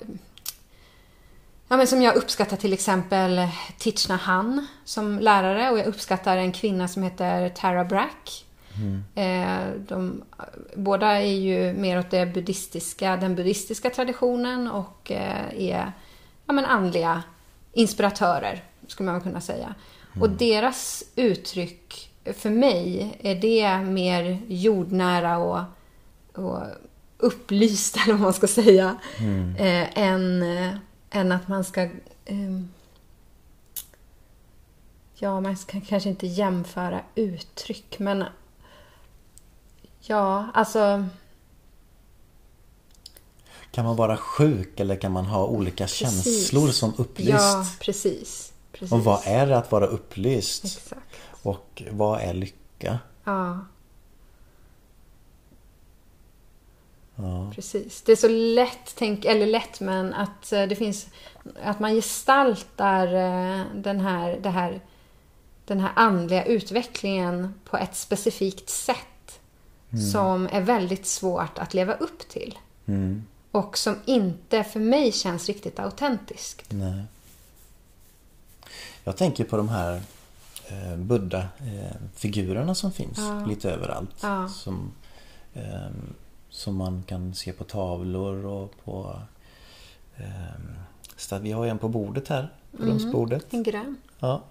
Ja, 1.67 1.77
men 1.77 1.87
som 1.87 2.01
jag 2.01 2.15
uppskattar 2.15 2.57
till 2.57 2.73
exempel 2.73 3.47
Tichna 3.77 4.15
Han 4.15 4.67
som 4.85 5.19
lärare 5.19 5.71
och 5.71 5.79
jag 5.79 5.85
uppskattar 5.85 6.37
en 6.37 6.51
kvinna 6.51 6.87
som 6.87 7.03
heter 7.03 7.49
Tara 7.49 7.85
Brack. 7.85 8.45
Mm. 8.77 9.03
Eh, 9.15 9.79
de, 9.87 10.23
båda 10.75 11.07
är 11.07 11.33
ju 11.33 11.73
mer 11.73 11.99
åt 11.99 12.11
det 12.11 12.25
buddhistiska, 12.25 13.17
den 13.17 13.35
buddhistiska 13.35 13.89
traditionen 13.89 14.71
och 14.71 15.11
eh, 15.11 15.69
är 15.69 15.91
ja, 16.45 16.53
men 16.53 16.65
andliga 16.65 17.23
inspiratörer, 17.73 18.63
skulle 18.87 19.11
man 19.11 19.21
kunna 19.21 19.41
säga. 19.41 19.75
Mm. 20.11 20.21
Och 20.21 20.29
deras 20.29 21.03
uttryck 21.15 22.12
för 22.25 22.49
mig 22.49 23.17
är 23.19 23.35
det 23.35 23.77
mer 23.91 24.41
jordnära 24.47 25.37
och, 25.37 25.61
och 26.33 26.63
upplyst, 27.17 27.97
eller 28.03 28.13
vad 28.13 28.21
man 28.21 28.33
ska 28.33 28.47
säga, 28.47 28.95
mm. 29.17 29.55
eh, 29.55 30.03
än, 30.03 30.43
eh, 30.43 30.75
än 31.09 31.31
att 31.31 31.47
man 31.47 31.63
ska... 31.63 31.81
Eh, 32.25 32.61
ja, 35.15 35.41
man 35.41 35.55
kan 35.55 35.81
kanske 35.81 36.09
inte 36.09 36.27
jämföra 36.27 37.01
uttryck, 37.15 37.99
men... 37.99 38.23
Ja, 39.99 40.47
alltså... 40.53 41.05
Kan 43.71 43.85
man 43.85 43.95
vara 43.95 44.17
sjuk 44.17 44.79
eller 44.79 44.95
kan 44.95 45.11
man 45.11 45.25
ha 45.25 45.45
olika 45.45 45.83
precis. 45.83 45.99
känslor 45.99 46.67
som 46.67 46.93
upplyst? 46.97 47.31
Ja, 47.31 47.65
precis. 47.79 48.53
precis. 48.71 48.91
Och 48.91 49.03
vad 49.03 49.21
är 49.23 49.47
det 49.47 49.57
att 49.57 49.71
vara 49.71 49.85
upplyst? 49.87 50.65
Exakt. 50.65 51.15
Och 51.43 51.83
vad 51.91 52.21
är 52.21 52.33
lycka? 52.33 52.99
Ja. 53.23 53.59
Ja. 57.15 57.51
Precis. 57.55 58.01
Det 58.01 58.11
är 58.11 58.15
så 58.15 58.27
lätt, 58.27 58.95
tänk, 58.95 59.25
eller 59.25 59.45
lätt, 59.45 59.79
men 59.79 60.13
att 60.13 60.51
eh, 60.51 60.63
det 60.63 60.75
finns 60.75 61.07
att 61.63 61.79
man 61.79 61.93
gestaltar 61.93 63.07
eh, 63.07 63.65
den 63.75 63.99
här, 63.99 64.39
det 64.43 64.49
här, 64.49 64.81
den 65.65 65.79
här 65.79 65.91
andliga 65.95 66.45
utvecklingen 66.45 67.53
på 67.65 67.77
ett 67.77 67.95
specifikt 67.95 68.69
sätt 68.69 69.39
mm. 69.91 70.05
som 70.05 70.49
är 70.51 70.61
väldigt 70.61 71.05
svårt 71.05 71.57
att 71.57 71.73
leva 71.73 71.93
upp 71.93 72.29
till. 72.29 72.57
Mm. 72.85 73.23
Och 73.51 73.77
som 73.77 73.95
inte 74.05 74.63
för 74.63 74.79
mig 74.79 75.11
känns 75.11 75.47
riktigt 75.47 75.79
autentiskt. 75.79 76.65
Nej. 76.71 77.03
Jag 79.03 79.17
tänker 79.17 79.43
på 79.43 79.57
de 79.57 79.69
här 79.69 80.01
eh, 80.67 80.97
Buddha-figurerna 80.97 82.75
som 82.75 82.91
finns 82.91 83.17
ja. 83.17 83.45
lite 83.45 83.71
överallt. 83.71 84.15
Ja. 84.21 84.47
Som, 84.49 84.91
eh, 85.53 85.89
som 86.49 86.75
man 86.75 87.03
kan 87.03 87.33
se 87.33 87.53
på 87.53 87.63
tavlor 87.63 88.45
och 88.45 88.73
på... 88.83 89.19
Eh, 90.17 91.39
vi 91.41 91.51
har 91.51 91.65
en 91.65 91.77
på 91.77 91.89
bordet 91.89 92.27
här, 92.27 92.53
på 92.71 92.83
mm, 92.83 92.89
rumsbordet. 92.89 93.53
En 93.53 93.63
grön. 93.63 93.95
Ja. 94.19 94.41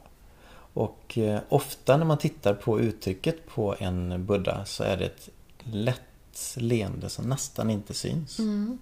Och 0.75 1.19
eh, 1.19 1.41
ofta 1.49 1.97
när 1.97 2.05
man 2.05 2.19
tittar 2.19 2.55
på 2.55 2.81
uttrycket 2.81 3.47
på 3.47 3.77
en 3.79 4.27
Buddha 4.27 4.65
så 4.65 4.85
är 4.85 4.97
det 4.97 5.05
ett 5.05 5.29
lätt 5.59 6.57
leende 6.57 7.09
som 7.09 7.29
nästan 7.29 7.71
inte 7.71 7.95
syns. 7.95 8.39
Mm 8.39 8.79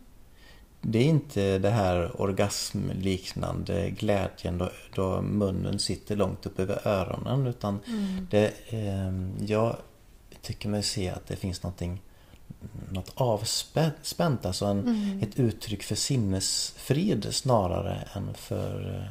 det 0.81 0.99
är 0.99 1.05
inte 1.05 1.59
det 1.59 1.71
här 1.71 2.21
orgasmliknande 2.21 3.91
glädjen 3.91 4.59
då, 4.59 4.71
då 4.95 5.23
munnen 5.23 5.79
sitter 5.79 6.17
långt 6.17 6.47
upp 6.47 6.61
över 6.61 6.89
öronen 6.89 7.47
utan 7.47 7.79
mm. 7.87 8.27
det, 8.31 8.53
eh, 8.69 9.47
jag 9.47 9.77
tycker 10.43 10.69
mig 10.69 10.83
se 10.83 11.09
att 11.09 11.27
det 11.27 11.37
finns 11.37 11.63
någonting 11.63 12.01
något 12.91 13.13
avspänt, 13.15 14.47
alltså 14.47 14.65
en, 14.65 14.81
mm. 14.81 15.23
ett 15.23 15.39
uttryck 15.39 15.83
för 15.83 15.95
sinnesfrid 15.95 17.27
snarare 17.31 17.99
än 18.13 18.35
för 18.35 19.05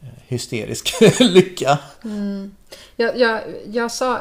eh, 0.00 0.08
hysterisk 0.26 0.94
lycka. 1.20 1.78
Mm. 2.04 2.54
Jag, 2.96 3.18
jag, 3.18 3.42
jag 3.66 3.92
sa 3.92 4.20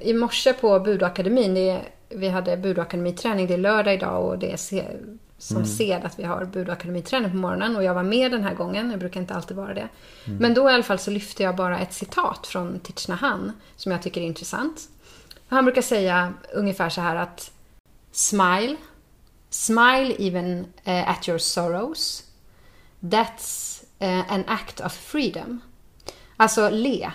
i 0.00 0.14
morse 0.14 0.52
på 0.52 0.80
Budakademin, 0.80 1.54
det, 1.54 1.80
vi 2.08 2.28
hade 2.28 2.56
Budakademi-träning, 2.56 3.46
det 3.46 3.54
är 3.54 3.58
lördag 3.58 3.94
idag 3.94 4.24
och 4.24 4.38
det 4.38 4.52
är 4.52 4.56
som 5.38 5.56
mm. 5.56 5.68
ser 5.68 6.06
att 6.06 6.18
vi 6.18 6.24
har 6.24 6.44
Bud 6.44 6.70
Akademiträning 6.70 7.30
på 7.30 7.36
morgonen 7.36 7.76
och 7.76 7.84
jag 7.84 7.94
var 7.94 8.02
med 8.02 8.30
den 8.30 8.42
här 8.42 8.54
gången. 8.54 8.90
Jag 8.90 9.00
brukar 9.00 9.20
inte 9.20 9.34
alltid 9.34 9.56
vara 9.56 9.74
det. 9.74 9.88
Mm. 10.24 10.38
Men 10.38 10.54
då 10.54 10.70
i 10.70 10.74
alla 10.74 10.82
fall 10.82 10.98
så 10.98 11.10
lyfte 11.10 11.42
jag 11.42 11.56
bara 11.56 11.78
ett 11.78 11.92
citat 11.92 12.46
från 12.46 12.80
Thich 12.80 13.08
Han 13.08 13.52
som 13.76 13.92
jag 13.92 14.02
tycker 14.02 14.20
är 14.20 14.24
intressant. 14.24 14.88
Han 15.48 15.64
brukar 15.64 15.82
säga 15.82 16.32
ungefär 16.54 16.88
så 16.88 17.00
här 17.00 17.16
att 17.16 17.52
Smile, 18.16 18.76
smile 19.50 20.14
even 20.18 20.66
uh, 20.86 21.10
at 21.10 21.28
your 21.28 21.38
sorrows. 21.38 22.24
That's 23.00 23.82
uh, 24.02 24.32
an 24.32 24.44
act 24.46 24.80
of 24.80 24.92
freedom. 24.92 25.60
Alltså 26.36 26.70
le. 26.70 27.10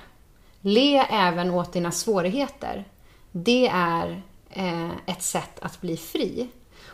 Le 0.61 0.97
även 0.97 1.51
åt 1.51 1.73
dina 1.73 1.91
svårigheter. 1.91 2.85
Det 3.31 3.67
är 3.67 4.21
uh, 4.57 4.91
ett 5.05 5.23
sätt 5.23 5.59
att 5.59 5.81
bli 5.81 5.97
fri. 5.97 6.49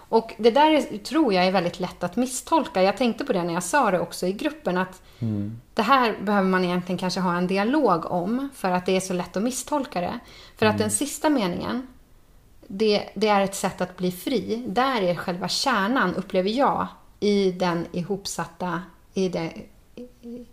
Och 0.09 0.33
det 0.37 0.51
där 0.51 0.71
är, 0.71 0.97
tror 0.97 1.33
jag 1.33 1.45
är 1.45 1.51
väldigt 1.51 1.79
lätt 1.79 2.03
att 2.03 2.15
misstolka. 2.15 2.83
Jag 2.83 2.97
tänkte 2.97 3.25
på 3.25 3.33
det 3.33 3.43
när 3.43 3.53
jag 3.53 3.63
sa 3.63 3.91
det 3.91 3.99
också 3.99 4.27
i 4.27 4.33
gruppen 4.33 4.77
att 4.77 5.01
mm. 5.19 5.61
det 5.73 5.81
här 5.81 6.15
behöver 6.21 6.47
man 6.47 6.65
egentligen 6.65 6.97
kanske 6.97 7.19
ha 7.19 7.37
en 7.37 7.47
dialog 7.47 8.11
om 8.11 8.49
för 8.55 8.71
att 8.71 8.85
det 8.85 8.95
är 8.95 8.99
så 8.99 9.13
lätt 9.13 9.37
att 9.37 9.43
misstolka 9.43 10.01
det. 10.01 10.19
För 10.57 10.65
mm. 10.65 10.75
att 10.75 10.79
den 10.79 10.91
sista 10.91 11.29
meningen, 11.29 11.87
det, 12.67 13.09
det, 13.13 13.27
är 13.27 13.41
ett 13.41 13.55
sätt 13.55 13.81
att 13.81 13.97
bli 13.97 14.11
fri. 14.11 14.63
Där 14.67 15.01
är 15.01 15.15
själva 15.15 15.47
kärnan, 15.47 16.15
upplever 16.15 16.49
jag, 16.49 16.87
i 17.19 17.51
den 17.51 17.85
ihopsatta, 17.91 18.81
i, 19.13 19.29
det, 19.29 19.53
i, 20.21 20.45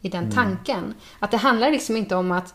i 0.00 0.08
den 0.08 0.24
mm. 0.24 0.34
tanken. 0.34 0.94
Att 1.18 1.30
det 1.30 1.36
handlar 1.36 1.70
liksom 1.70 1.96
inte 1.96 2.16
om 2.16 2.32
att 2.32 2.54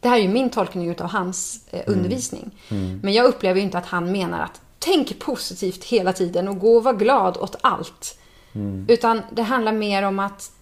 det 0.00 0.08
här 0.08 0.16
är 0.16 0.22
ju 0.22 0.28
min 0.28 0.50
tolkning 0.50 1.00
av 1.00 1.06
hans 1.10 1.66
eh, 1.70 1.80
mm. 1.80 1.98
undervisning. 1.98 2.50
Mm. 2.68 3.00
Men 3.02 3.12
jag 3.12 3.26
upplever 3.26 3.60
ju 3.60 3.64
inte 3.64 3.78
att 3.78 3.86
han 3.86 4.12
menar 4.12 4.40
att 4.40 4.61
tänk 4.84 5.18
positivt 5.18 5.84
hela 5.84 6.12
tiden 6.12 6.48
och 6.48 6.58
gå 6.58 6.76
och 6.76 6.84
vara 6.84 6.94
glad 6.94 7.36
åt 7.36 7.56
allt. 7.60 8.18
Mm. 8.52 8.86
Utan 8.88 9.22
det 9.32 9.42
handlar 9.42 9.72
mer 9.72 10.02
om 10.02 10.18
att 10.18 10.52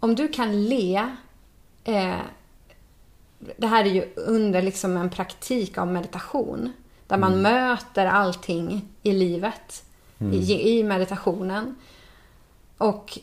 om 0.00 0.14
du 0.14 0.28
kan 0.28 0.64
le 0.64 1.08
eh, 1.84 2.20
det 3.56 3.66
här 3.66 3.84
är 3.84 3.88
ju 3.88 4.12
under 4.16 4.62
liksom 4.62 4.96
en 4.96 5.10
praktik 5.10 5.78
av 5.78 5.86
meditation. 5.86 6.72
Där 7.06 7.18
man 7.18 7.32
mm. 7.32 7.42
möter 7.42 8.06
allting 8.06 8.88
i 9.02 9.12
livet 9.12 9.84
mm. 10.18 10.32
i, 10.32 10.78
i, 10.78 10.84
meditationen. 10.84 11.76
Och 12.78 13.18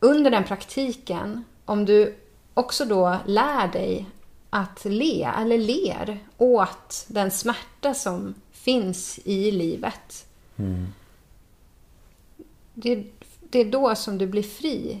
under 0.00 0.30
den 0.30 0.44
praktiken, 0.44 1.44
om 1.64 1.84
du 1.84 2.14
också 2.54 2.84
då 2.84 3.16
lär 3.26 3.68
dig 3.68 4.06
att 4.50 4.84
le, 4.84 5.30
eller 5.38 5.58
ler 5.58 6.18
åt 6.38 7.04
den 7.08 7.30
smärta 7.30 7.94
som 7.94 8.34
finns 8.68 9.18
i 9.24 9.50
livet. 9.50 10.26
Mm. 10.56 10.92
Det, 12.74 13.04
det, 13.50 13.58
är 13.58 13.64
då 13.64 13.94
som 13.94 14.18
du 14.18 14.26
blir 14.26 14.42
fri. 14.42 15.00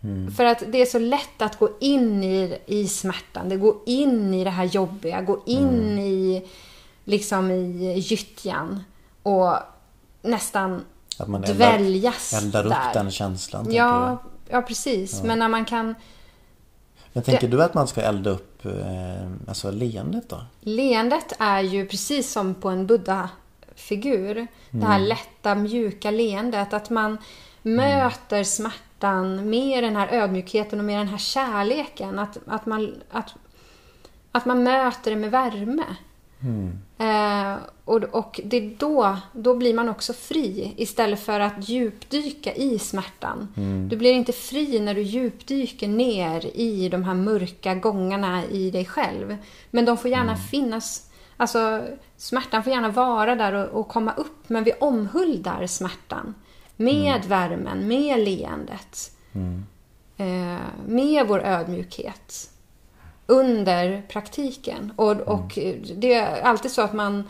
Mm. 0.00 0.32
För 0.32 0.44
att 0.44 0.62
det 0.68 0.82
är 0.82 0.86
så 0.86 0.98
lätt 0.98 1.42
att 1.42 1.58
gå 1.58 1.68
in 1.80 2.24
i, 2.24 2.58
i 2.66 2.88
smärtan, 2.88 3.48
det 3.48 3.56
går 3.56 3.76
in 3.86 4.34
i 4.34 4.44
det 4.44 4.50
här 4.50 4.64
jobbiga, 4.64 5.20
gå 5.20 5.42
in 5.46 5.68
mm. 5.68 5.98
i 5.98 6.48
liksom 7.04 7.50
i 7.50 7.98
gyttjan 7.98 8.84
och 9.22 9.54
nästan 10.22 10.84
Att 11.18 11.28
man 11.28 11.42
dväljas 11.42 12.32
eldar 12.32 12.66
upp 12.66 12.72
där. 12.72 12.94
den 12.94 13.10
känslan. 13.10 13.72
Ja, 13.72 14.18
ja 14.48 14.62
precis. 14.62 15.22
Men 15.22 15.38
när 15.38 15.48
man 15.48 15.64
kan... 15.64 15.94
Men 17.12 17.22
tänker 17.22 17.48
du 17.48 17.62
att 17.62 17.74
man 17.74 17.88
ska 17.88 18.00
elda 18.00 18.30
upp 18.30 18.51
eh, 18.70 19.30
alltså 19.48 19.70
leendet 19.70 20.28
då? 20.28 20.44
Leendet 20.60 21.32
är 21.38 21.60
ju 21.60 21.86
precis 21.86 22.32
som 22.32 22.54
på 22.54 22.68
en 22.68 22.86
buddha-figur. 22.86 24.46
Det 24.70 24.86
här 24.86 24.98
lätta, 24.98 25.54
mjuka 25.54 26.10
leendet. 26.10 26.72
Att 26.72 26.90
man 26.90 27.18
möter 27.62 28.44
smärtan 28.44 29.50
med 29.50 29.84
den 29.84 29.96
här 29.96 30.08
ödmjukheten 30.12 30.78
och 30.78 30.84
med 30.84 30.98
den 30.98 31.08
här 31.08 31.18
kärleken. 31.18 32.18
Att, 32.18 32.38
att, 32.46 32.66
man, 32.66 32.94
att, 33.10 33.34
att 34.32 34.46
man 34.46 34.62
möter 34.62 35.10
det 35.10 35.16
med 35.16 35.30
värme. 35.30 35.84
Eh, 36.98 37.56
och, 37.84 38.02
och 38.02 38.40
det 38.44 38.56
är 38.56 38.74
då, 38.78 39.16
då 39.32 39.54
blir 39.54 39.74
man 39.74 39.88
också 39.88 40.12
fri 40.12 40.74
istället 40.76 41.20
för 41.20 41.40
att 41.40 41.68
djupdyka 41.68 42.54
i 42.54 42.78
smärtan. 42.78 43.48
Du 43.88 43.96
blir 43.96 44.12
inte 44.12 44.32
fri 44.32 44.80
när 44.80 44.94
du 44.94 45.02
djupdyker 45.02 45.88
ner 45.88 46.56
i 46.56 46.88
de 46.88 47.04
här 47.04 47.14
mörka 47.14 47.74
gångarna 47.74 48.44
i 48.44 48.70
dig 48.70 48.84
själv. 48.84 49.36
Men 49.70 49.84
de 49.84 49.96
får 49.96 50.10
gärna 50.10 50.36
finnas, 50.36 51.10
alltså 51.36 51.82
smärtan 52.16 52.62
får 52.62 52.72
gärna 52.72 52.88
vara 52.88 53.34
där 53.34 53.52
och, 53.52 53.80
och 53.80 53.88
komma 53.88 54.12
upp. 54.12 54.48
Men 54.48 54.64
vi 54.64 54.72
omhuldar 54.72 55.66
smärtan 55.66 56.34
med 56.76 57.24
värmen, 57.24 57.88
med 57.88 58.24
leendet. 58.24 59.10
Eh, 60.16 60.58
med 60.86 61.26
vår 61.28 61.40
ödmjukhet 61.40 62.51
under 63.26 64.02
praktiken. 64.08 64.92
Och, 64.96 65.20
och 65.20 65.58
det 65.96 66.14
är 66.14 66.42
alltid 66.42 66.70
så 66.70 66.82
att 66.82 66.92
man, 66.92 67.28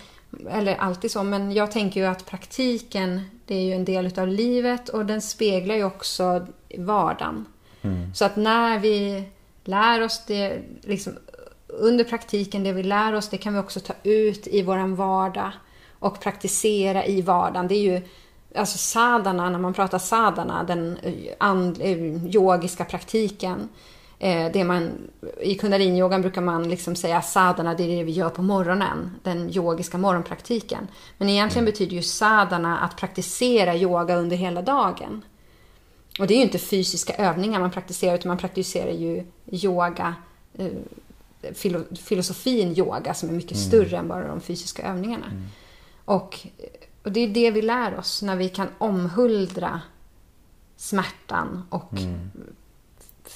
eller 0.50 0.76
alltid 0.76 1.10
så, 1.10 1.22
men 1.22 1.52
jag 1.52 1.70
tänker 1.70 2.00
ju 2.00 2.06
att 2.06 2.26
praktiken, 2.26 3.20
det 3.46 3.54
är 3.54 3.62
ju 3.62 3.72
en 3.72 3.84
del 3.84 4.06
utav 4.06 4.28
livet 4.28 4.88
och 4.88 5.06
den 5.06 5.22
speglar 5.22 5.74
ju 5.74 5.84
också 5.84 6.46
vardagen. 6.78 7.46
Så 8.14 8.24
att 8.24 8.36
när 8.36 8.78
vi 8.78 9.24
lär 9.64 10.02
oss 10.02 10.22
det, 10.26 10.62
liksom 10.82 11.12
under 11.68 12.04
praktiken, 12.04 12.64
det 12.64 12.72
vi 12.72 12.82
lär 12.82 13.12
oss, 13.12 13.28
det 13.28 13.38
kan 13.38 13.54
vi 13.54 13.60
också 13.60 13.80
ta 13.80 13.94
ut 14.02 14.46
i 14.46 14.62
våran 14.62 14.94
vardag 14.94 15.52
och 15.98 16.20
praktisera 16.20 17.06
i 17.06 17.22
vardagen. 17.22 17.68
Det 17.68 17.74
är 17.74 17.92
ju 17.92 18.02
Alltså 18.54 18.78
sadhana, 18.78 19.50
när 19.50 19.58
man 19.58 19.74
pratar 19.74 19.98
sadhana, 19.98 20.64
den 20.64 20.98
and, 21.38 21.80
eh, 21.80 22.34
yogiska 22.34 22.84
praktiken. 22.84 23.68
Eh, 24.22 24.52
det 24.52 24.64
man, 24.64 25.10
I 25.40 25.54
kundaliniyogan 25.54 26.22
brukar 26.22 26.40
man 26.40 26.68
liksom 26.68 26.96
säga 26.96 27.22
sadhana, 27.22 27.74
det 27.74 27.82
är 27.82 27.96
det 27.96 28.04
vi 28.04 28.12
gör 28.12 28.30
på 28.30 28.42
morgonen. 28.42 29.10
Den 29.22 29.50
yogiska 29.56 29.98
morgonpraktiken. 29.98 30.88
Men 31.18 31.28
egentligen 31.28 31.64
betyder 31.64 31.96
ju 31.96 32.02
sadhana 32.02 32.78
att 32.78 32.96
praktisera 32.96 33.76
yoga 33.76 34.16
under 34.16 34.36
hela 34.36 34.62
dagen. 34.62 35.24
Och 36.18 36.26
det 36.26 36.34
är 36.34 36.36
ju 36.36 36.42
inte 36.42 36.58
fysiska 36.58 37.14
övningar 37.14 37.60
man 37.60 37.70
praktiserar, 37.70 38.14
utan 38.14 38.28
man 38.28 38.38
praktiserar 38.38 38.90
ju 38.92 39.24
yoga, 39.46 40.14
eh, 40.54 41.52
filo, 41.54 41.84
filosofin 42.02 42.78
yoga 42.78 43.14
som 43.14 43.28
är 43.28 43.32
mycket 43.32 43.58
större 43.58 43.96
än 43.96 44.08
bara 44.08 44.28
de 44.28 44.40
fysiska 44.40 44.82
övningarna. 44.82 45.26
Och, 46.04 46.46
och 47.02 47.12
det 47.12 47.20
är 47.20 47.28
det 47.28 47.50
vi 47.50 47.62
lär 47.62 47.98
oss 47.98 48.22
när 48.22 48.36
vi 48.36 48.48
kan 48.48 48.68
omhuldra 48.78 49.80
smärtan 50.76 51.62
och 51.70 51.92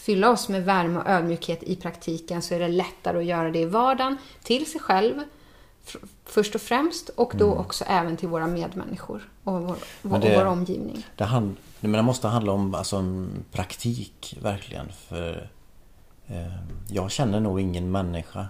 fylla 0.07 0.31
oss 0.31 0.49
med 0.49 0.65
värme 0.65 0.99
och 0.99 1.09
ödmjukhet 1.09 1.63
i 1.63 1.77
praktiken 1.77 2.43
så 2.43 2.55
är 2.55 2.59
det 2.59 2.69
lättare 2.69 3.19
att 3.19 3.25
göra 3.25 3.51
det 3.51 3.59
i 3.59 3.65
vardagen 3.65 4.17
till 4.43 4.71
sig 4.71 4.81
själv 4.81 5.15
först 6.25 6.55
och 6.55 6.61
främst 6.61 7.09
och 7.09 7.33
då 7.37 7.55
också 7.55 7.85
även 7.85 8.17
till 8.17 8.29
våra 8.29 8.47
medmänniskor 8.47 9.31
och 9.45 9.63
vår, 9.63 9.77
vår, 10.03 10.19
det- 10.19 10.37
och 10.37 10.43
vår 10.43 10.47
omgivning. 10.47 11.07
Det, 11.17 11.25
hand, 11.25 11.57
men 11.81 11.93
det 11.93 12.03
måste 12.03 12.29
handla 12.29 12.53
om 12.53 12.75
alltså, 12.75 13.05
praktik 13.53 14.39
verkligen. 14.43 14.93
För 15.09 15.51
eh, 16.27 16.57
jag 16.89 17.11
känner 17.11 17.41
nog 17.41 17.61
ingen 17.61 17.91
människa 17.91 18.47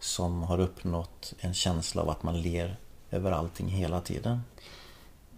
som 0.00 0.42
har 0.42 0.60
uppnått 0.60 1.34
en 1.38 1.54
känsla 1.54 2.02
av 2.02 2.10
att 2.10 2.22
man 2.22 2.40
ler 2.40 2.76
över 3.10 3.32
allting 3.32 3.68
hela 3.68 4.00
tiden. 4.00 4.40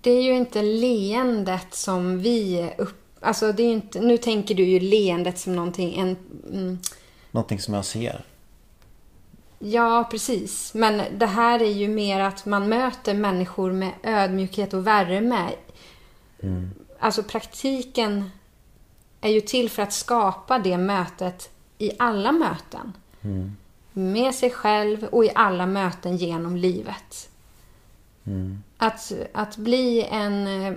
Det 0.01 0.11
är 0.11 0.23
ju 0.23 0.37
inte 0.37 0.63
leendet 0.63 1.75
som 1.75 2.19
vi 2.19 2.71
upp... 2.79 2.97
Alltså 3.21 3.53
det 3.53 3.63
är 3.63 3.67
ju 3.67 3.73
inte, 3.73 4.01
nu 4.01 4.17
tänker 4.19 4.55
du 4.55 4.65
ju 4.65 4.81
leendet 4.81 5.39
som 5.39 5.57
någonting, 5.57 5.99
en... 5.99 6.17
Mm, 6.53 6.79
Någonting 7.31 7.59
som 7.61 7.75
jag 7.75 7.85
ser. 7.85 8.25
Ja, 9.59 10.09
precis. 10.11 10.75
Men 10.75 11.03
det 11.19 11.27
här 11.27 11.63
är 11.63 11.73
ju 11.73 11.89
mer 11.89 12.21
att 12.21 12.47
man 12.47 12.69
möter 12.69 13.15
människor 13.15 13.73
med 13.73 13.93
ödmjukhet 14.03 14.75
och 14.75 14.87
värme. 14.87 15.51
Alltså 16.99 17.23
praktiken 17.23 18.31
är 19.21 19.31
ju 19.31 19.41
till 19.41 19.71
för 19.71 19.83
att 19.83 19.93
skapa 19.93 20.59
det 20.59 20.79
mötet 20.79 21.51
i 21.79 21.91
alla 21.99 22.33
möten. 22.33 22.93
Med 23.93 24.35
sig 24.35 24.51
själv 24.51 25.05
och 25.05 25.25
i 25.25 25.31
alla 25.35 25.67
möten 25.67 26.17
genom 26.17 26.57
livet. 26.57 27.29
Att, 28.77 29.13
att 29.33 29.57
bli 29.57 30.07
en 30.11 30.47
eh, 30.47 30.75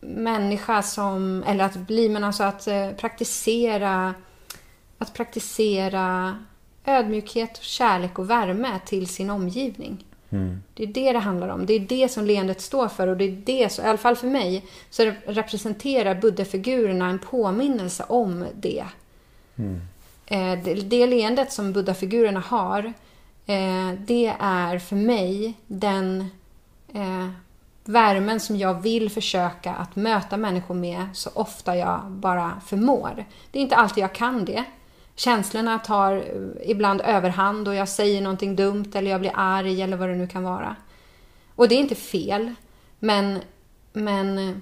människa 0.00 0.82
som, 0.82 1.44
eller 1.46 1.64
att 1.64 1.76
bli, 1.76 2.08
men 2.08 2.24
alltså 2.24 2.44
att 2.44 2.66
eh, 2.66 2.90
praktisera, 2.90 4.14
att 4.98 5.14
praktisera 5.14 6.36
ödmjukhet, 6.84 7.62
kärlek 7.62 8.18
och 8.18 8.30
värme 8.30 8.80
till 8.86 9.06
sin 9.06 9.30
omgivning. 9.30 10.04
Det 10.74 10.82
är 10.82 10.86
det 10.86 11.12
det 11.12 11.18
handlar 11.18 11.48
om. 11.48 11.66
Det 11.66 11.72
är 11.72 11.80
det 11.80 12.08
som 12.08 12.24
leendet 12.24 12.60
står 12.60 12.88
för 12.88 13.06
och 13.06 13.16
det 13.16 13.24
är 13.24 13.42
det, 13.44 13.72
så, 13.72 13.82
i 13.82 13.84
alla 13.84 13.98
fall 13.98 14.16
för 14.16 14.26
mig, 14.26 14.64
så 14.90 15.02
re- 15.02 15.16
representerar 15.26 16.14
buddha-figurerna 16.14 17.10
en 17.10 17.18
påminnelse 17.18 18.04
om 18.08 18.46
det. 18.54 18.84
Eh, 20.26 20.58
det, 20.64 20.74
det 20.74 21.06
leendet 21.06 21.52
som 21.52 21.72
buddha-figurerna 21.72 22.40
har, 22.40 22.84
eh, 23.46 23.92
det 23.98 24.36
är 24.40 24.78
för 24.78 24.96
mig 24.96 25.54
den 25.66 26.24
värmen 27.90 28.40
som 28.40 28.56
jag 28.56 28.82
vill 28.82 29.10
försöka 29.10 29.74
att 29.74 29.96
möta 29.96 30.36
människor 30.36 30.74
med 30.74 31.06
så 31.12 31.30
ofta 31.34 31.76
jag 31.76 32.10
bara 32.10 32.60
förmår. 32.66 33.24
Det 33.50 33.58
är 33.58 33.62
inte 33.62 33.76
alltid 33.76 34.04
jag 34.04 34.12
kan 34.12 34.44
det. 34.44 34.64
Känslorna 35.14 35.78
tar 35.78 36.16
eh, 36.16 36.70
ibland 36.70 37.00
överhand 37.00 37.68
och 37.68 37.74
jag 37.74 37.88
säger 37.88 38.20
någonting 38.20 38.56
dumt 38.56 38.90
eller 38.94 39.10
jag 39.10 39.20
blir 39.20 39.32
arg 39.34 39.82
eller 39.82 39.96
vad 39.96 40.08
det 40.08 40.14
nu 40.14 40.26
kan 40.26 40.42
vara. 40.42 40.76
Och 41.54 41.68
det 41.68 41.74
är 41.74 41.80
inte 41.80 41.94
fel, 41.94 42.54
men, 42.98 43.38
men 43.92 44.38
eh, 44.38 44.56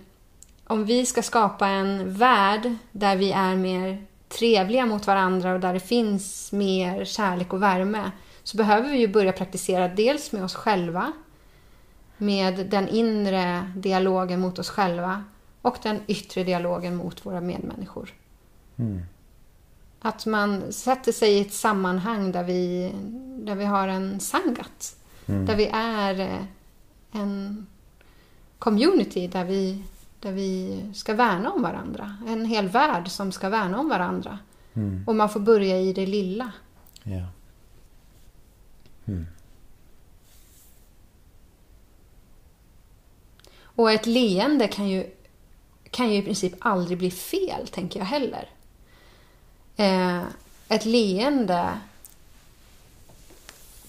om 0.66 0.84
vi 0.84 1.06
ska 1.06 1.22
skapa 1.22 1.66
en 1.66 2.14
värld 2.14 2.74
där 2.92 3.16
vi 3.16 3.32
är 3.32 3.56
mer 3.56 4.04
trevliga 4.28 4.86
mot 4.86 5.06
varandra 5.06 5.52
och 5.54 5.60
där 5.60 5.74
det 5.74 5.80
finns 5.80 6.52
mer 6.52 7.04
kärlek 7.04 7.52
och 7.52 7.62
värme 7.62 8.10
så 8.42 8.56
behöver 8.56 8.90
vi 8.90 8.98
ju 8.98 9.08
börja 9.08 9.32
praktisera 9.32 9.88
dels 9.88 10.32
med 10.32 10.44
oss 10.44 10.54
själva 10.54 11.12
med 12.18 12.66
den 12.66 12.88
inre 12.88 13.72
dialogen 13.76 14.40
mot 14.40 14.58
oss 14.58 14.70
själva 14.70 15.24
och 15.62 15.76
den 15.82 16.00
yttre 16.06 16.44
dialogen 16.44 16.96
mot 16.96 17.26
våra 17.26 17.40
medmänniskor. 17.40 18.14
Att 20.00 20.26
man 20.26 20.72
sätter 20.72 21.12
sig 21.12 21.32
i 21.32 21.40
ett 21.40 21.52
sammanhang 21.52 22.32
där 22.32 22.44
vi, 22.44 22.92
där 23.44 23.54
vi 23.54 23.64
har 23.64 23.88
en 23.88 24.20
sangat. 24.20 24.96
Där 25.46 25.56
vi 25.56 25.66
är 25.72 26.20
eh, 26.20 26.44
en 27.12 27.66
community 28.58 29.26
där 29.26 29.44
vi, 29.44 29.82
där 30.20 30.32
vi 30.32 30.80
ska 30.94 31.14
värna 31.14 31.50
om 31.50 31.62
varandra. 31.62 32.16
En 32.26 32.44
hel 32.44 32.68
värld 32.68 33.08
som 33.08 33.32
ska 33.32 33.48
värna 33.48 33.78
om 33.78 33.88
varandra. 33.88 34.38
Och 35.06 35.16
man 35.16 35.28
får 35.28 35.40
börja 35.40 35.80
i 35.80 35.92
det 35.92 36.06
lilla. 36.06 36.52
Ja. 37.02 37.26
Och 43.78 43.92
ett 43.92 44.06
leende 44.06 44.68
kan 44.68 44.88
ju, 44.88 45.06
kan 45.90 46.10
ju 46.10 46.18
i 46.18 46.22
princip 46.22 46.54
aldrig 46.58 46.98
bli 46.98 47.10
fel, 47.10 47.68
tänker 47.68 48.00
jag 48.00 48.06
heller. 48.06 48.48
Eh, 49.76 50.22
ett 50.68 50.84
leende 50.84 51.78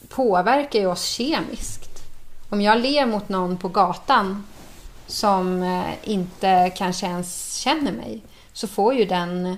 påverkar 0.09 0.79
ju 0.79 0.85
oss 0.85 1.05
kemiskt. 1.05 1.89
Om 2.49 2.61
jag 2.61 2.79
ler 2.79 3.05
mot 3.05 3.29
någon 3.29 3.57
på 3.57 3.67
gatan 3.67 4.47
som 5.07 5.63
eh, 5.63 5.93
inte 6.03 6.71
kanske 6.75 7.05
ens 7.05 7.55
känner 7.55 7.91
mig 7.91 8.21
så 8.53 8.67
får 8.67 8.93
ju 8.93 9.05
den 9.05 9.57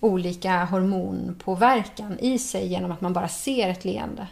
olika 0.00 0.64
hormonpåverkan 0.64 2.18
i 2.18 2.38
sig 2.38 2.66
genom 2.66 2.92
att 2.92 3.00
man 3.00 3.12
bara 3.12 3.28
ser 3.28 3.68
ett 3.68 3.84
leende. 3.84 4.26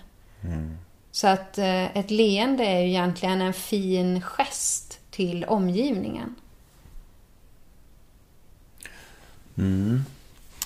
Så 1.13 1.27
att 1.27 1.59
eh, 1.59 1.97
ett 1.97 2.11
leende 2.11 2.65
är 2.65 2.81
ju 2.81 2.89
egentligen 2.89 3.41
en 3.41 3.55
fin 3.55 4.23
gest 4.23 4.86
till 5.17 5.45
omgivningen. 5.45 6.35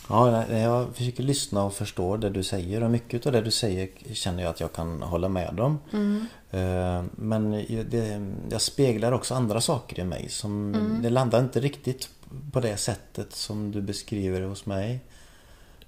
Ja, 0.08 0.46
jag 0.48 0.96
försöker 0.96 1.22
lyssna 1.22 1.64
och 1.64 1.74
förstå 1.74 2.16
det 2.16 2.30
du 2.30 2.42
säger 2.42 2.82
och 2.82 2.90
mycket 2.90 3.26
av 3.26 3.32
det 3.32 3.40
du 3.40 3.50
säger 3.50 3.88
känner 4.12 4.42
jag 4.42 4.50
att 4.50 4.60
jag 4.60 4.72
kan 4.72 5.02
hålla 5.02 5.28
med 5.28 5.60
om. 5.60 5.78
Mm. 5.92 6.26
Men 7.12 7.50
det, 7.90 8.22
jag 8.50 8.60
speglar 8.60 9.12
också 9.12 9.34
andra 9.34 9.60
saker 9.60 10.00
i 10.00 10.04
mig 10.04 10.28
som 10.28 10.74
mm. 10.74 11.02
det 11.02 11.10
landar 11.10 11.40
inte 11.40 11.60
riktigt 11.60 12.08
på 12.52 12.60
det 12.60 12.76
sättet 12.76 13.32
som 13.32 13.72
du 13.72 13.80
beskriver 13.80 14.40
det 14.40 14.46
hos 14.46 14.66
mig. 14.66 15.00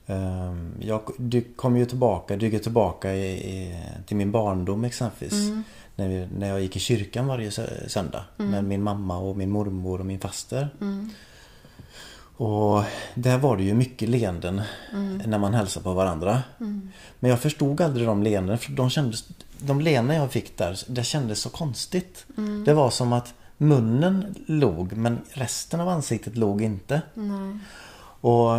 Ehm, 0.06 0.74
jag, 0.80 1.02
du 1.16 1.40
kommer 1.56 1.78
ju 1.78 1.86
tillbaka, 1.86 2.36
gick 2.36 2.62
tillbaka 2.62 3.14
i, 3.14 3.30
i, 3.30 3.76
till 4.06 4.16
min 4.16 4.30
barndom 4.30 4.84
exempelvis. 4.84 5.48
Mm. 5.48 5.62
När, 5.96 6.08
vi, 6.08 6.28
när 6.38 6.48
jag 6.48 6.60
gick 6.60 6.76
i 6.76 6.80
kyrkan 6.80 7.26
varje 7.26 7.50
söndag 7.88 8.24
mm. 8.38 8.50
med 8.50 8.64
min 8.64 8.82
mamma 8.82 9.18
och 9.18 9.36
min 9.36 9.50
mormor 9.50 10.00
och 10.00 10.06
min 10.06 10.20
faster. 10.20 10.68
Mm. 10.80 11.10
Och 12.36 12.84
där 13.14 13.38
var 13.38 13.56
det 13.56 13.62
ju 13.62 13.74
mycket 13.74 14.08
leenden 14.08 14.62
mm. 14.92 15.16
när 15.26 15.38
man 15.38 15.54
hälsade 15.54 15.84
på 15.84 15.92
varandra. 15.92 16.42
Mm. 16.60 16.90
Men 17.20 17.30
jag 17.30 17.40
förstod 17.40 17.80
aldrig 17.80 18.06
de 18.06 18.22
leenden 18.22 18.58
för 18.58 18.72
de 18.72 18.90
kändes, 18.90 19.28
de 19.58 19.80
leenden 19.80 20.16
jag 20.16 20.32
fick 20.32 20.58
där, 20.58 20.78
det 20.88 21.04
kändes 21.04 21.40
så 21.40 21.50
konstigt. 21.50 22.26
Mm. 22.36 22.64
Det 22.64 22.74
var 22.74 22.90
som 22.90 23.12
att 23.12 23.34
munnen 23.56 24.34
låg 24.46 24.92
men 24.92 25.18
resten 25.32 25.80
av 25.80 25.88
ansiktet 25.88 26.36
låg 26.36 26.62
inte. 26.62 27.02
Nej. 27.14 27.58
Och, 28.22 28.50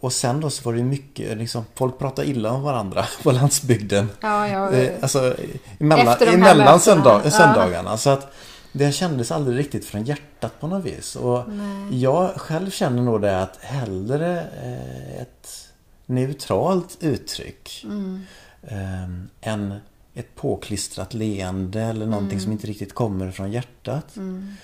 och 0.00 0.12
sen 0.12 0.40
då 0.40 0.50
så 0.50 0.62
var 0.62 0.76
det 0.76 0.82
mycket, 0.82 1.38
liksom, 1.38 1.64
folk 1.74 1.98
pratade 1.98 2.28
illa 2.28 2.50
om 2.50 2.62
varandra 2.62 3.06
på 3.22 3.32
landsbygden. 3.32 4.08
Ja, 4.20 4.48
ja. 4.48 4.72
Eh, 4.72 4.92
alltså 5.02 5.36
emellan, 5.78 6.16
emellan 6.20 6.80
söndag, 6.80 7.30
söndagarna. 7.30 7.90
Ja. 7.90 7.96
Så 7.96 8.10
att 8.10 8.32
det 8.72 8.92
kändes 8.92 9.32
aldrig 9.32 9.58
riktigt 9.58 9.84
från 9.84 10.04
hjärtat 10.04 10.60
på 10.60 10.66
något 10.66 10.84
vis. 10.84 11.16
Och 11.16 11.44
jag 11.90 12.30
själv 12.36 12.70
känner 12.70 13.02
nog 13.02 13.20
det 13.20 13.42
att 13.42 13.56
hellre 13.60 14.40
eh, 14.40 15.22
ett 15.22 15.68
neutralt 16.06 16.96
uttryck 17.00 17.84
mm. 17.84 18.20
eh, 18.62 19.52
än 19.52 19.74
ett 20.14 20.34
påklistrat 20.34 21.14
leende 21.14 21.80
eller 21.80 22.06
någonting 22.06 22.38
mm. 22.38 22.42
som 22.42 22.52
inte 22.52 22.66
riktigt 22.66 22.94
kommer 22.94 23.30
från 23.30 23.52
hjärtat. 23.52 24.16
Mm. 24.16 24.56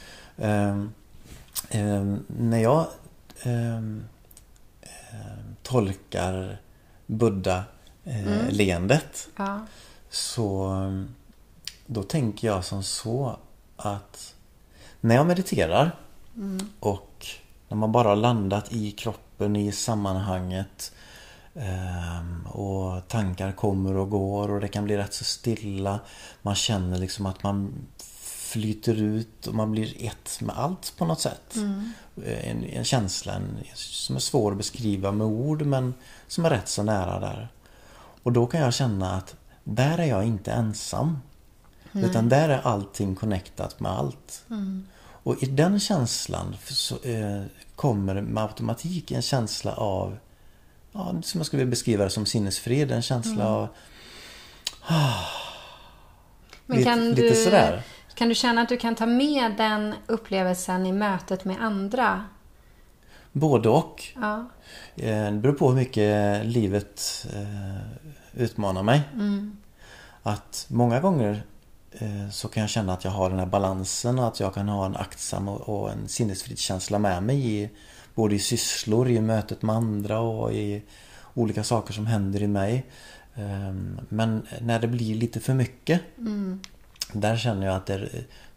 Eh, 1.70 2.04
när 2.26 2.58
jag 2.58 2.86
ehm, 3.42 4.04
tolkar 5.68 6.60
Buddha-leendet. 7.06 9.28
Eh, 9.36 9.44
ja. 9.46 9.60
Så 10.10 10.74
då 11.86 12.02
tänker 12.02 12.46
jag 12.46 12.64
som 12.64 12.82
så 12.82 13.38
att 13.76 14.34
när 15.00 15.14
jag 15.14 15.26
mediterar 15.26 15.96
mm. 16.36 16.68
och 16.80 17.26
när 17.68 17.76
man 17.76 17.92
bara 17.92 18.08
har 18.08 18.16
landat 18.16 18.72
i 18.72 18.90
kroppen, 18.90 19.56
i 19.56 19.72
sammanhanget 19.72 20.92
ehm, 21.54 22.46
och 22.46 23.08
tankar 23.08 23.52
kommer 23.52 23.96
och 23.96 24.10
går 24.10 24.50
och 24.50 24.60
det 24.60 24.68
kan 24.68 24.84
bli 24.84 24.96
rätt 24.96 25.14
så 25.14 25.24
stilla. 25.24 26.00
Man 26.42 26.54
känner 26.54 26.98
liksom 26.98 27.26
att 27.26 27.42
man 27.42 27.72
flyter 28.48 28.94
ut 28.94 29.46
och 29.46 29.54
man 29.54 29.72
blir 29.72 30.06
ett 30.06 30.40
med 30.40 30.58
allt 30.58 30.94
på 30.96 31.04
något 31.04 31.20
sätt. 31.20 31.56
Mm. 31.56 31.92
En, 32.24 32.64
en 32.64 32.84
känsla 32.84 33.34
en, 33.34 33.58
som 33.74 34.16
är 34.16 34.20
svår 34.20 34.52
att 34.52 34.58
beskriva 34.58 35.12
med 35.12 35.26
ord 35.26 35.62
men 35.62 35.94
som 36.28 36.44
är 36.44 36.50
rätt 36.50 36.68
så 36.68 36.82
nära 36.82 37.20
där. 37.20 37.48
Och 38.22 38.32
då 38.32 38.46
kan 38.46 38.60
jag 38.60 38.74
känna 38.74 39.16
att 39.16 39.36
där 39.64 39.98
är 39.98 40.04
jag 40.04 40.24
inte 40.24 40.52
ensam. 40.52 41.18
Nej. 41.92 42.04
Utan 42.04 42.28
där 42.28 42.48
är 42.48 42.58
allting 42.58 43.14
connectat 43.14 43.80
med 43.80 43.92
allt. 43.92 44.44
Mm. 44.50 44.86
Och 45.00 45.42
i 45.42 45.46
den 45.46 45.80
känslan 45.80 46.56
så, 46.68 46.98
eh, 47.02 47.42
kommer 47.76 48.20
med 48.20 48.42
automatik 48.42 49.10
en 49.10 49.22
känsla 49.22 49.74
av 49.74 50.18
ja, 50.92 51.14
som 51.22 51.38
jag 51.38 51.46
skulle 51.46 51.66
beskriva 51.66 52.04
det 52.04 52.10
som 52.10 52.26
sinnesfred. 52.26 52.92
En 52.92 53.02
känsla 53.02 53.32
mm. 53.32 53.46
av 53.46 53.68
ah, 54.86 55.24
Men 56.66 56.84
kan 56.84 57.08
lite, 57.08 57.22
du... 57.22 57.28
lite 57.28 57.44
sådär. 57.44 57.82
Kan 58.18 58.28
du 58.28 58.34
känna 58.34 58.60
att 58.60 58.68
du 58.68 58.76
kan 58.76 58.94
ta 58.94 59.06
med 59.06 59.56
den 59.56 59.94
upplevelsen 60.06 60.86
i 60.86 60.92
mötet 60.92 61.44
med 61.44 61.56
andra? 61.60 62.24
Både 63.32 63.68
och. 63.68 64.04
Ja. 64.14 64.50
Eh, 64.96 65.24
det 65.24 65.38
beror 65.42 65.52
på 65.52 65.68
hur 65.68 65.76
mycket 65.76 66.46
livet 66.46 67.26
eh, 67.34 68.42
utmanar 68.42 68.82
mig. 68.82 69.02
Mm. 69.12 69.56
Att 70.22 70.66
många 70.68 71.00
gånger 71.00 71.42
eh, 71.92 72.30
så 72.30 72.48
kan 72.48 72.60
jag 72.60 72.70
känna 72.70 72.92
att 72.92 73.04
jag 73.04 73.10
har 73.10 73.30
den 73.30 73.38
här 73.38 73.46
balansen 73.46 74.18
och 74.18 74.26
att 74.26 74.40
jag 74.40 74.54
kan 74.54 74.68
ha 74.68 74.86
en 74.86 74.96
aktsam 74.96 75.48
och 75.48 75.92
en 75.92 76.08
sinnesfridskänsla 76.08 76.98
med 76.98 77.22
mig 77.22 77.62
i 77.62 77.70
både 78.14 78.34
i 78.34 78.38
sysslor, 78.38 79.08
i 79.08 79.20
mötet 79.20 79.62
med 79.62 79.76
andra 79.76 80.20
och 80.20 80.52
i 80.52 80.82
olika 81.34 81.64
saker 81.64 81.92
som 81.92 82.06
händer 82.06 82.42
i 82.42 82.46
mig. 82.46 82.86
Men 84.08 84.46
när 84.60 84.80
det 84.80 84.88
blir 84.88 85.14
lite 85.14 85.40
för 85.40 85.54
mycket 85.54 86.00
mm. 86.18 86.60
Där 87.12 87.36
känner 87.36 87.66
jag 87.66 87.76
att 87.76 87.86
det, 87.86 88.08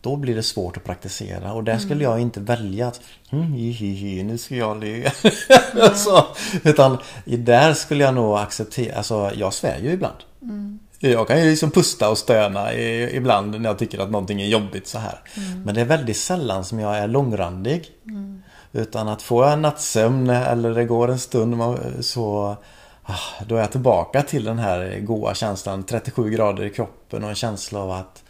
då 0.01 0.15
blir 0.15 0.35
det 0.35 0.43
svårt 0.43 0.77
att 0.77 0.83
praktisera 0.83 1.53
och 1.53 1.63
där 1.63 1.77
skulle 1.77 2.05
mm. 2.05 2.11
jag 2.11 2.19
inte 2.19 2.39
välja 2.39 2.87
att 2.87 3.01
hm, 3.29 3.53
hi, 3.53 3.71
hi, 3.71 3.93
hi, 3.93 4.23
nu 4.23 4.37
ska 4.37 4.55
jag 4.55 4.79
le. 4.79 4.95
Mm. 4.95 5.95
så, 5.95 6.25
utan 6.63 6.97
där 7.25 7.73
skulle 7.73 8.03
jag 8.03 8.13
nog 8.13 8.37
acceptera, 8.37 8.97
alltså 8.97 9.31
jag 9.35 9.53
svär 9.53 9.79
ju 9.79 9.91
ibland. 9.91 10.17
Mm. 10.41 10.79
Jag 10.99 11.27
kan 11.27 11.43
ju 11.43 11.49
liksom 11.49 11.71
pusta 11.71 12.09
och 12.09 12.17
stöna 12.17 12.73
ibland 12.73 13.61
när 13.61 13.69
jag 13.69 13.79
tycker 13.79 13.99
att 13.99 14.11
någonting 14.11 14.41
är 14.41 14.47
jobbigt 14.47 14.87
så 14.87 14.97
här. 14.97 15.19
Mm. 15.37 15.63
Men 15.63 15.75
det 15.75 15.81
är 15.81 15.85
väldigt 15.85 16.17
sällan 16.17 16.65
som 16.65 16.79
jag 16.79 16.97
är 16.97 17.07
långrandig. 17.07 17.89
Mm. 18.05 18.43
Utan 18.71 19.07
att 19.07 19.21
få 19.21 19.43
en 19.43 19.61
nattsömn 19.61 20.29
eller 20.29 20.73
det 20.73 20.85
går 20.85 21.11
en 21.11 21.19
stund 21.19 21.55
så 21.99 22.55
ah, 23.03 23.43
då 23.47 23.55
är 23.55 23.59
jag 23.59 23.71
tillbaka 23.71 24.21
till 24.21 24.43
den 24.43 24.59
här 24.59 24.99
goa 24.99 25.33
känslan 25.33 25.83
37 25.83 26.29
grader 26.29 26.63
i 26.63 26.69
kroppen 26.69 27.23
och 27.23 27.29
en 27.29 27.35
känsla 27.35 27.79
av 27.79 27.91
att 27.91 28.20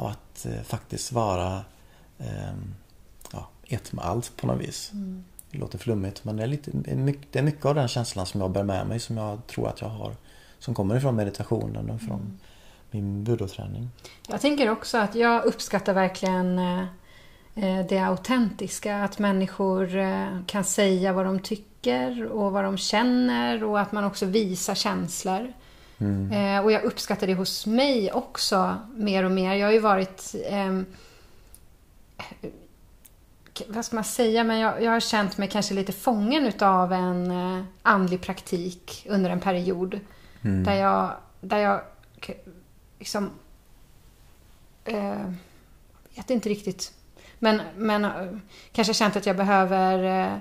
och 0.00 0.10
att 0.10 0.46
eh, 0.46 0.62
faktiskt 0.62 1.12
vara 1.12 1.64
eh, 2.18 2.52
ja, 3.32 3.48
ett 3.64 3.92
med 3.92 4.04
allt 4.04 4.36
på 4.36 4.46
något 4.46 4.60
vis. 4.60 4.90
Mm. 4.92 5.24
Det 5.50 5.58
låter 5.58 5.78
flummigt 5.78 6.24
men 6.24 6.36
det 6.36 6.42
är, 6.42 6.46
lite, 6.46 6.70
det 6.74 7.38
är 7.38 7.42
mycket 7.42 7.64
av 7.64 7.74
den 7.74 7.88
känslan 7.88 8.26
som 8.26 8.40
jag 8.40 8.50
bär 8.50 8.62
med 8.62 8.86
mig 8.86 9.00
som 9.00 9.16
jag 9.16 9.46
tror 9.46 9.68
att 9.68 9.80
jag 9.80 9.88
har. 9.88 10.16
Som 10.58 10.74
kommer 10.74 10.96
ifrån 10.96 11.16
meditationen 11.16 11.90
och 11.90 12.00
från 12.00 12.20
mm. 12.20 12.38
min 12.90 13.24
budoträning. 13.24 13.90
Jag 14.28 14.40
tänker 14.40 14.70
också 14.70 14.98
att 14.98 15.14
jag 15.14 15.44
uppskattar 15.44 15.94
verkligen 15.94 16.58
eh, 16.58 16.84
eh, 17.54 17.86
det 17.88 17.98
autentiska. 17.98 19.04
Att 19.04 19.18
människor 19.18 19.90
kan 20.46 20.64
säga 20.64 21.12
vad 21.12 21.26
de 21.26 21.40
tycker 21.40 22.26
och 22.26 22.52
vad 22.52 22.64
de 22.64 22.78
känner 22.78 23.64
och 23.64 23.80
att 23.80 23.92
man 23.92 24.04
också 24.04 24.26
visar 24.26 24.74
känslor. 24.74 25.52
Mm. 26.00 26.32
Eh, 26.32 26.64
och 26.64 26.72
jag 26.72 26.82
uppskattar 26.82 27.26
det 27.26 27.34
hos 27.34 27.66
mig 27.66 28.12
också 28.12 28.78
mer 28.94 29.24
och 29.24 29.30
mer. 29.30 29.54
Jag 29.54 29.66
har 29.66 29.72
ju 29.72 29.78
varit 29.78 30.34
eh, 30.44 30.80
vad 33.68 33.84
ska 33.84 33.96
man 33.96 34.04
säga, 34.04 34.44
men 34.44 34.58
jag, 34.58 34.82
jag, 34.82 34.92
har 34.92 35.00
känt 35.00 35.38
mig 35.38 35.48
kanske 35.48 35.74
lite 35.74 35.92
fången 35.92 36.46
utav 36.46 36.92
en 36.92 37.30
eh, 37.30 37.64
andlig 37.82 38.20
praktik 38.20 39.06
under 39.08 39.30
en 39.30 39.40
period. 39.40 40.00
Mm. 40.42 40.64
Där 40.64 40.74
jag, 40.74 41.12
där 41.40 41.58
jag 41.58 41.80
liksom, 42.98 43.30
eh, 44.84 45.32
vet 46.16 46.30
inte 46.30 46.48
riktigt, 46.48 46.92
men, 47.38 47.60
men 47.76 48.04
eh, 48.04 48.38
kanske 48.72 48.94
känt 48.94 49.16
att 49.16 49.26
jag 49.26 49.36
behöver 49.36 50.22
eh, 50.22 50.38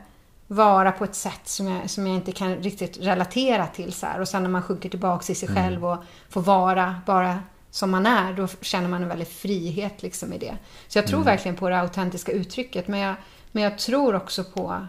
vara 0.52 0.92
på 0.92 1.04
ett 1.04 1.16
sätt 1.16 1.42
som 1.44 1.68
jag, 1.68 1.90
som 1.90 2.08
jag 2.08 2.16
inte 2.16 2.32
kan 2.32 2.56
riktigt 2.56 2.98
relatera 2.98 3.68
till. 3.68 3.94
Så 3.94 4.06
här. 4.06 4.20
Och 4.22 4.28
sen 4.28 4.44
när 4.44 4.50
man 4.50 4.64
sjunker 4.64 4.90
tillbaka 4.90 5.32
i 5.32 5.36
sig 5.36 5.50
mm. 5.50 5.64
själv 5.64 5.86
och 5.86 5.98
får 6.30 6.42
vara 6.42 6.96
bara 7.06 7.40
som 7.72 7.92
man 7.92 8.06
är, 8.06 8.34
då 8.34 8.48
känner 8.62 8.90
man 8.90 9.04
en 9.04 9.10
väldig 9.10 9.28
frihet 9.28 10.04
liksom 10.04 10.34
i 10.34 10.38
det. 10.38 10.58
Så 10.88 10.98
jag 10.98 11.08
tror 11.08 11.18
mm. 11.18 11.26
verkligen 11.26 11.56
på 11.56 11.70
det 11.70 11.80
autentiska 11.80 12.32
uttrycket, 12.32 12.88
men 12.88 13.00
jag, 13.00 13.16
men 13.52 13.64
jag 13.64 13.78
tror 13.78 14.16
också 14.16 14.44
på 14.44 14.88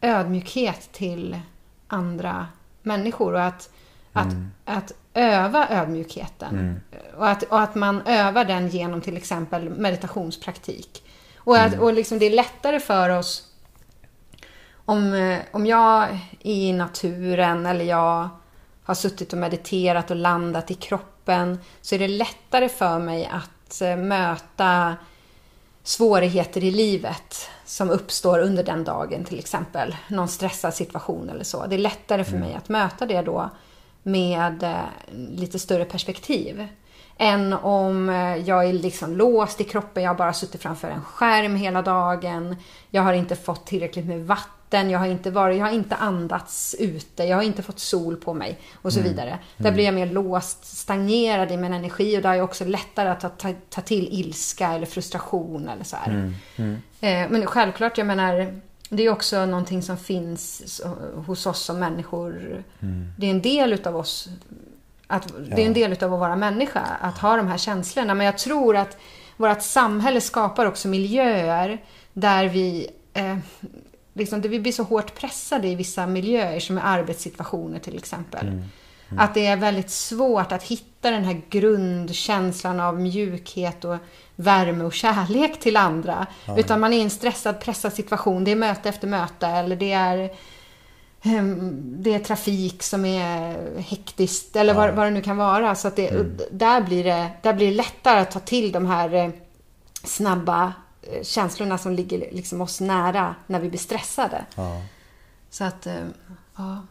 ödmjukhet 0.00 0.92
till 0.92 1.40
andra 1.88 2.46
människor 2.82 3.32
och 3.34 3.42
att, 3.42 3.70
mm. 4.14 4.50
att, 4.64 4.84
att 4.84 4.92
öva 5.14 5.68
ödmjukheten. 5.70 6.58
Mm. 6.58 6.80
Och, 7.16 7.28
att, 7.28 7.42
och 7.42 7.60
att 7.60 7.74
man 7.74 8.02
övar 8.06 8.44
den 8.44 8.68
genom 8.68 9.00
till 9.00 9.16
exempel 9.16 9.70
meditationspraktik. 9.70 11.04
Och, 11.36 11.56
att, 11.56 11.72
mm. 11.72 11.80
och 11.80 11.92
liksom 11.92 12.18
det 12.18 12.26
är 12.26 12.30
lättare 12.30 12.80
för 12.80 13.10
oss 13.10 13.51
om, 14.92 15.14
eh, 15.14 15.38
om 15.50 15.66
jag 15.66 16.02
är 16.02 16.18
i 16.40 16.72
naturen 16.72 17.66
eller 17.66 17.84
jag 17.84 18.28
har 18.84 18.94
suttit 18.94 19.32
och 19.32 19.38
mediterat 19.38 20.10
och 20.10 20.16
landat 20.16 20.70
i 20.70 20.74
kroppen 20.74 21.58
så 21.80 21.94
är 21.94 21.98
det 21.98 22.08
lättare 22.08 22.68
för 22.68 22.98
mig 22.98 23.30
att 23.32 23.80
eh, 23.82 23.96
möta 23.96 24.96
svårigheter 25.82 26.64
i 26.64 26.70
livet 26.70 27.50
som 27.64 27.90
uppstår 27.90 28.38
under 28.38 28.64
den 28.64 28.84
dagen 28.84 29.24
till 29.24 29.38
exempel. 29.38 29.96
Någon 30.08 30.28
stressad 30.28 30.74
situation 30.74 31.30
eller 31.30 31.44
så. 31.44 31.66
Det 31.66 31.76
är 31.76 31.78
lättare 31.78 32.24
för 32.24 32.36
mm. 32.36 32.48
mig 32.48 32.54
att 32.54 32.68
möta 32.68 33.06
det 33.06 33.22
då 33.22 33.50
med 34.02 34.62
eh, 34.62 34.76
lite 35.12 35.58
större 35.58 35.84
perspektiv. 35.84 36.66
Än 37.16 37.52
om 37.52 38.08
jag 38.46 38.64
är 38.64 38.72
liksom 38.72 39.16
låst 39.16 39.60
i 39.60 39.64
kroppen, 39.64 40.02
jag 40.02 40.10
har 40.10 40.18
bara 40.18 40.32
suttit 40.32 40.62
framför 40.62 40.88
en 40.88 41.04
skärm 41.04 41.56
hela 41.56 41.82
dagen. 41.82 42.56
Jag 42.90 43.02
har 43.02 43.12
inte 43.12 43.36
fått 43.36 43.66
tillräckligt 43.66 44.06
med 44.06 44.26
vatten 44.26 44.61
vatten, 44.72 44.90
jag 44.90 44.98
har 44.98 45.06
inte 45.06 45.30
varit, 45.30 45.58
jag 45.58 45.66
har 45.66 45.72
inte 45.72 45.96
andats 45.96 46.76
ute, 46.78 47.24
jag 47.24 47.36
har 47.36 47.42
inte 47.42 47.62
fått 47.62 47.78
sol 47.78 48.16
på 48.16 48.34
mig 48.34 48.58
och 48.82 48.92
så 48.92 49.00
vidare. 49.00 49.38
Där 49.56 49.72
blir 49.72 49.84
jag 49.84 49.94
mer 49.94 50.06
låst, 50.06 50.64
stagnerad 50.64 51.52
i 51.52 51.56
min 51.56 51.72
energi 51.72 52.18
och 52.18 52.22
där 52.22 52.30
är 52.30 52.34
jag 52.34 52.44
också 52.44 52.64
lättare 52.64 53.08
att 53.08 53.20
ta, 53.20 53.28
ta, 53.28 53.52
ta 53.70 53.80
till 53.80 54.08
ilska 54.10 54.72
eller 54.72 54.86
frustration 54.86 55.68
eller 55.68 55.84
så 55.84 55.96
här. 55.96 56.32
Eh, 57.00 57.30
men 57.30 57.46
självklart, 57.46 57.98
jag 57.98 58.06
menar, 58.06 58.60
det 58.88 59.02
är 59.02 59.10
också 59.10 59.46
någonting 59.46 59.82
som 59.82 59.96
finns 59.96 60.82
hos 61.26 61.46
oss 61.46 61.60
som 61.60 61.78
människor. 61.78 62.64
Det 63.18 63.26
är 63.26 63.30
en 63.30 63.42
del 63.42 63.72
utav 63.72 63.96
oss 63.96 64.28
att 65.06 65.32
det 65.50 65.62
är 65.62 65.66
en 65.66 65.72
del 65.72 65.92
utav 65.92 66.14
att 66.14 66.20
vara 66.20 66.36
människa, 66.36 66.80
att 67.00 67.18
ha 67.18 67.36
de 67.36 67.48
här 67.48 67.58
känslorna. 67.58 68.14
Men 68.14 68.26
jag 68.26 68.38
tror 68.38 68.76
att 68.76 68.96
vårt 69.36 69.62
samhälle 69.62 70.20
skapar 70.20 70.66
också 70.66 70.88
miljöer 70.88 71.78
där 72.12 72.48
vi, 72.48 72.86
eh, 73.14 73.36
liksom, 74.12 74.40
vi 74.40 74.60
blir 74.60 74.72
så 74.72 74.82
hårt 74.82 75.14
pressade 75.14 75.68
i 75.68 75.74
vissa 75.74 76.06
miljöer, 76.06 76.60
som 76.60 76.78
är 76.78 76.82
arbetssituationer 76.82 77.78
till 77.78 77.96
exempel. 77.96 78.62
Att 79.18 79.34
det 79.34 79.46
är 79.46 79.56
väldigt 79.56 79.90
svårt 79.90 80.52
att 80.52 80.62
hitta 80.62 81.10
den 81.10 81.24
här 81.24 81.42
grundkänslan 81.50 82.80
av 82.80 83.00
mjukhet 83.00 83.84
och 83.84 83.96
värme 84.36 84.84
och 84.84 84.92
kärlek 84.92 85.60
till 85.60 85.76
andra. 85.76 86.26
Utan 86.56 86.80
man 86.80 86.92
är 86.92 86.98
i 86.98 87.02
en 87.02 87.10
stressad, 87.10 87.60
pressad 87.60 87.92
situation. 87.92 88.44
Det 88.44 88.50
är 88.50 88.56
möte 88.56 88.88
efter 88.88 89.08
möte 89.08 89.46
eller 89.46 89.76
det 89.76 89.92
är 89.92 90.30
Ehm, 91.22 92.02
det 92.02 92.14
är 92.14 92.18
trafik 92.18 92.82
som 92.82 93.04
är 93.04 93.56
hektiskt 93.78 94.56
eller 94.56 94.74
vad, 94.74 94.94
vad 94.94 95.06
det 95.06 95.10
nu 95.10 95.22
kan 95.22 95.36
vara. 95.36 95.74
Så 95.74 95.88
att 95.88 95.96
det, 95.96 96.26
där, 96.50 96.80
blir 96.80 97.04
det, 97.04 97.30
där 97.42 97.52
blir 97.52 97.66
det 97.66 97.76
lättare 97.76 98.20
att 98.20 98.30
ta 98.30 98.40
till 98.40 98.72
de 98.72 98.86
här 98.86 99.14
eh, 99.14 99.30
snabba 100.04 100.72
känslorna 101.22 101.78
som 101.78 101.92
ligger 101.92 102.18
liksom 102.18 102.60
oss 102.60 102.80
nära 102.80 103.34
när 103.46 103.60
vi 103.60 103.68
blir 103.68 103.78
stressade. 103.78 104.44
Ja. 104.54 104.82
Så 105.50 105.64
att, 105.64 105.86
eh, 105.86 106.06
ja. 106.56 106.82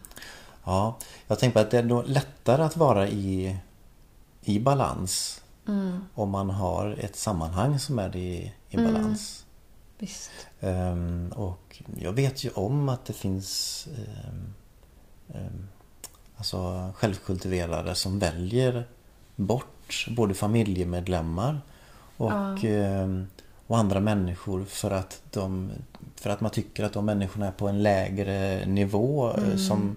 Ja, 0.63 0.97
jag 1.27 1.39
tänker 1.39 1.53
på 1.53 1.59
att 1.59 1.71
det 1.71 1.77
är 1.77 1.83
nog 1.83 2.07
lättare 2.07 2.63
att 2.63 2.77
vara 2.77 3.07
i, 3.07 3.57
i 4.41 4.59
balans 4.59 5.41
om 6.13 6.29
man 6.29 6.49
har 6.49 6.95
ett 6.99 7.15
sammanhang 7.15 7.79
som 7.79 7.99
är 7.99 8.15
i, 8.15 8.53
i 8.69 8.77
balans. 8.77 9.45
Visst. 9.97 10.31
Ehm, 10.59 11.31
och 11.35 11.81
jag 11.97 12.13
vet 12.13 12.43
ju 12.43 12.49
om 12.49 12.89
att 12.89 13.05
det 13.05 13.13
finns 13.13 13.87
um, 15.27 15.67
alltså 16.37 16.91
självkultiverare 16.95 17.95
som 17.95 18.19
väljer 18.19 18.87
bort 19.35 20.07
både 20.09 20.33
familjemedlemmar 20.33 21.61
och, 22.17 22.63
ehm, 22.63 23.27
och 23.71 23.77
andra 23.77 23.99
människor 23.99 24.65
för 24.65 24.91
att, 24.91 25.21
de, 25.31 25.71
för 26.15 26.29
att 26.29 26.41
man 26.41 26.51
tycker 26.51 26.83
att 26.83 26.93
de 26.93 27.05
människorna 27.05 27.47
är 27.47 27.51
på 27.51 27.67
en 27.67 27.83
lägre 27.83 28.65
nivå 28.65 29.29
eh, 29.29 29.57
som 29.57 29.95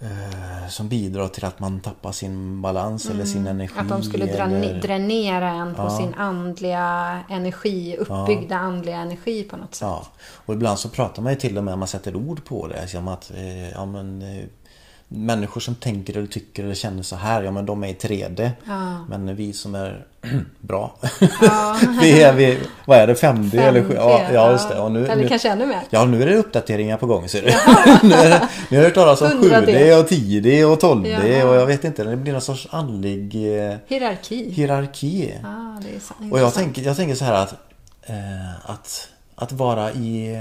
eh, 0.00 0.68
som 0.68 0.88
bidrar 0.88 1.28
till 1.28 1.44
att 1.44 1.60
man 1.60 1.80
tappar 1.80 2.12
sin 2.12 2.62
balans 2.62 3.10
eller 3.10 3.24
sin 3.24 3.46
energi. 3.46 3.74
Att 3.78 3.88
de 3.88 4.02
skulle 4.02 4.26
eller... 4.26 4.80
dränera 4.80 5.50
en 5.50 5.74
på 5.74 5.82
Ja. 5.82 5.98
sin 5.98 6.14
andliga 6.14 7.18
energi, 7.30 7.96
uppbyggda 7.96 8.56
andliga 8.56 8.96
energi 8.96 9.42
på 9.42 9.56
något 9.56 9.74
sätt. 9.74 9.88
Ja, 9.88 10.06
och 10.20 10.54
ibland 10.54 10.78
så 10.78 10.88
pratar 10.88 11.22
man 11.22 11.32
ju 11.32 11.38
till 11.38 11.58
och 11.58 11.64
med, 11.64 11.78
man 11.78 11.88
sätter 11.88 12.16
ord 12.16 12.44
på 12.44 12.66
det. 12.66 12.88
Som 12.88 13.08
att, 13.08 13.30
eh, 13.30 13.70
ja 13.70 13.86
men 13.86 14.22
eh, 14.22 14.44
Människor 15.14 15.60
som 15.60 15.74
tänker 15.74 16.16
eller 16.16 16.26
tycker 16.26 16.64
eller 16.64 16.74
känner 16.74 17.02
så 17.02 17.16
här, 17.16 17.42
ja 17.42 17.50
men 17.50 17.66
de 17.66 17.84
är 17.84 17.88
i 17.88 17.92
3D. 17.92 18.50
Men 19.08 19.36
vi 19.36 19.52
som 19.52 19.74
är 19.74 20.04
bra, 20.60 20.96
vi 22.00 22.22
är 22.22 22.32
vi, 22.32 22.58
vad 22.84 22.98
är 22.98 23.06
det, 23.06 23.14
5D, 23.14 23.60
eller 23.60 23.82
7? 23.84 23.94
Ja, 23.96 24.20
ja 24.32 24.52
just 24.52 24.68
det. 24.68 24.78
Och 24.78 24.92
nu, 24.92 25.06
Eller 25.06 25.22
nu, 25.22 25.28
kanske 25.28 25.48
ännu 25.50 25.66
mer. 25.66 25.80
Ja, 25.90 26.04
nu 26.04 26.22
är 26.22 26.26
det 26.26 26.36
uppdateringar 26.36 26.96
på 26.96 27.06
gång 27.06 27.28
ser 27.28 27.42
du. 27.42 27.48
nu, 28.08 28.14
är 28.14 28.30
det, 28.30 28.48
nu 28.68 28.76
har 28.76 28.82
jag 28.84 28.90
hört 28.90 28.94
talas 28.94 29.22
om 29.22 29.28
100D. 29.28 29.66
7D 29.66 30.00
och 30.00 30.08
10D 30.08 30.64
och 30.64 30.80
12D 30.82 31.38
Ja. 31.38 31.48
och 31.48 31.54
jag 31.56 31.66
vet 31.66 31.84
inte, 31.84 32.04
det 32.04 32.16
blir 32.16 32.32
någon 32.32 32.42
sorts 32.42 32.68
andlig 32.70 33.34
eh, 33.34 33.76
Hierarki. 33.86 34.50
hierarki. 34.50 35.34
Ja, 35.42 35.80
det 35.82 35.96
är 35.96 36.00
så 36.00 36.34
Och 36.34 36.40
jag 36.40 36.54
tänker, 36.54 36.82
jag 36.82 36.96
tänker 36.96 37.14
så 37.14 37.24
här 37.24 37.34
att, 37.34 37.52
eh, 38.02 38.70
att, 38.70 39.08
att 39.34 39.52
vara 39.52 39.92
i 39.92 40.36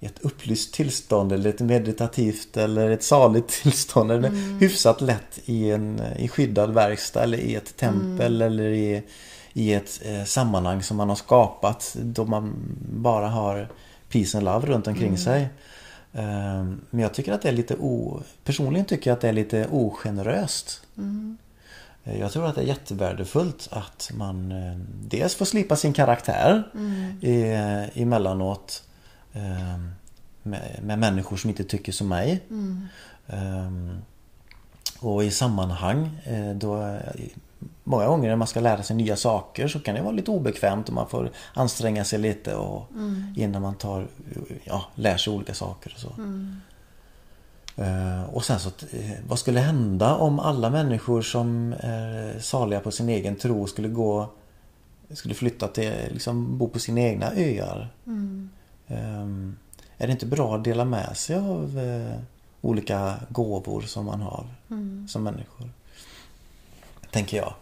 i 0.00 0.06
ett 0.06 0.18
upplyst 0.20 0.74
tillstånd 0.74 1.32
eller 1.32 1.50
ett 1.50 1.60
meditativt 1.60 2.56
eller 2.56 2.90
ett 2.90 3.02
saligt 3.02 3.48
tillstånd. 3.62 4.12
Eller 4.12 4.58
hyfsat 4.60 5.00
lätt 5.00 5.38
i 5.44 5.70
en 5.70 6.02
i 6.18 6.28
skyddad 6.28 6.74
verkstad 6.74 7.22
eller 7.22 7.38
i 7.38 7.54
ett 7.54 7.76
tempel 7.76 8.42
eller 8.42 8.68
i, 8.68 9.02
i 9.52 9.72
ett 9.72 10.00
eh, 10.04 10.24
sammanhang 10.24 10.82
som 10.82 10.96
man 10.96 11.08
har 11.08 11.16
skapat 11.16 11.96
då 12.02 12.24
man 12.24 12.54
bara 12.92 13.28
har 13.28 13.68
peace 14.08 14.38
and 14.38 14.44
love 14.44 14.66
runt 14.66 14.86
omkring 14.86 15.18
sig. 15.18 15.42
Eh, 16.12 16.64
men 16.90 17.00
jag 17.00 17.14
tycker 17.14 17.32
att 17.32 17.42
det 17.42 17.48
är 17.48 17.52
lite 17.52 17.76
o... 17.76 18.20
Personligen 18.44 18.86
tycker 18.86 19.10
jag 19.10 19.14
att 19.14 19.20
det 19.20 19.28
är 19.28 19.32
lite 19.32 19.66
ogeneröst. 19.70 20.82
Eh, 22.04 22.20
Jag 22.20 22.32
tror 22.32 22.46
att 22.46 22.54
det 22.54 22.60
är 22.60 22.66
jättevärdefullt 22.66 23.68
att 23.70 24.10
man 24.14 24.52
eh, 24.52 24.76
dels 25.08 25.34
får 25.34 25.44
slipa 25.44 25.76
sin 25.76 25.92
karaktär 25.92 26.62
i, 27.20 27.40
eh, 27.52 28.02
emellanåt 28.02 28.82
med, 30.42 30.78
med 30.82 30.98
människor 30.98 31.36
som 31.36 31.50
inte 31.50 31.64
tycker 31.64 31.92
som 31.92 32.08
mig. 32.08 32.40
Eh, 33.26 33.70
och 35.00 35.24
i 35.24 35.30
sammanhang 35.30 36.20
eh, 36.24 36.50
då 36.50 36.98
Många 37.84 38.06
gånger 38.06 38.28
när 38.28 38.36
man 38.36 38.48
ska 38.48 38.60
lära 38.60 38.82
sig 38.82 38.96
nya 38.96 39.16
saker 39.16 39.68
så 39.68 39.80
kan 39.80 39.94
det 39.94 40.02
vara 40.02 40.12
lite 40.12 40.30
obekvämt 40.30 40.88
och 40.88 40.94
man 40.94 41.08
får 41.08 41.30
anstränga 41.54 42.04
sig 42.04 42.18
lite 42.18 42.54
och 42.54 42.86
innan 43.36 43.62
man 43.62 43.74
tar, 43.74 44.06
ja, 44.64 44.84
lär 44.94 45.16
sig 45.16 45.32
olika 45.32 45.54
saker 45.54 45.92
och 45.94 46.00
så. 46.00 46.12
Eh, 47.82 48.22
Och 48.24 48.44
sen 48.44 48.60
så, 48.60 48.68
eh, 48.68 49.10
vad 49.28 49.38
skulle 49.38 49.60
hända 49.60 50.14
om 50.14 50.38
alla 50.40 50.70
människor 50.70 51.22
som 51.22 51.74
är 51.80 52.38
saliga 52.40 52.80
på 52.80 52.90
sin 52.90 53.08
egen 53.08 53.36
tro 53.36 53.66
skulle 53.66 53.88
gå 53.88 54.30
Skulle 55.12 55.34
flytta 55.34 55.68
till, 55.68 55.92
liksom 56.10 56.58
bo 56.58 56.68
på 56.68 56.78
sina 56.78 57.00
egna 57.00 57.32
öar? 57.36 57.88
Ehm, 58.06 58.50
Är 59.98 60.06
det 60.06 60.12
inte 60.12 60.26
bra 60.26 60.54
att 60.56 60.64
dela 60.64 60.84
med 60.84 61.16
sig 61.16 61.36
av 61.36 61.78
eh, 61.78 62.20
olika 62.60 63.14
gåvor 63.28 63.80
som 63.80 64.04
man 64.04 64.20
har 64.20 64.46
som 65.08 65.22
människor? 65.22 65.70
Tänker 67.10 67.36
jag. 67.36 67.54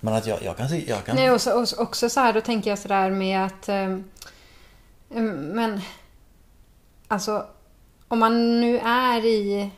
Men 0.00 0.14
att 0.14 0.26
jag, 0.26 0.42
jag 0.42 0.56
kan 0.56 0.68
jag 0.86 1.04
kan... 1.04 1.16
Nej, 1.16 1.30
och 1.30 1.40
så, 1.40 1.60
och 1.60 1.68
så- 1.68 1.82
också 1.82 2.08
så 2.08 2.20
här, 2.20 2.32
då 2.32 2.40
tänker 2.40 2.70
jag 2.70 2.78
sådär 2.78 3.10
med 3.10 3.44
att... 3.46 3.68
ehm, 3.68 4.04
ehm, 5.14 5.26
men... 5.48 5.80
Alltså, 7.08 7.46
om 8.08 8.18
man 8.18 8.60
nu 8.60 8.78
är 8.78 9.24
i 9.24 9.70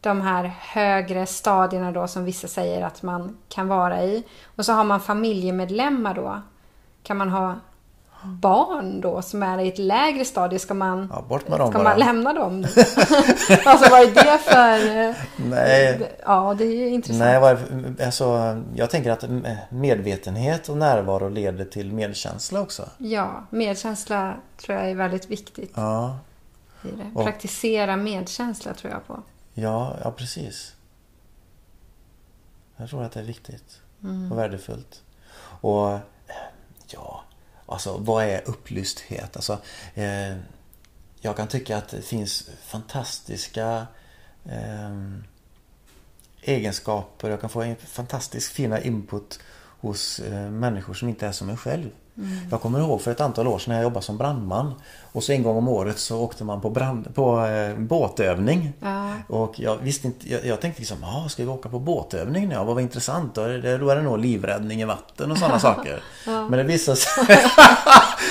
de 0.00 0.20
här 0.20 0.44
högre 0.60 1.26
stadierna 1.26 1.92
då 1.92 2.08
som 2.08 2.24
vissa 2.24 2.48
säger 2.48 2.82
att 2.82 3.02
man 3.02 3.36
kan 3.48 3.68
vara 3.68 4.02
i. 4.02 4.24
Och 4.56 4.64
så 4.64 4.72
har 4.72 4.84
man 4.84 5.00
familjemedlemmar 5.00 6.14
då. 6.14 6.42
Kan 7.02 7.16
man 7.16 7.28
ha 7.28 7.54
barn 8.24 9.00
då 9.00 9.22
som 9.22 9.42
är 9.42 9.58
i 9.58 9.68
ett 9.68 9.78
lägre 9.78 10.24
stadie? 10.24 10.58
Ska 10.58 10.74
man, 10.74 11.08
Ja, 11.14 11.24
bort 11.28 11.48
med 11.48 11.58
dem 11.60 11.70
ska 11.72 11.78
bara. 11.78 11.88
man 11.88 11.98
lämna 11.98 12.32
dem? 12.32 12.64
alltså 13.64 13.90
vad 13.90 14.00
är 14.00 14.14
det 14.14 14.38
för... 14.38 15.08
eh, 15.08 15.14
Nej. 15.50 16.12
Ja, 16.26 16.54
det 16.58 16.64
är 16.64 16.76
ju 16.76 16.88
intressant. 16.88 17.18
Nej, 17.24 17.40
vad 17.40 18.00
alltså, 18.06 18.60
jag 18.74 18.90
tänker 18.90 19.10
att 19.10 19.24
medvetenhet 19.70 20.68
och 20.68 20.76
närvaro 20.76 21.28
leder 21.28 21.64
till 21.64 21.92
medkänsla 21.92 22.60
också. 22.60 22.88
Ja, 22.98 23.46
medkänsla 23.50 24.34
tror 24.56 24.78
jag 24.78 24.90
är 24.90 24.94
väldigt 24.94 25.30
viktigt. 25.30 25.72
Ja, 25.74 26.18
i 26.84 26.88
det. 26.90 27.10
Och- 27.14 27.24
Praktisera 27.24 27.96
medkänsla 27.96 28.74
tror 28.74 28.92
jag 28.92 29.06
på. 29.06 29.22
ja, 29.54 29.96
ja 30.04 30.10
precis. 30.12 30.74
Jag 32.76 32.88
tror 32.90 33.02
att 33.02 33.12
det 33.12 33.20
är 33.20 33.24
viktigt 33.24 33.80
och 34.30 34.38
värdefullt. 34.38 35.02
Och 35.60 35.98
ja, 36.86 37.20
alltså 37.70 37.96
vad 37.96 38.24
är 38.24 38.48
upplysthet? 38.48 39.36
Alltså, 39.36 39.58
eh, 39.94 40.36
jag 41.20 41.36
kan 41.36 41.48
tycka 41.48 41.76
att 41.76 41.88
det 41.88 42.02
finns 42.02 42.50
fantastiska 42.62 43.86
eh, 44.44 44.96
egenskaper. 46.42 47.30
Jag 47.30 47.40
kan 47.40 47.50
få 47.50 47.62
en 47.62 47.76
fantastiskt 47.76 48.52
fina 48.52 48.80
input 48.80 49.40
hos 49.80 50.20
eh, 50.20 50.50
människor 50.50 50.94
som 50.94 51.08
inte 51.08 51.26
är 51.26 51.32
som 51.32 51.50
en 51.50 51.56
själv. 51.56 51.90
Jag 52.50 52.60
kommer 52.60 52.78
ihåg 52.78 53.00
för 53.00 53.10
ett 53.10 53.20
antal 53.20 53.46
år 53.46 53.58
sedan 53.58 53.72
när 53.72 53.76
jag 53.76 53.82
jobbade 53.82 54.06
som 54.06 54.18
brandman. 54.18 54.74
Och 55.12 55.22
så 55.22 55.32
en 55.32 55.42
gång 55.42 55.56
om 55.56 55.68
året 55.68 55.98
så 55.98 56.20
åkte 56.20 56.44
man 56.44 56.60
på, 56.60 56.70
brand, 56.70 57.14
på 57.14 57.46
eh, 57.46 57.78
båtövning. 57.78 58.72
Ja. 58.80 59.12
Och 59.28 59.60
jag 59.60 59.76
visste 59.76 60.06
inte, 60.06 60.32
jag, 60.32 60.44
jag 60.44 60.60
tänkte 60.60 60.80
liksom, 60.80 60.98
ja 61.02 61.28
ska 61.28 61.42
vi 61.42 61.48
åka 61.48 61.68
på 61.68 61.78
båtövning 61.78 62.48
nu? 62.48 62.54
Ja, 62.54 62.64
vad 62.64 62.74
var 62.74 62.82
intressant. 62.82 63.34
Då 63.34 63.46
det, 63.46 63.78
då 63.78 63.90
är 63.90 63.96
det 63.96 64.02
nog 64.02 64.18
livräddning 64.18 64.80
i 64.80 64.84
vatten 64.84 65.30
och 65.30 65.38
sådana 65.38 65.58
saker. 65.58 66.02
Men 66.26 66.50
det 66.50 66.62
visade 66.62 66.96
sig 66.96 67.38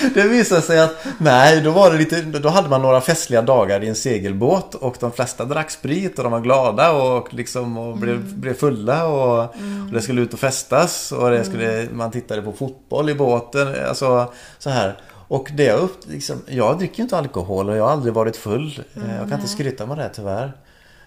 Det 0.14 0.24
visade 0.24 0.62
sig 0.62 0.80
att 0.80 1.08
nej, 1.18 1.62
då 1.62 1.72
var 1.72 1.92
det 1.92 1.98
lite, 1.98 2.22
då 2.22 2.50
hade 2.50 2.70
man 2.70 2.82
några 2.82 3.02
festliga 3.02 3.42
dagar 3.42 3.84
i 3.84 3.88
en 3.88 3.96
segelbåt 3.96 4.76
och 4.76 4.96
de 5.00 5.12
flesta 5.12 5.46
drack 5.46 5.72
sprit 5.72 6.18
och 6.18 6.24
de 6.24 6.32
var 6.32 6.40
glada 6.40 6.92
och 6.92 7.34
liksom 7.34 7.78
och 7.78 7.98
blev, 7.98 8.36
blev 8.36 8.54
fulla 8.54 9.08
och, 9.08 9.40
och 9.40 9.94
det 9.94 10.02
skulle 10.02 10.22
ut 10.22 10.34
och 10.34 10.40
festas 10.40 11.12
och 11.12 11.30
det 11.30 11.44
skulle, 11.44 11.88
man 11.92 12.12
tittade 12.12 12.42
på 12.42 12.52
fotboll 12.52 13.10
i 13.10 13.16
båten, 13.16 13.68
alltså 13.88 14.34
så 14.60 14.70
här. 14.70 14.98
Och 15.30 15.50
det 15.54 15.64
jag, 15.64 15.80
upp, 15.80 15.98
liksom, 16.08 16.42
jag 16.48 16.78
dricker 16.78 17.04
inte 17.04 17.18
alkohol 17.18 17.70
och 17.70 17.78
jag 17.78 17.84
har 17.84 17.92
aldrig 17.92 18.14
varit 18.14 18.38
full. 18.38 18.84
Mm, 18.96 19.10
jag 19.10 19.20
kan 19.20 19.30
nej. 19.30 19.36
inte 19.36 19.48
skryta 19.48 19.86
med 19.86 19.98
det 19.98 20.10
tyvärr. 20.10 20.52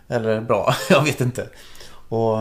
Eller 0.09 0.41
bra, 0.41 0.75
jag 0.91 1.05
vet 1.05 1.21
inte. 1.21 1.47
Och, 2.09 2.39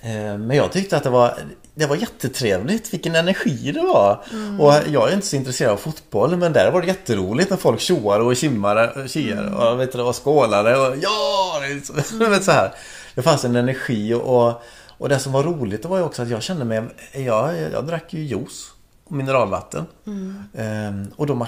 eh, 0.00 0.38
men 0.38 0.50
jag 0.50 0.72
tyckte 0.72 0.96
att 0.96 1.02
det 1.02 1.10
var, 1.10 1.34
det 1.74 1.86
var 1.86 1.96
jättetrevligt. 1.96 2.94
Vilken 2.94 3.14
energi 3.14 3.72
det 3.72 3.80
var. 3.80 4.24
Mm. 4.32 4.60
Och 4.60 4.72
jag 4.88 5.08
är 5.10 5.14
inte 5.14 5.26
så 5.26 5.36
intresserad 5.36 5.72
av 5.72 5.76
fotboll 5.76 6.36
men 6.36 6.52
där 6.52 6.70
var 6.70 6.80
det 6.80 6.86
jätteroligt 6.86 7.50
när 7.50 7.56
folk 7.56 7.80
tjoade 7.80 8.24
och 8.24 8.36
kimmade, 8.36 9.08
kiade 9.08 9.40
mm. 9.40 9.54
och, 9.54 9.80
vet 9.80 9.92
du, 9.92 10.00
och 10.00 10.16
skålade. 10.24 10.76
Och, 10.76 10.96
ja! 11.02 11.60
Det, 11.62 12.24
mm. 12.26 12.40
så 12.42 12.50
här. 12.50 12.72
det 13.14 13.22
fanns 13.22 13.44
en 13.44 13.56
energi 13.56 14.14
och, 14.14 14.62
och 14.98 15.08
det 15.08 15.18
som 15.18 15.32
var 15.32 15.42
roligt 15.42 15.84
var 15.84 15.96
ju 15.96 16.02
också 16.02 16.22
att 16.22 16.28
jag 16.28 16.42
kände 16.42 16.64
mig... 16.64 16.82
Jag, 17.12 17.60
jag 17.72 17.86
drack 17.86 18.12
ju 18.14 18.20
juice 18.20 18.72
och 19.04 19.12
mineralvatten. 19.12 19.86
Mm. 20.06 20.44
Ehm, 20.54 21.10
och 21.16 21.26
de, 21.26 21.46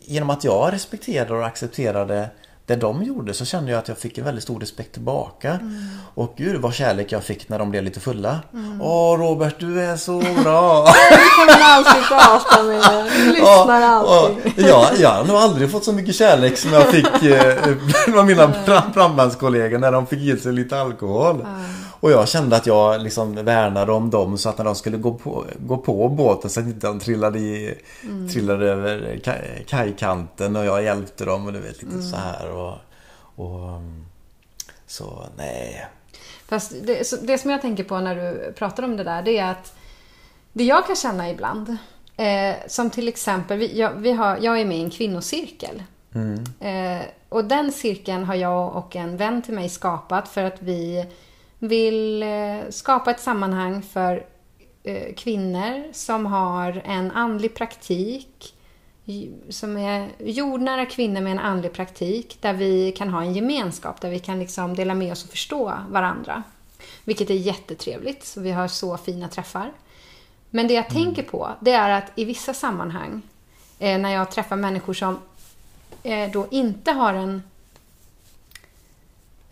genom 0.00 0.30
att 0.30 0.44
jag 0.44 0.72
respekterade 0.72 1.34
och 1.34 1.46
accepterade 1.46 2.30
det 2.70 2.76
de 2.76 3.02
gjorde 3.02 3.34
så 3.34 3.44
kände 3.44 3.70
jag 3.70 3.78
att 3.78 3.88
jag 3.88 3.98
fick 3.98 4.18
en 4.18 4.24
väldigt 4.24 4.44
stor 4.44 4.60
respekt 4.60 4.92
tillbaka. 4.92 5.50
Mm. 5.50 5.84
Och 6.14 6.34
gud 6.36 6.60
vad 6.60 6.74
kärlek 6.74 7.12
jag 7.12 7.24
fick 7.24 7.48
när 7.48 7.58
de 7.58 7.70
blev 7.70 7.82
lite 7.82 8.00
fulla. 8.00 8.38
Mm. 8.52 8.82
Åh 8.82 9.18
Robert, 9.18 9.54
du 9.58 9.80
är 9.80 9.96
så 9.96 10.18
bra! 10.42 10.86
kan 11.36 11.46
man 11.46 11.62
alltid 11.62 12.02
prata 12.08 12.62
med. 12.62 13.10
Du 13.16 13.32
lyssnar 13.32 13.82
alltid. 13.82 14.66
ja, 14.68 14.90
jag 14.98 15.10
har 15.10 15.24
nog 15.24 15.36
aldrig 15.36 15.70
fått 15.70 15.84
så 15.84 15.92
mycket 15.92 16.14
kärlek 16.14 16.58
som 16.58 16.72
jag 16.72 16.86
fick 16.86 17.22
eh, 17.22 18.24
mina 18.24 18.52
brandbandskollegor 18.94 19.78
när 19.78 19.92
de 19.92 20.06
fick 20.06 20.20
ge 20.20 20.36
sig 20.36 20.52
lite 20.52 20.80
alkohol. 20.80 21.40
Mm. 21.40 21.64
Och 22.00 22.10
jag 22.10 22.28
kände 22.28 22.56
att 22.56 22.66
jag 22.66 23.02
liksom 23.02 23.34
värnade 23.34 23.92
om 23.92 24.10
dem 24.10 24.38
så 24.38 24.48
att 24.48 24.58
när 24.58 24.64
de 24.64 24.74
skulle 24.74 24.96
gå 24.96 25.14
på, 25.14 25.44
gå 25.58 25.76
på 25.76 26.08
båten 26.08 26.50
så 26.50 26.60
att 26.60 26.66
inte 26.66 26.86
de 26.86 27.00
trillade, 27.00 27.38
i, 27.38 27.74
mm. 28.02 28.28
trillade 28.28 28.66
över 28.70 29.20
kajkanten 29.66 30.56
och 30.56 30.64
jag 30.64 30.82
hjälpte 30.82 31.24
dem 31.24 31.46
och 31.46 31.52
du 31.52 31.58
vet 31.58 31.82
lite 31.82 31.94
mm. 31.94 32.10
så 32.10 32.16
här 32.16 32.50
och, 32.50 32.74
och 33.34 33.82
Så 34.86 35.26
nej. 35.36 35.86
Fast 36.48 36.72
det, 36.82 37.26
det 37.26 37.38
som 37.38 37.50
jag 37.50 37.62
tänker 37.62 37.84
på 37.84 38.00
när 38.00 38.14
du 38.14 38.52
pratar 38.52 38.82
om 38.82 38.96
det 38.96 39.04
där 39.04 39.22
det 39.22 39.38
är 39.38 39.50
att 39.50 39.74
det 40.52 40.64
jag 40.64 40.86
kan 40.86 40.96
känna 40.96 41.30
ibland 41.30 41.76
eh, 42.16 42.56
som 42.66 42.90
till 42.90 43.08
exempel, 43.08 43.58
vi, 43.58 43.78
jag, 43.78 43.92
vi 43.92 44.12
har, 44.12 44.38
jag 44.40 44.60
är 44.60 44.64
med 44.64 44.78
i 44.78 44.82
en 44.82 44.90
kvinnocirkel. 44.90 45.82
Mm. 46.14 46.44
Eh, 46.60 47.02
och 47.28 47.44
den 47.44 47.72
cirkeln 47.72 48.24
har 48.24 48.34
jag 48.34 48.76
och 48.76 48.96
en 48.96 49.16
vän 49.16 49.42
till 49.42 49.54
mig 49.54 49.68
skapat 49.68 50.28
för 50.28 50.44
att 50.44 50.62
vi 50.62 51.06
vill 51.60 52.22
eh, 52.22 52.70
skapa 52.70 53.10
ett 53.10 53.20
sammanhang 53.20 53.82
för 53.82 54.26
eh, 54.82 55.14
kvinnor 55.14 55.92
som 55.92 56.26
har 56.26 56.82
en 56.84 57.10
andlig 57.10 57.54
praktik, 57.54 58.54
som 59.48 59.76
är 59.76 60.08
jordnära 60.18 60.86
kvinnor 60.86 61.20
med 61.20 61.32
en 61.32 61.38
andlig 61.38 61.72
praktik, 61.72 62.38
där 62.40 62.52
vi 62.52 62.92
kan 62.92 63.08
ha 63.08 63.22
en 63.22 63.34
gemenskap, 63.34 64.00
där 64.00 64.10
vi 64.10 64.18
kan 64.18 64.38
liksom 64.38 64.74
dela 64.74 64.94
med 64.94 65.12
oss 65.12 65.24
och 65.24 65.30
förstå 65.30 65.74
varandra. 65.90 66.42
Vilket 67.04 67.30
är 67.30 67.34
jättetrevligt, 67.34 68.24
så 68.24 68.40
vi 68.40 68.50
har 68.50 68.68
så 68.68 68.96
fina 68.96 69.28
träffar. 69.28 69.72
Men 70.50 70.68
det 70.68 70.74
jag 70.74 70.90
mm. 70.90 71.04
tänker 71.04 71.22
på, 71.22 71.50
det 71.60 71.72
är 71.72 71.90
att 71.90 72.12
i 72.14 72.24
vissa 72.24 72.54
sammanhang, 72.54 73.22
eh, 73.78 73.98
när 73.98 74.10
jag 74.10 74.30
träffar 74.30 74.56
människor 74.56 74.94
som 74.94 75.18
då 76.32 76.46
inte 76.50 76.92
har 76.92 77.14
en 77.14 77.42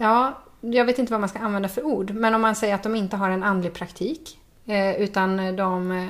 Ja, 0.00 0.38
jag 0.60 0.84
vet 0.84 0.98
inte 0.98 1.12
vad 1.12 1.20
man 1.20 1.28
ska 1.28 1.38
använda 1.38 1.68
för 1.68 1.82
ord, 1.82 2.10
men 2.10 2.34
om 2.34 2.40
man 2.40 2.56
säger 2.56 2.74
att 2.74 2.82
de 2.82 2.94
inte 2.94 3.16
har 3.16 3.30
en 3.30 3.42
andlig 3.42 3.72
praktik, 3.72 4.38
eh, 4.66 5.00
utan 5.00 5.56
de... 5.56 5.90
Eh, 5.92 6.08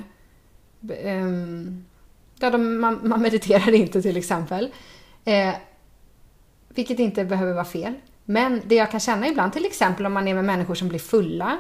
ehm, 1.05 1.84
ja, 2.38 2.51
de 2.51 2.80
man, 2.80 3.01
man, 3.03 3.22
mediterar 3.22 3.74
inte 3.74 4.03
till 4.03 4.16
exempel. 4.16 4.68
Eh, 5.24 5.55
vilket 6.68 6.99
inte 6.99 7.24
behöver 7.24 7.53
vara 7.53 7.64
fel. 7.64 7.94
Men 8.24 8.62
det 8.66 8.74
jag 8.74 8.90
kan 8.90 9.01
känna 9.01 9.28
ibland, 9.28 9.53
till 9.53 9.66
exempel 9.66 10.07
om 10.07 10.12
man 10.12 10.28
är 10.28 10.34
med 10.34 10.44
människor 10.44 10.74
som 10.74 10.88
blir 10.88 10.99
fulla, 10.99 11.59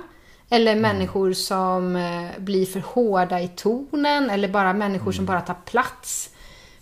eller 0.50 0.72
mm. 0.72 0.82
människor 0.82 1.32
som 1.32 1.92
blir 2.38 2.66
för 2.66 2.80
hårda 2.80 3.40
i 3.40 3.48
tonen, 3.48 4.30
eller 4.30 4.48
bara 4.48 4.72
människor 4.72 5.06
mm. 5.06 5.12
som 5.12 5.26
bara 5.26 5.40
tar 5.40 5.56
plats. 5.64 6.30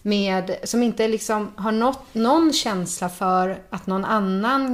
Med, 0.03 0.57
som 0.65 0.83
inte 0.83 1.09
liksom 1.09 1.53
har 1.57 1.73
nått, 1.73 2.15
någon 2.15 2.53
känsla 2.53 3.09
för 3.09 3.59
att 3.71 3.87
någon 3.87 4.05
annan 4.05 4.67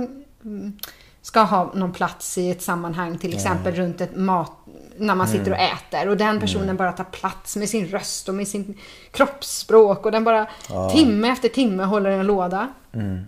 mm, 0.45 0.79
ska 1.23 1.41
ha 1.41 1.73
någon 1.75 1.93
plats 1.93 2.39
i 2.39 2.51
ett 2.51 2.63
sammanhang, 2.63 3.19
till 3.19 3.35
exempel 3.35 3.75
runt 3.75 4.01
ett 4.01 4.17
mat, 4.17 4.53
när 4.97 5.15
man 5.15 5.29
sitter 5.29 5.51
och 5.51 5.59
mm. 5.59 5.77
äter 5.77 6.09
och 6.09 6.17
den 6.17 6.41
personen 6.41 6.65
mm. 6.65 6.77
bara 6.77 6.93
tar 6.93 7.05
plats 7.05 7.57
med 7.57 7.69
sin 7.69 7.87
röst 7.87 8.29
och 8.29 8.35
med 8.35 8.49
sin 8.49 8.79
kroppsspråk 9.11 10.07
och 10.07 10.13
den 10.13 10.25
bara 10.25 10.47
ja. 10.69 10.91
timme 10.91 11.29
efter 11.29 11.49
timme 11.49 11.85
håller 11.85 12.11
en 12.11 12.27
låda. 12.27 12.69
Mm. 12.93 13.25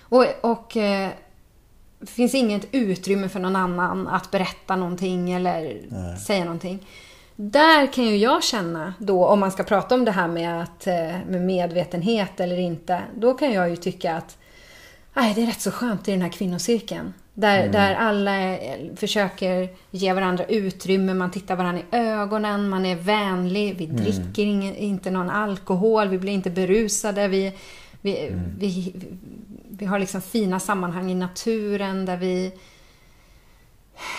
Och, 0.00 0.26
och 0.40 0.76
eh, 0.76 1.10
finns 2.06 2.34
inget 2.34 2.66
utrymme 2.70 3.28
för 3.28 3.40
någon 3.40 3.56
annan 3.56 4.08
att 4.08 4.30
berätta 4.30 4.76
någonting 4.76 5.32
eller 5.32 5.80
Nej. 5.88 6.18
säga 6.18 6.44
någonting. 6.44 6.86
Där 7.36 7.92
kan 7.92 8.04
ju 8.04 8.16
jag 8.16 8.44
känna 8.44 8.94
då, 8.98 9.26
om 9.26 9.40
man 9.40 9.52
ska 9.52 9.62
prata 9.62 9.94
om 9.94 10.04
det 10.04 10.10
här 10.10 10.28
med, 10.28 10.62
att, 10.62 10.86
eh, 10.86 11.16
med 11.28 11.40
medvetenhet 11.40 12.40
eller 12.40 12.58
inte, 12.58 13.02
då 13.16 13.34
kan 13.34 13.52
jag 13.52 13.70
ju 13.70 13.76
tycka 13.76 14.16
att 14.16 14.36
Nej, 15.16 15.34
det 15.34 15.42
är 15.42 15.46
rätt 15.46 15.60
så 15.60 15.70
skönt 15.70 16.08
i 16.08 16.10
den 16.10 16.22
här 16.22 16.28
kvinnocirkeln. 16.28 17.14
Där, 17.34 17.58
mm. 17.58 17.72
där 17.72 17.94
alla 17.94 18.58
försöker 18.96 19.68
ge 19.90 20.12
varandra 20.12 20.44
utrymme, 20.44 21.14
man 21.14 21.30
tittar 21.30 21.56
varandra 21.56 21.82
i 21.82 21.96
ögonen, 21.96 22.68
man 22.68 22.86
är 22.86 22.96
vänlig, 22.96 23.76
vi 23.76 23.84
mm. 23.84 23.96
dricker 23.96 24.42
ing, 24.42 24.76
inte 24.76 25.10
någon 25.10 25.30
alkohol, 25.30 26.08
vi 26.08 26.18
blir 26.18 26.32
inte 26.32 26.50
berusade, 26.50 27.28
vi, 27.28 27.52
vi, 28.00 28.26
mm. 28.26 28.40
vi, 28.58 28.94
vi 29.68 29.86
har 29.86 29.98
liksom 29.98 30.20
fina 30.20 30.60
sammanhang 30.60 31.10
i 31.10 31.14
naturen 31.14 32.06
där 32.06 32.16
vi 32.16 32.52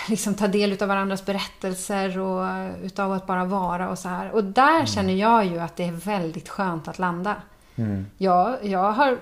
liksom 0.08 0.34
tar 0.34 0.48
del 0.48 0.82
av 0.82 0.88
varandras 0.88 1.26
berättelser 1.26 2.18
och 2.18 2.48
utav 2.82 3.12
att 3.12 3.26
bara 3.26 3.44
vara 3.44 3.88
och 3.88 3.98
så 3.98 4.08
här. 4.08 4.30
Och 4.30 4.44
där 4.44 4.74
mm. 4.74 4.86
känner 4.86 5.14
jag 5.14 5.44
ju 5.46 5.58
att 5.58 5.76
det 5.76 5.84
är 5.84 5.92
väldigt 5.92 6.48
skönt 6.48 6.88
att 6.88 6.98
landa. 6.98 7.36
Mm. 7.76 8.06
Jag, 8.18 8.56
jag 8.62 8.92
har 8.92 9.18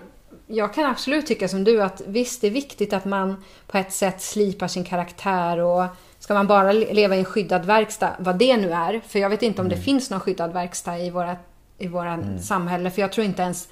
jag 0.46 0.74
kan 0.74 0.86
absolut 0.86 1.26
tycka 1.26 1.48
som 1.48 1.64
du 1.64 1.82
att 1.82 2.02
visst, 2.06 2.40
det 2.40 2.46
är 2.46 2.50
viktigt 2.50 2.92
att 2.92 3.04
man 3.04 3.44
på 3.66 3.78
ett 3.78 3.92
sätt 3.92 4.22
slipar 4.22 4.68
sin 4.68 4.84
karaktär 4.84 5.58
och 5.58 5.84
ska 6.18 6.34
man 6.34 6.46
bara 6.46 6.72
leva 6.72 7.16
i 7.16 7.18
en 7.18 7.24
skyddad 7.24 7.64
verkstad, 7.64 8.16
vad 8.18 8.38
det 8.38 8.56
nu 8.56 8.72
är, 8.72 9.00
för 9.08 9.18
jag 9.18 9.30
vet 9.30 9.42
inte 9.42 9.60
om 9.60 9.66
mm. 9.66 9.78
det 9.78 9.84
finns 9.84 10.10
någon 10.10 10.20
skyddad 10.20 10.52
verkstad 10.52 10.98
i 10.98 11.10
våra 11.10 11.36
i 11.78 11.88
våra 11.88 12.12
mm. 12.12 12.38
samhälle, 12.38 12.90
för 12.90 13.00
jag 13.00 13.12
tror 13.12 13.26
inte 13.26 13.42
ens, 13.42 13.68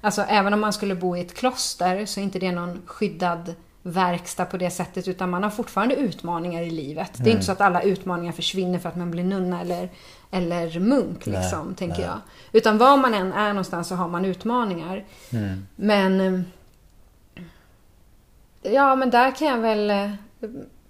alltså 0.00 0.22
även 0.22 0.54
om 0.54 0.60
man 0.60 0.72
skulle 0.72 0.94
bo 0.94 1.16
i 1.16 1.20
ett 1.20 1.34
kloster 1.34 2.06
så 2.06 2.20
är 2.20 2.24
inte 2.24 2.38
det 2.38 2.52
någon 2.52 2.82
skyddad 2.86 3.54
verkstad 3.86 4.44
på 4.44 4.56
det 4.56 4.70
sättet, 4.70 5.08
utan 5.08 5.30
man 5.30 5.42
har 5.42 5.50
fortfarande 5.50 5.94
utmaningar 5.94 6.62
i 6.62 6.70
livet. 6.70 7.14
Mm. 7.18 7.24
Det 7.24 7.30
är 7.30 7.32
inte 7.32 7.44
så 7.44 7.52
att 7.52 7.60
alla 7.60 7.82
utmaningar 7.82 8.32
försvinner 8.32 8.78
för 8.78 8.88
att 8.88 8.96
man 8.96 9.10
blir 9.10 9.24
nunna 9.24 9.60
eller 9.60 9.88
eller 10.30 10.80
munk, 10.80 11.26
liksom, 11.26 11.66
nej, 11.66 11.76
tänker 11.76 11.98
nej. 11.98 12.06
jag. 12.06 12.18
Utan 12.52 12.78
var 12.78 12.96
man 12.96 13.14
än 13.14 13.32
är 13.32 13.48
någonstans 13.48 13.88
så 13.88 13.94
har 13.94 14.08
man 14.08 14.24
utmaningar. 14.24 15.04
Mm. 15.32 15.66
Men... 15.76 16.20
Eh, 16.20 16.40
ja, 18.72 18.96
men 18.96 19.10
där 19.10 19.30
kan 19.30 19.48
jag 19.48 19.58
väl 19.58 19.90
eh, 19.90 20.10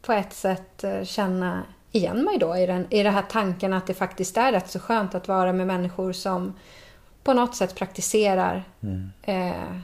på 0.02 0.12
ett 0.12 0.32
sätt 0.32 0.84
eh, 0.84 1.04
känna 1.04 1.62
igen 1.92 2.24
mig 2.24 2.38
då 2.38 2.56
i 2.56 2.66
den, 2.66 2.86
i 2.90 3.02
den 3.02 3.14
här 3.14 3.24
tanken 3.30 3.72
att 3.72 3.86
det 3.86 3.94
faktiskt 3.94 4.36
är 4.36 4.52
rätt 4.52 4.70
så 4.70 4.78
skönt 4.78 5.14
att 5.14 5.28
vara 5.28 5.52
med 5.52 5.66
människor 5.66 6.12
som 6.12 6.54
på 7.24 7.32
något 7.32 7.56
sätt 7.56 7.74
praktiserar 7.74 8.64
mm. 8.80 9.10
eh, 9.22 9.80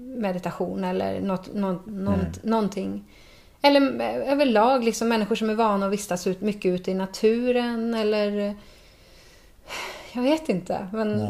meditation 0.00 0.84
eller 0.84 1.20
något, 1.20 1.54
något, 1.54 1.86
något, 1.86 2.14
mm. 2.16 2.32
någonting. 2.42 3.04
Eller 3.62 4.00
överlag 4.02 4.84
liksom 4.84 5.08
människor 5.08 5.34
som 5.34 5.50
är 5.50 5.54
vana 5.54 5.86
att 5.86 5.92
vistas 5.92 6.26
ut, 6.26 6.40
mycket 6.40 6.74
ute 6.74 6.90
i 6.90 6.94
naturen 6.94 7.94
eller 7.94 8.56
jag 10.12 10.22
vet 10.22 10.48
inte. 10.48 10.88
Men, 10.92 11.20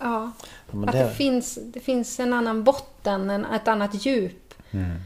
ja, 0.00 0.32
men 0.70 0.88
att 0.88 0.92
det... 0.92 1.04
det... 1.04 1.10
finns, 1.10 1.58
det 1.62 1.80
finns 1.80 2.20
en 2.20 2.32
annan 2.32 2.64
botten, 2.64 3.30
en, 3.30 3.44
ett 3.44 3.68
annat 3.68 4.06
djup. 4.06 4.54
Mm. 4.70 4.96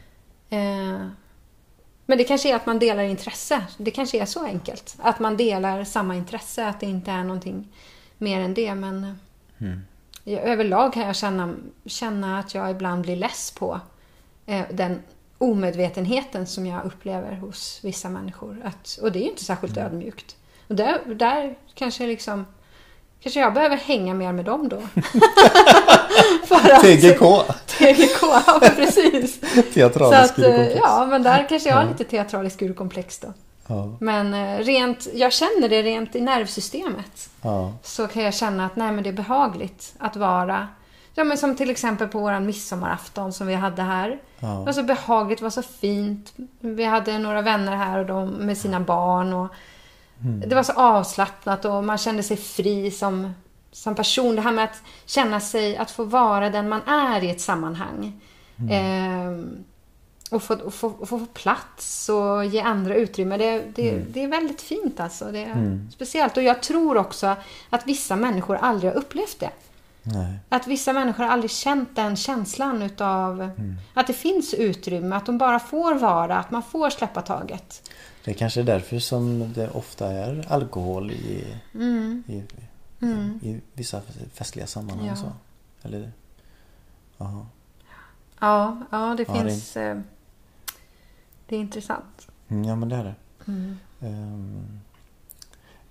Eh, 0.51 1.07
men 2.07 2.18
det 2.18 2.24
kanske 2.24 2.51
är 2.51 2.57
att 2.57 2.66
man 2.66 2.78
delar 2.78 3.03
intresse. 3.03 3.62
Det 3.78 3.90
kanske 3.90 4.20
är 4.20 4.26
så 4.26 4.44
enkelt. 4.44 4.96
Att 4.98 5.18
man 5.18 5.36
delar 5.36 5.84
samma 5.84 6.16
intresse, 6.16 6.66
att 6.66 6.80
det 6.80 6.86
inte 6.86 7.11
är 7.11 7.24
någonting 7.24 7.68
mer 8.18 8.40
än 8.40 8.55
det. 8.55 8.74
Men 8.74 9.16
mm. 9.59 9.80
Överlag 10.25 10.93
kan 10.93 11.03
jag 11.03 11.16
känna, 11.16 11.55
känna 11.87 12.39
att 12.39 12.55
jag 12.55 12.71
ibland 12.71 13.03
blir 13.03 13.16
less 13.16 13.51
på 13.51 13.81
eh, 14.47 14.62
den 14.71 15.03
omedvetenheten 15.39 16.47
som 16.47 16.66
jag 16.66 16.85
upplever 16.85 17.33
hos 17.33 17.81
vissa 17.83 18.09
människor. 18.09 18.62
Att, 18.64 18.99
och 19.03 19.12
det 19.12 19.18
är 19.18 19.23
ju 19.23 19.31
inte 19.31 19.45
särskilt 19.45 19.77
mm. 19.77 19.87
ödmjukt. 19.87 20.37
Och 20.68 20.75
där, 20.75 21.01
där 21.14 21.57
kanske 21.75 22.07
liksom 22.07 22.47
Kanske 23.23 23.41
jag 23.41 23.55
behöver 23.55 23.77
hänga 23.77 24.14
mer 24.14 24.33
med 24.33 24.45
dem 24.45 24.68
då. 24.68 24.77
att, 26.55 26.81
TGK. 26.81 27.21
TGK, 27.66 28.23
ja 28.23 28.61
precis. 28.77 29.41
Teatralisk 29.75 30.35
Så 30.35 30.47
att, 30.47 30.77
Ja, 30.77 31.07
men 31.11 31.23
där 31.23 31.47
kanske 31.49 31.68
jag 31.68 31.77
har 31.77 31.89
lite 31.89 32.05
teatralisk 32.05 32.62
urkomplex 32.62 33.18
då. 33.18 33.33
Ja. 33.71 33.97
Men 34.01 34.35
eh, 34.35 34.64
rent, 34.64 35.09
jag 35.14 35.33
känner 35.33 35.68
det 35.68 35.83
rent 35.83 36.16
i 36.16 36.21
nervsystemet. 36.21 37.31
Ja. 37.43 37.73
Så 37.83 38.09
kan 38.09 38.23
jag 38.23 38.35
känna 38.35 38.66
att 38.66 38.77
nej, 38.77 38.93
men 38.93 39.05
det 39.05 39.11
är 39.11 39.14
behagligt 39.14 39.95
att 39.99 40.16
vara 40.16 40.68
Ja, 41.14 41.25
men 41.25 41.39
som 41.39 41.57
till 41.57 41.71
exempel 41.71 42.09
på 42.09 42.18
våran 42.18 42.47
midsommarafton 42.47 43.33
som 43.33 43.47
vi 43.47 43.55
hade 43.55 43.83
här. 43.83 44.21
Ja. 44.41 44.49
Det 44.49 44.64
var 44.64 44.73
så 44.73 44.83
behagligt, 44.83 45.39
det 45.39 45.43
var 45.43 45.51
så 45.51 45.62
fint. 45.62 46.33
Vi 46.61 46.85
hade 46.85 47.18
några 47.18 47.43
vänner 47.43 47.77
här 47.77 47.99
och 47.99 48.07
de 48.07 48.31
med 48.31 48.59
sina 48.59 48.81
barn. 48.81 49.33
Och 49.33 49.49
Det 50.47 50.55
var 50.55 50.62
så 50.62 50.73
avslappnat 50.73 51.64
och 51.64 51.85
man 51.85 51.99
kände 51.99 52.23
sig 52.23 52.37
fri 52.37 52.91
som, 52.91 53.35
som 53.73 53.95
person. 53.95 54.37
Det 54.37 54.43
här 54.43 54.53
med 54.53 54.64
att 54.64 54.83
känna 55.07 55.41
sig, 55.41 55.77
att 55.77 55.91
få 55.91 56.05
vara 56.05 56.51
den 56.51 56.68
man 56.68 56.83
är 56.83 57.25
i 57.25 57.31
ett 57.31 57.41
sammanhang. 57.41 58.21
Ehm, 58.71 59.64
och 60.31 60.43
få, 60.43 60.55
och 60.55 60.74
få, 60.74 60.89
och 60.89 61.09
få 61.09 61.26
plats 61.26 62.09
och 62.09 62.45
ge 62.45 62.61
andra 62.61 62.95
utrymme. 62.95 63.37
Det, 63.37 63.62
det, 63.74 63.99
det 63.99 64.22
är 64.24 64.28
väldigt 64.28 64.62
fint 64.62 65.01
alltså. 65.01 65.33
Det 65.33 65.45
är 65.45 65.81
speciellt. 65.93 66.37
Och 66.37 66.43
jag 66.43 66.62
tror 66.62 66.97
också 66.97 67.37
att 67.70 67.87
vissa 67.87 68.16
människor 68.16 68.57
aldrig 68.57 68.93
har 68.93 68.99
upplevt 68.99 69.41
det. 69.41 69.51
Nej. 70.03 70.39
Att 70.49 70.66
vissa 70.66 70.93
människor 70.93 71.24
har 71.24 71.31
aldrig 71.31 71.51
känt 71.51 71.97
den 71.97 72.16
känslan 72.16 72.83
utav 72.83 73.51
att 73.95 74.07
det 74.07 74.12
finns 74.12 74.55
utrymme, 74.55 75.16
att 75.16 75.26
de 75.26 75.39
bara 75.39 75.59
får 75.61 75.95
vara, 75.95 76.39
att 76.39 76.51
man 76.51 76.62
får 76.62 76.91
släppa 76.91 77.22
taget. 77.22 77.91
Det 78.24 78.31
är 78.31 78.35
kanske 78.35 78.61
är 78.61 78.64
därför 78.64 78.99
som 78.99 79.53
det 79.53 79.70
ofta 79.70 80.07
är 80.12 80.47
alkohol 80.53 81.11
i, 81.11 81.47
i, 82.26 82.43
i 83.43 83.61
vissa 83.72 84.01
festliga 84.35 84.66
sammanhang. 84.66 85.07
Ja. 85.07 85.16
Så. 85.16 85.33
Eller, 85.83 86.12
ja. 87.18 87.47
Ja, 88.41 88.76
ja 88.91 89.14
det 89.16 89.24
Ja, 89.28 89.35
det- 89.35 89.51
finns... 89.51 89.76
eh, 89.76 89.99
Det 91.51 91.57
är 91.57 91.61
intressant. 91.61 92.28
Mm, 92.48 92.64
ja, 92.64 92.76
men 92.76 92.88
det 92.88 92.96
är 92.96 93.05
det. 93.05 93.14
Ehm, 94.07 94.80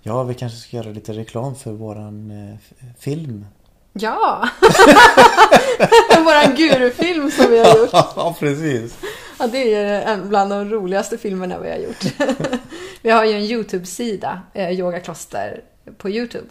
ja, 0.01 0.23
vi 0.23 0.33
kanske 0.33 0.57
ska 0.57 0.77
göra 0.77 0.89
lite 0.89 1.13
reklam 1.13 1.55
för 1.55 1.71
våran 1.71 2.31
eh, 2.31 2.57
film. 2.99 3.45
Ja! 3.93 4.49
Våran 6.17 6.55
gurufilm 6.55 7.31
som 7.31 7.51
vi 7.51 7.59
har 7.59 7.77
gjort. 7.77 7.89
ja, 7.93 8.35
precis. 8.39 8.97
Ja, 9.39 9.47
det 9.47 9.73
är 9.73 10.01
en 10.01 10.29
bland 10.29 10.51
de 10.51 10.69
roligaste 10.69 11.17
filmerna 11.17 11.59
vi 11.59 11.69
har 11.69 11.77
gjort. 11.77 12.05
vi 13.01 13.09
har 13.09 13.25
ju 13.25 13.33
en 13.33 13.43
YouTube-sida, 13.43 14.41
eh, 14.53 14.71
Yogakloster, 14.71 15.63
på 15.97 16.09
YouTube. 16.09 16.47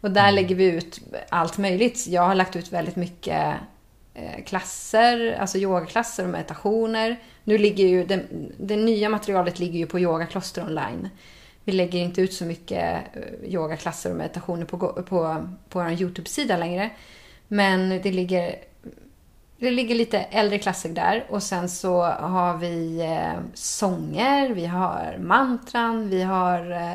Och 0.00 0.10
där 0.10 0.32
lägger 0.32 0.54
vi 0.54 0.64
ut 0.64 1.00
allt 1.28 1.58
möjligt. 1.58 2.06
Jag 2.06 2.22
har 2.22 2.34
lagt 2.34 2.56
ut 2.56 2.72
väldigt 2.72 2.96
mycket 2.96 3.54
eh, 4.14 4.44
klasser, 4.46 5.36
alltså 5.40 5.58
yogaklasser 5.58 6.24
och 6.24 6.30
meditationer. 6.30 7.16
Nu 7.50 7.58
ligger 7.58 7.86
ju, 7.86 8.04
det, 8.04 8.26
det 8.58 8.76
nya 8.76 9.08
materialet 9.08 9.58
ligger 9.58 9.78
ju 9.78 9.86
på 9.86 10.00
Yogakloster 10.00 10.62
online. 10.62 11.08
Vi 11.64 11.72
lägger 11.72 11.98
inte 11.98 12.20
ut 12.20 12.32
så 12.32 12.44
mycket 12.44 13.16
eh, 13.16 13.52
yogaklasser 13.52 14.10
och 14.10 14.16
meditationer 14.16 14.64
på, 14.64 14.78
på, 14.78 15.02
på 15.02 15.78
vår 15.78 15.90
YouTube-sida 15.90 16.56
längre. 16.56 16.90
Men 17.48 17.88
det 17.88 18.12
ligger 18.12 18.54
det 19.58 19.70
ligger 19.70 19.94
lite 19.94 20.18
äldre 20.18 20.58
klasser 20.58 20.88
där 20.88 21.26
och 21.28 21.42
sen 21.42 21.68
så 21.68 22.02
har 22.02 22.56
vi 22.56 23.00
eh, 23.00 23.40
sånger, 23.54 24.50
vi 24.50 24.66
har 24.66 25.18
mantran, 25.20 26.08
vi 26.08 26.22
har 26.22 26.70
eh, 26.70 26.94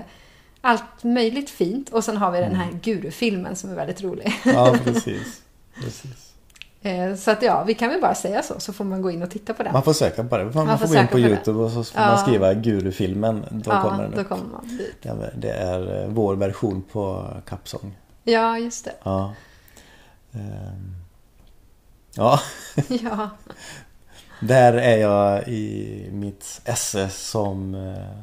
allt 0.61 1.03
möjligt 1.03 1.49
fint. 1.49 1.89
Och 1.89 2.03
sen 2.03 2.17
har 2.17 2.31
vi 2.31 2.39
den 2.39 2.55
här 2.55 2.71
gurufilmen 2.83 3.55
som 3.55 3.69
är 3.69 3.75
väldigt 3.75 4.01
rolig. 4.01 4.33
Ja, 4.45 4.75
precis. 4.83 5.41
precis. 5.83 6.24
Eh, 6.85 7.15
så 7.15 7.31
att 7.31 7.41
ja, 7.41 7.63
vi 7.63 7.73
kan 7.73 7.89
väl 7.89 8.01
bara 8.01 8.15
säga 8.15 8.43
så, 8.43 8.59
så 8.59 8.73
får 8.73 8.83
man 8.85 9.01
gå 9.01 9.11
in 9.11 9.23
och 9.23 9.29
titta 9.29 9.53
på 9.53 9.63
den. 9.63 9.73
Man 9.73 9.83
får 9.83 9.93
söka 9.93 10.23
på 10.23 10.37
det. 10.37 10.43
Man, 10.45 10.67
man 10.67 10.79
får 10.79 10.87
får 10.87 10.93
gå 10.95 10.99
in 11.01 11.07
på 11.07 11.11
på. 11.11 11.19
Youtube 11.19 11.59
och 11.59 11.71
så 11.71 11.83
får 11.83 12.01
Ja. 12.01 12.07
man 12.07 12.17
skriva 12.17 12.53
Gurufilmen. 12.53 13.45
Då 13.51 13.71
ja, 13.71 13.81
kommer 13.81 14.03
den 14.03 14.11
då 14.11 14.19
upp. 14.21 14.27
kommer 14.29 14.45
man 14.51 14.67
dit. 14.77 15.07
Det 15.35 15.49
är 15.51 16.01
eh, 16.03 16.07
vår 16.09 16.35
version 16.35 16.83
på 16.91 17.27
Kappsång. 17.45 17.97
Ja, 18.23 18.57
just 18.59 18.85
det. 18.85 18.93
Ja. 19.03 19.33
Ehm. 20.33 20.95
Ja, 22.15 22.39
Ja, 23.03 23.29
där 24.39 24.73
är 24.73 24.97
jag 24.97 25.47
i 25.47 26.09
mitt 26.11 26.61
esse 26.65 27.09
som 27.09 27.75
eh, 27.75 28.19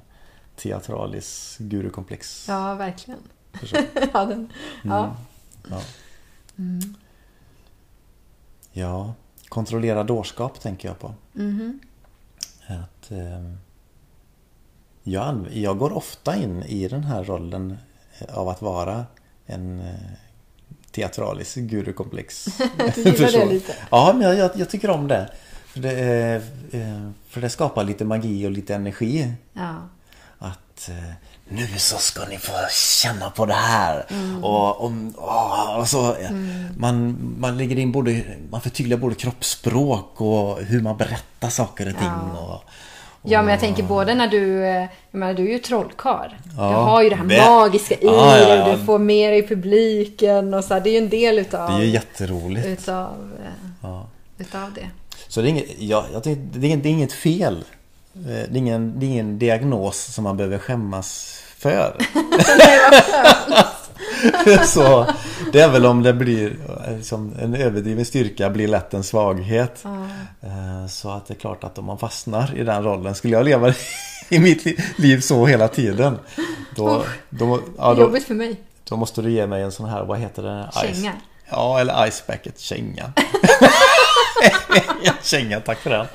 teatralis 0.57 1.57
gurukomplex. 1.61 2.49
ja 2.49 2.75
verkligen. 2.75 3.21
ja, 4.13 4.25
den, 4.25 4.53
ja. 4.85 5.17
Ja. 5.71 5.81
Ja, 8.73 9.14
kontrollera 9.49 10.05
dårskap 10.05 10.61
tänker 10.61 10.89
jag 10.89 10.99
på. 10.99 11.14
Mhm. 11.33 11.81
Att, 12.66 13.11
ehm, 13.11 13.59
jag, 15.03 15.47
jag 15.53 15.79
går 15.79 15.93
ofta 15.93 16.37
in 16.37 16.62
i 16.62 16.89
den 16.89 17.05
här 17.05 17.25
rollen 17.25 17.77
eh, 18.18 18.39
av 18.39 18.49
att 18.49 18.62
vara 18.62 19.05
en 19.47 19.81
eh, 19.81 19.95
teatralisk 20.91 21.57
gurukomplex. 21.57 22.45
Du 22.95 23.03
gillar 23.03 23.33
det 23.33 23.47
lite? 23.47 23.75
Ja, 23.91 24.14
men 24.18 24.37
jag, 24.37 24.51
jag, 24.57 24.70
tycker 24.70 24.91
om 24.91 25.09
det. 25.09 25.31
För 25.66 25.81
det, 25.81 26.35
eh, 26.70 27.11
för 27.29 27.41
det 27.41 27.49
skapar 27.49 27.85
lite 27.85 28.05
magi 28.05 28.47
och 28.47 28.51
lite 28.51 28.75
energi. 28.75 29.33
Ja. 29.53 29.89
Att 30.75 30.89
eh, 30.89 30.95
nu 31.49 31.66
så 31.79 31.97
ska 31.97 32.25
ni 32.25 32.39
få 32.39 32.53
känna 33.03 33.31
på 33.31 33.47
det 33.47 33.53
här. 33.55 34.07
Och, 34.43 34.85
och, 34.85 34.93
åh, 35.16 35.77
och 35.79 35.89
så, 35.89 36.14
eh, 36.16 36.31
man, 36.77 37.16
man 37.39 37.59
lägger 37.59 37.79
in 37.79 37.93
både, 37.93 38.23
man 38.51 38.61
förtydligar 38.61 38.99
både 38.99 39.14
kroppsspråk 39.14 40.20
och 40.20 40.59
hur 40.62 40.81
man 40.81 40.97
berättar 40.97 41.49
saker 41.49 41.87
och 41.89 41.99
ting. 41.99 42.09
Ja. 42.35 42.55
Och, 42.55 42.70
Ja, 43.25 43.43
men 43.43 43.51
jag 43.51 43.61
tänker 43.61 43.83
både 43.83 44.14
när 44.14 44.29
du... 44.29 44.64
eh, 44.66 44.75
Jag 45.11 45.18
menar, 45.18 45.35
du 45.35 45.45
är 45.49 45.53
ju 45.53 45.59
trollkarl. 45.59 46.31
Ja, 46.57 46.68
du 46.68 46.75
har 46.75 47.03
ju 47.03 47.09
det 47.11 47.16
här 47.16 47.25
det- 47.25 47.47
magiska 47.47 47.95
i 47.95 47.99
Ja, 48.03 48.35
dig. 48.37 48.59
ja. 48.59 48.77
Du 48.77 48.85
får 48.85 48.99
med 48.99 49.33
dig 49.33 49.49
publiken 49.49 50.55
och 50.55 50.64
så 50.64 50.75
här, 50.75 50.81
Det 50.81 50.91
är 50.91 50.93
ju 50.93 50.99
en 50.99 51.09
del 51.09 51.39
utav, 51.39 51.70
det 51.70 51.77
är 51.77 51.81
ju 51.81 51.91
jätteroligt. 51.91 52.66
utav, 52.66 53.31
eh, 53.83 54.03
utav 54.39 54.73
det. 54.75 54.89
Så 55.29 55.41
det 55.43 55.47
är, 55.47 55.51
inget, 55.51 55.81
ja, 55.81 56.07
jag 56.12 56.23
tycker, 56.25 56.43
det, 56.53 56.66
är, 56.66 56.68
inget- 56.70 56.83
det 56.83 56.89
är 56.89 56.91
inget 56.91 57.12
fel. 57.12 57.64
Eh, 58.15 58.23
Det 58.25 58.33
är, 58.53 58.57
ingen, 58.57 59.01
det 59.01 59.07
är 59.07 59.11
ingen 59.11 59.39
diagnos 59.39 59.99
som 60.15 60.25
man 60.25 60.37
behöver 60.37 60.59
skämmas 60.59 61.39
för. 61.59 61.97
så 64.65 65.07
det 65.53 65.61
är 65.61 65.69
väl 65.69 65.87
om 65.87 66.03
det 66.03 66.13
blir 66.13 66.57
eh, 66.89 67.01
som 67.03 67.33
en 67.43 67.55
överdriven 67.55 68.05
styrka 68.05 68.51
blir 68.51 68.69
lätt 68.69 68.95
en 68.95 69.05
svaghet. 69.05 69.85
Eh, 70.43 70.87
Så 70.89 71.11
att 71.11 71.27
det 71.29 71.35
är 71.35 71.39
klart 71.39 71.65
att 71.65 71.79
om 71.79 71.85
man 71.85 71.99
fastnar 71.99 72.53
i 72.59 72.65
den 72.65 72.83
rollen 72.85 73.15
skulle 73.15 73.37
jag 73.37 73.45
leva 73.45 73.75
i 74.29 74.39
mitt 74.39 74.65
li- 74.65 74.77
liv 74.97 75.21
så 75.21 75.47
hela 75.47 75.69
tiden. 75.69 76.19
Då, 76.77 77.05
då, 77.31 77.61
ja, 77.79 77.95
då, 77.95 78.01
Jobbigt 78.03 78.25
för 78.27 78.35
mig. 78.35 78.61
då 78.89 78.97
måste 78.97 79.23
du 79.23 79.31
ge 79.31 79.47
mig 79.47 79.63
en 79.63 79.73
sån 79.73 79.89
här, 79.89 80.05
vad 80.05 80.19
heter 80.19 80.43
det? 80.43 80.71
Känga. 80.83 81.13
Ja, 81.51 81.81
eller 81.81 82.11
ice 82.11 82.21
packet 82.27 82.59
känga. 82.61 83.13
känga, 85.23 85.61
tack 85.61 85.79
för 85.79 85.91
den. 85.91 86.07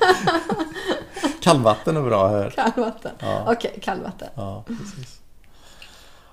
Kallvatten 1.40 1.96
är 1.96 2.02
bra 2.02 2.28
här. 2.28 2.50
Kallvatten. 2.50 3.12
Ja. 3.18 3.52
Okej, 3.52 3.78
kallvatten. 3.82 4.28
Ja, 4.34 4.64
precis. 4.66 5.20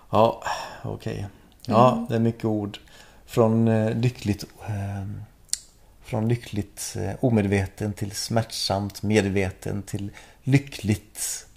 Ja, 0.10 0.44
okej. 0.84 1.28
Ja, 1.66 2.06
det 2.10 2.16
är 2.16 2.20
mycket 2.20 2.46
ord. 2.46 2.80
Från 3.26 3.68
eh, 3.68 3.96
lyckligt 3.96 4.46
eh, 4.68 5.06
Från 6.02 6.28
lyckligt 6.28 6.96
eh, 7.00 7.12
omedveten 7.20 7.94
till 7.94 8.12
smärtsamt 8.12 9.04
medveten 9.04 9.84
till 9.84 10.12
lyckligt 10.44 11.48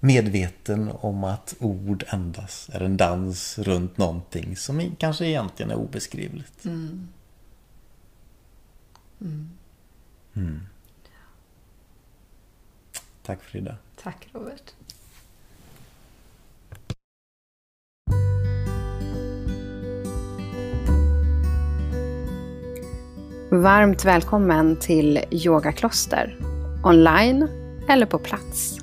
medveten 0.00 0.92
om 1.00 1.24
att 1.24 1.54
ord 1.58 2.04
endast 2.08 2.68
är 2.68 2.80
en 2.80 2.96
dans 2.96 3.58
runt 3.58 3.98
någonting 3.98 4.56
som 4.56 4.96
kanske 4.98 5.26
egentligen 5.26 5.70
är 5.70 5.76
obeskrivligt. 5.76 6.64
Mm. 6.64 7.08
Tack 13.30 13.42
Frida. 13.42 13.76
Tack 14.02 14.28
Robert. 14.32 14.74
Varmt 23.50 24.04
välkommen 24.04 24.76
till 24.76 25.20
Yogakloster. 25.30 26.36
Online 26.84 27.48
eller 27.88 28.06
på 28.06 28.18
plats. 28.18 28.79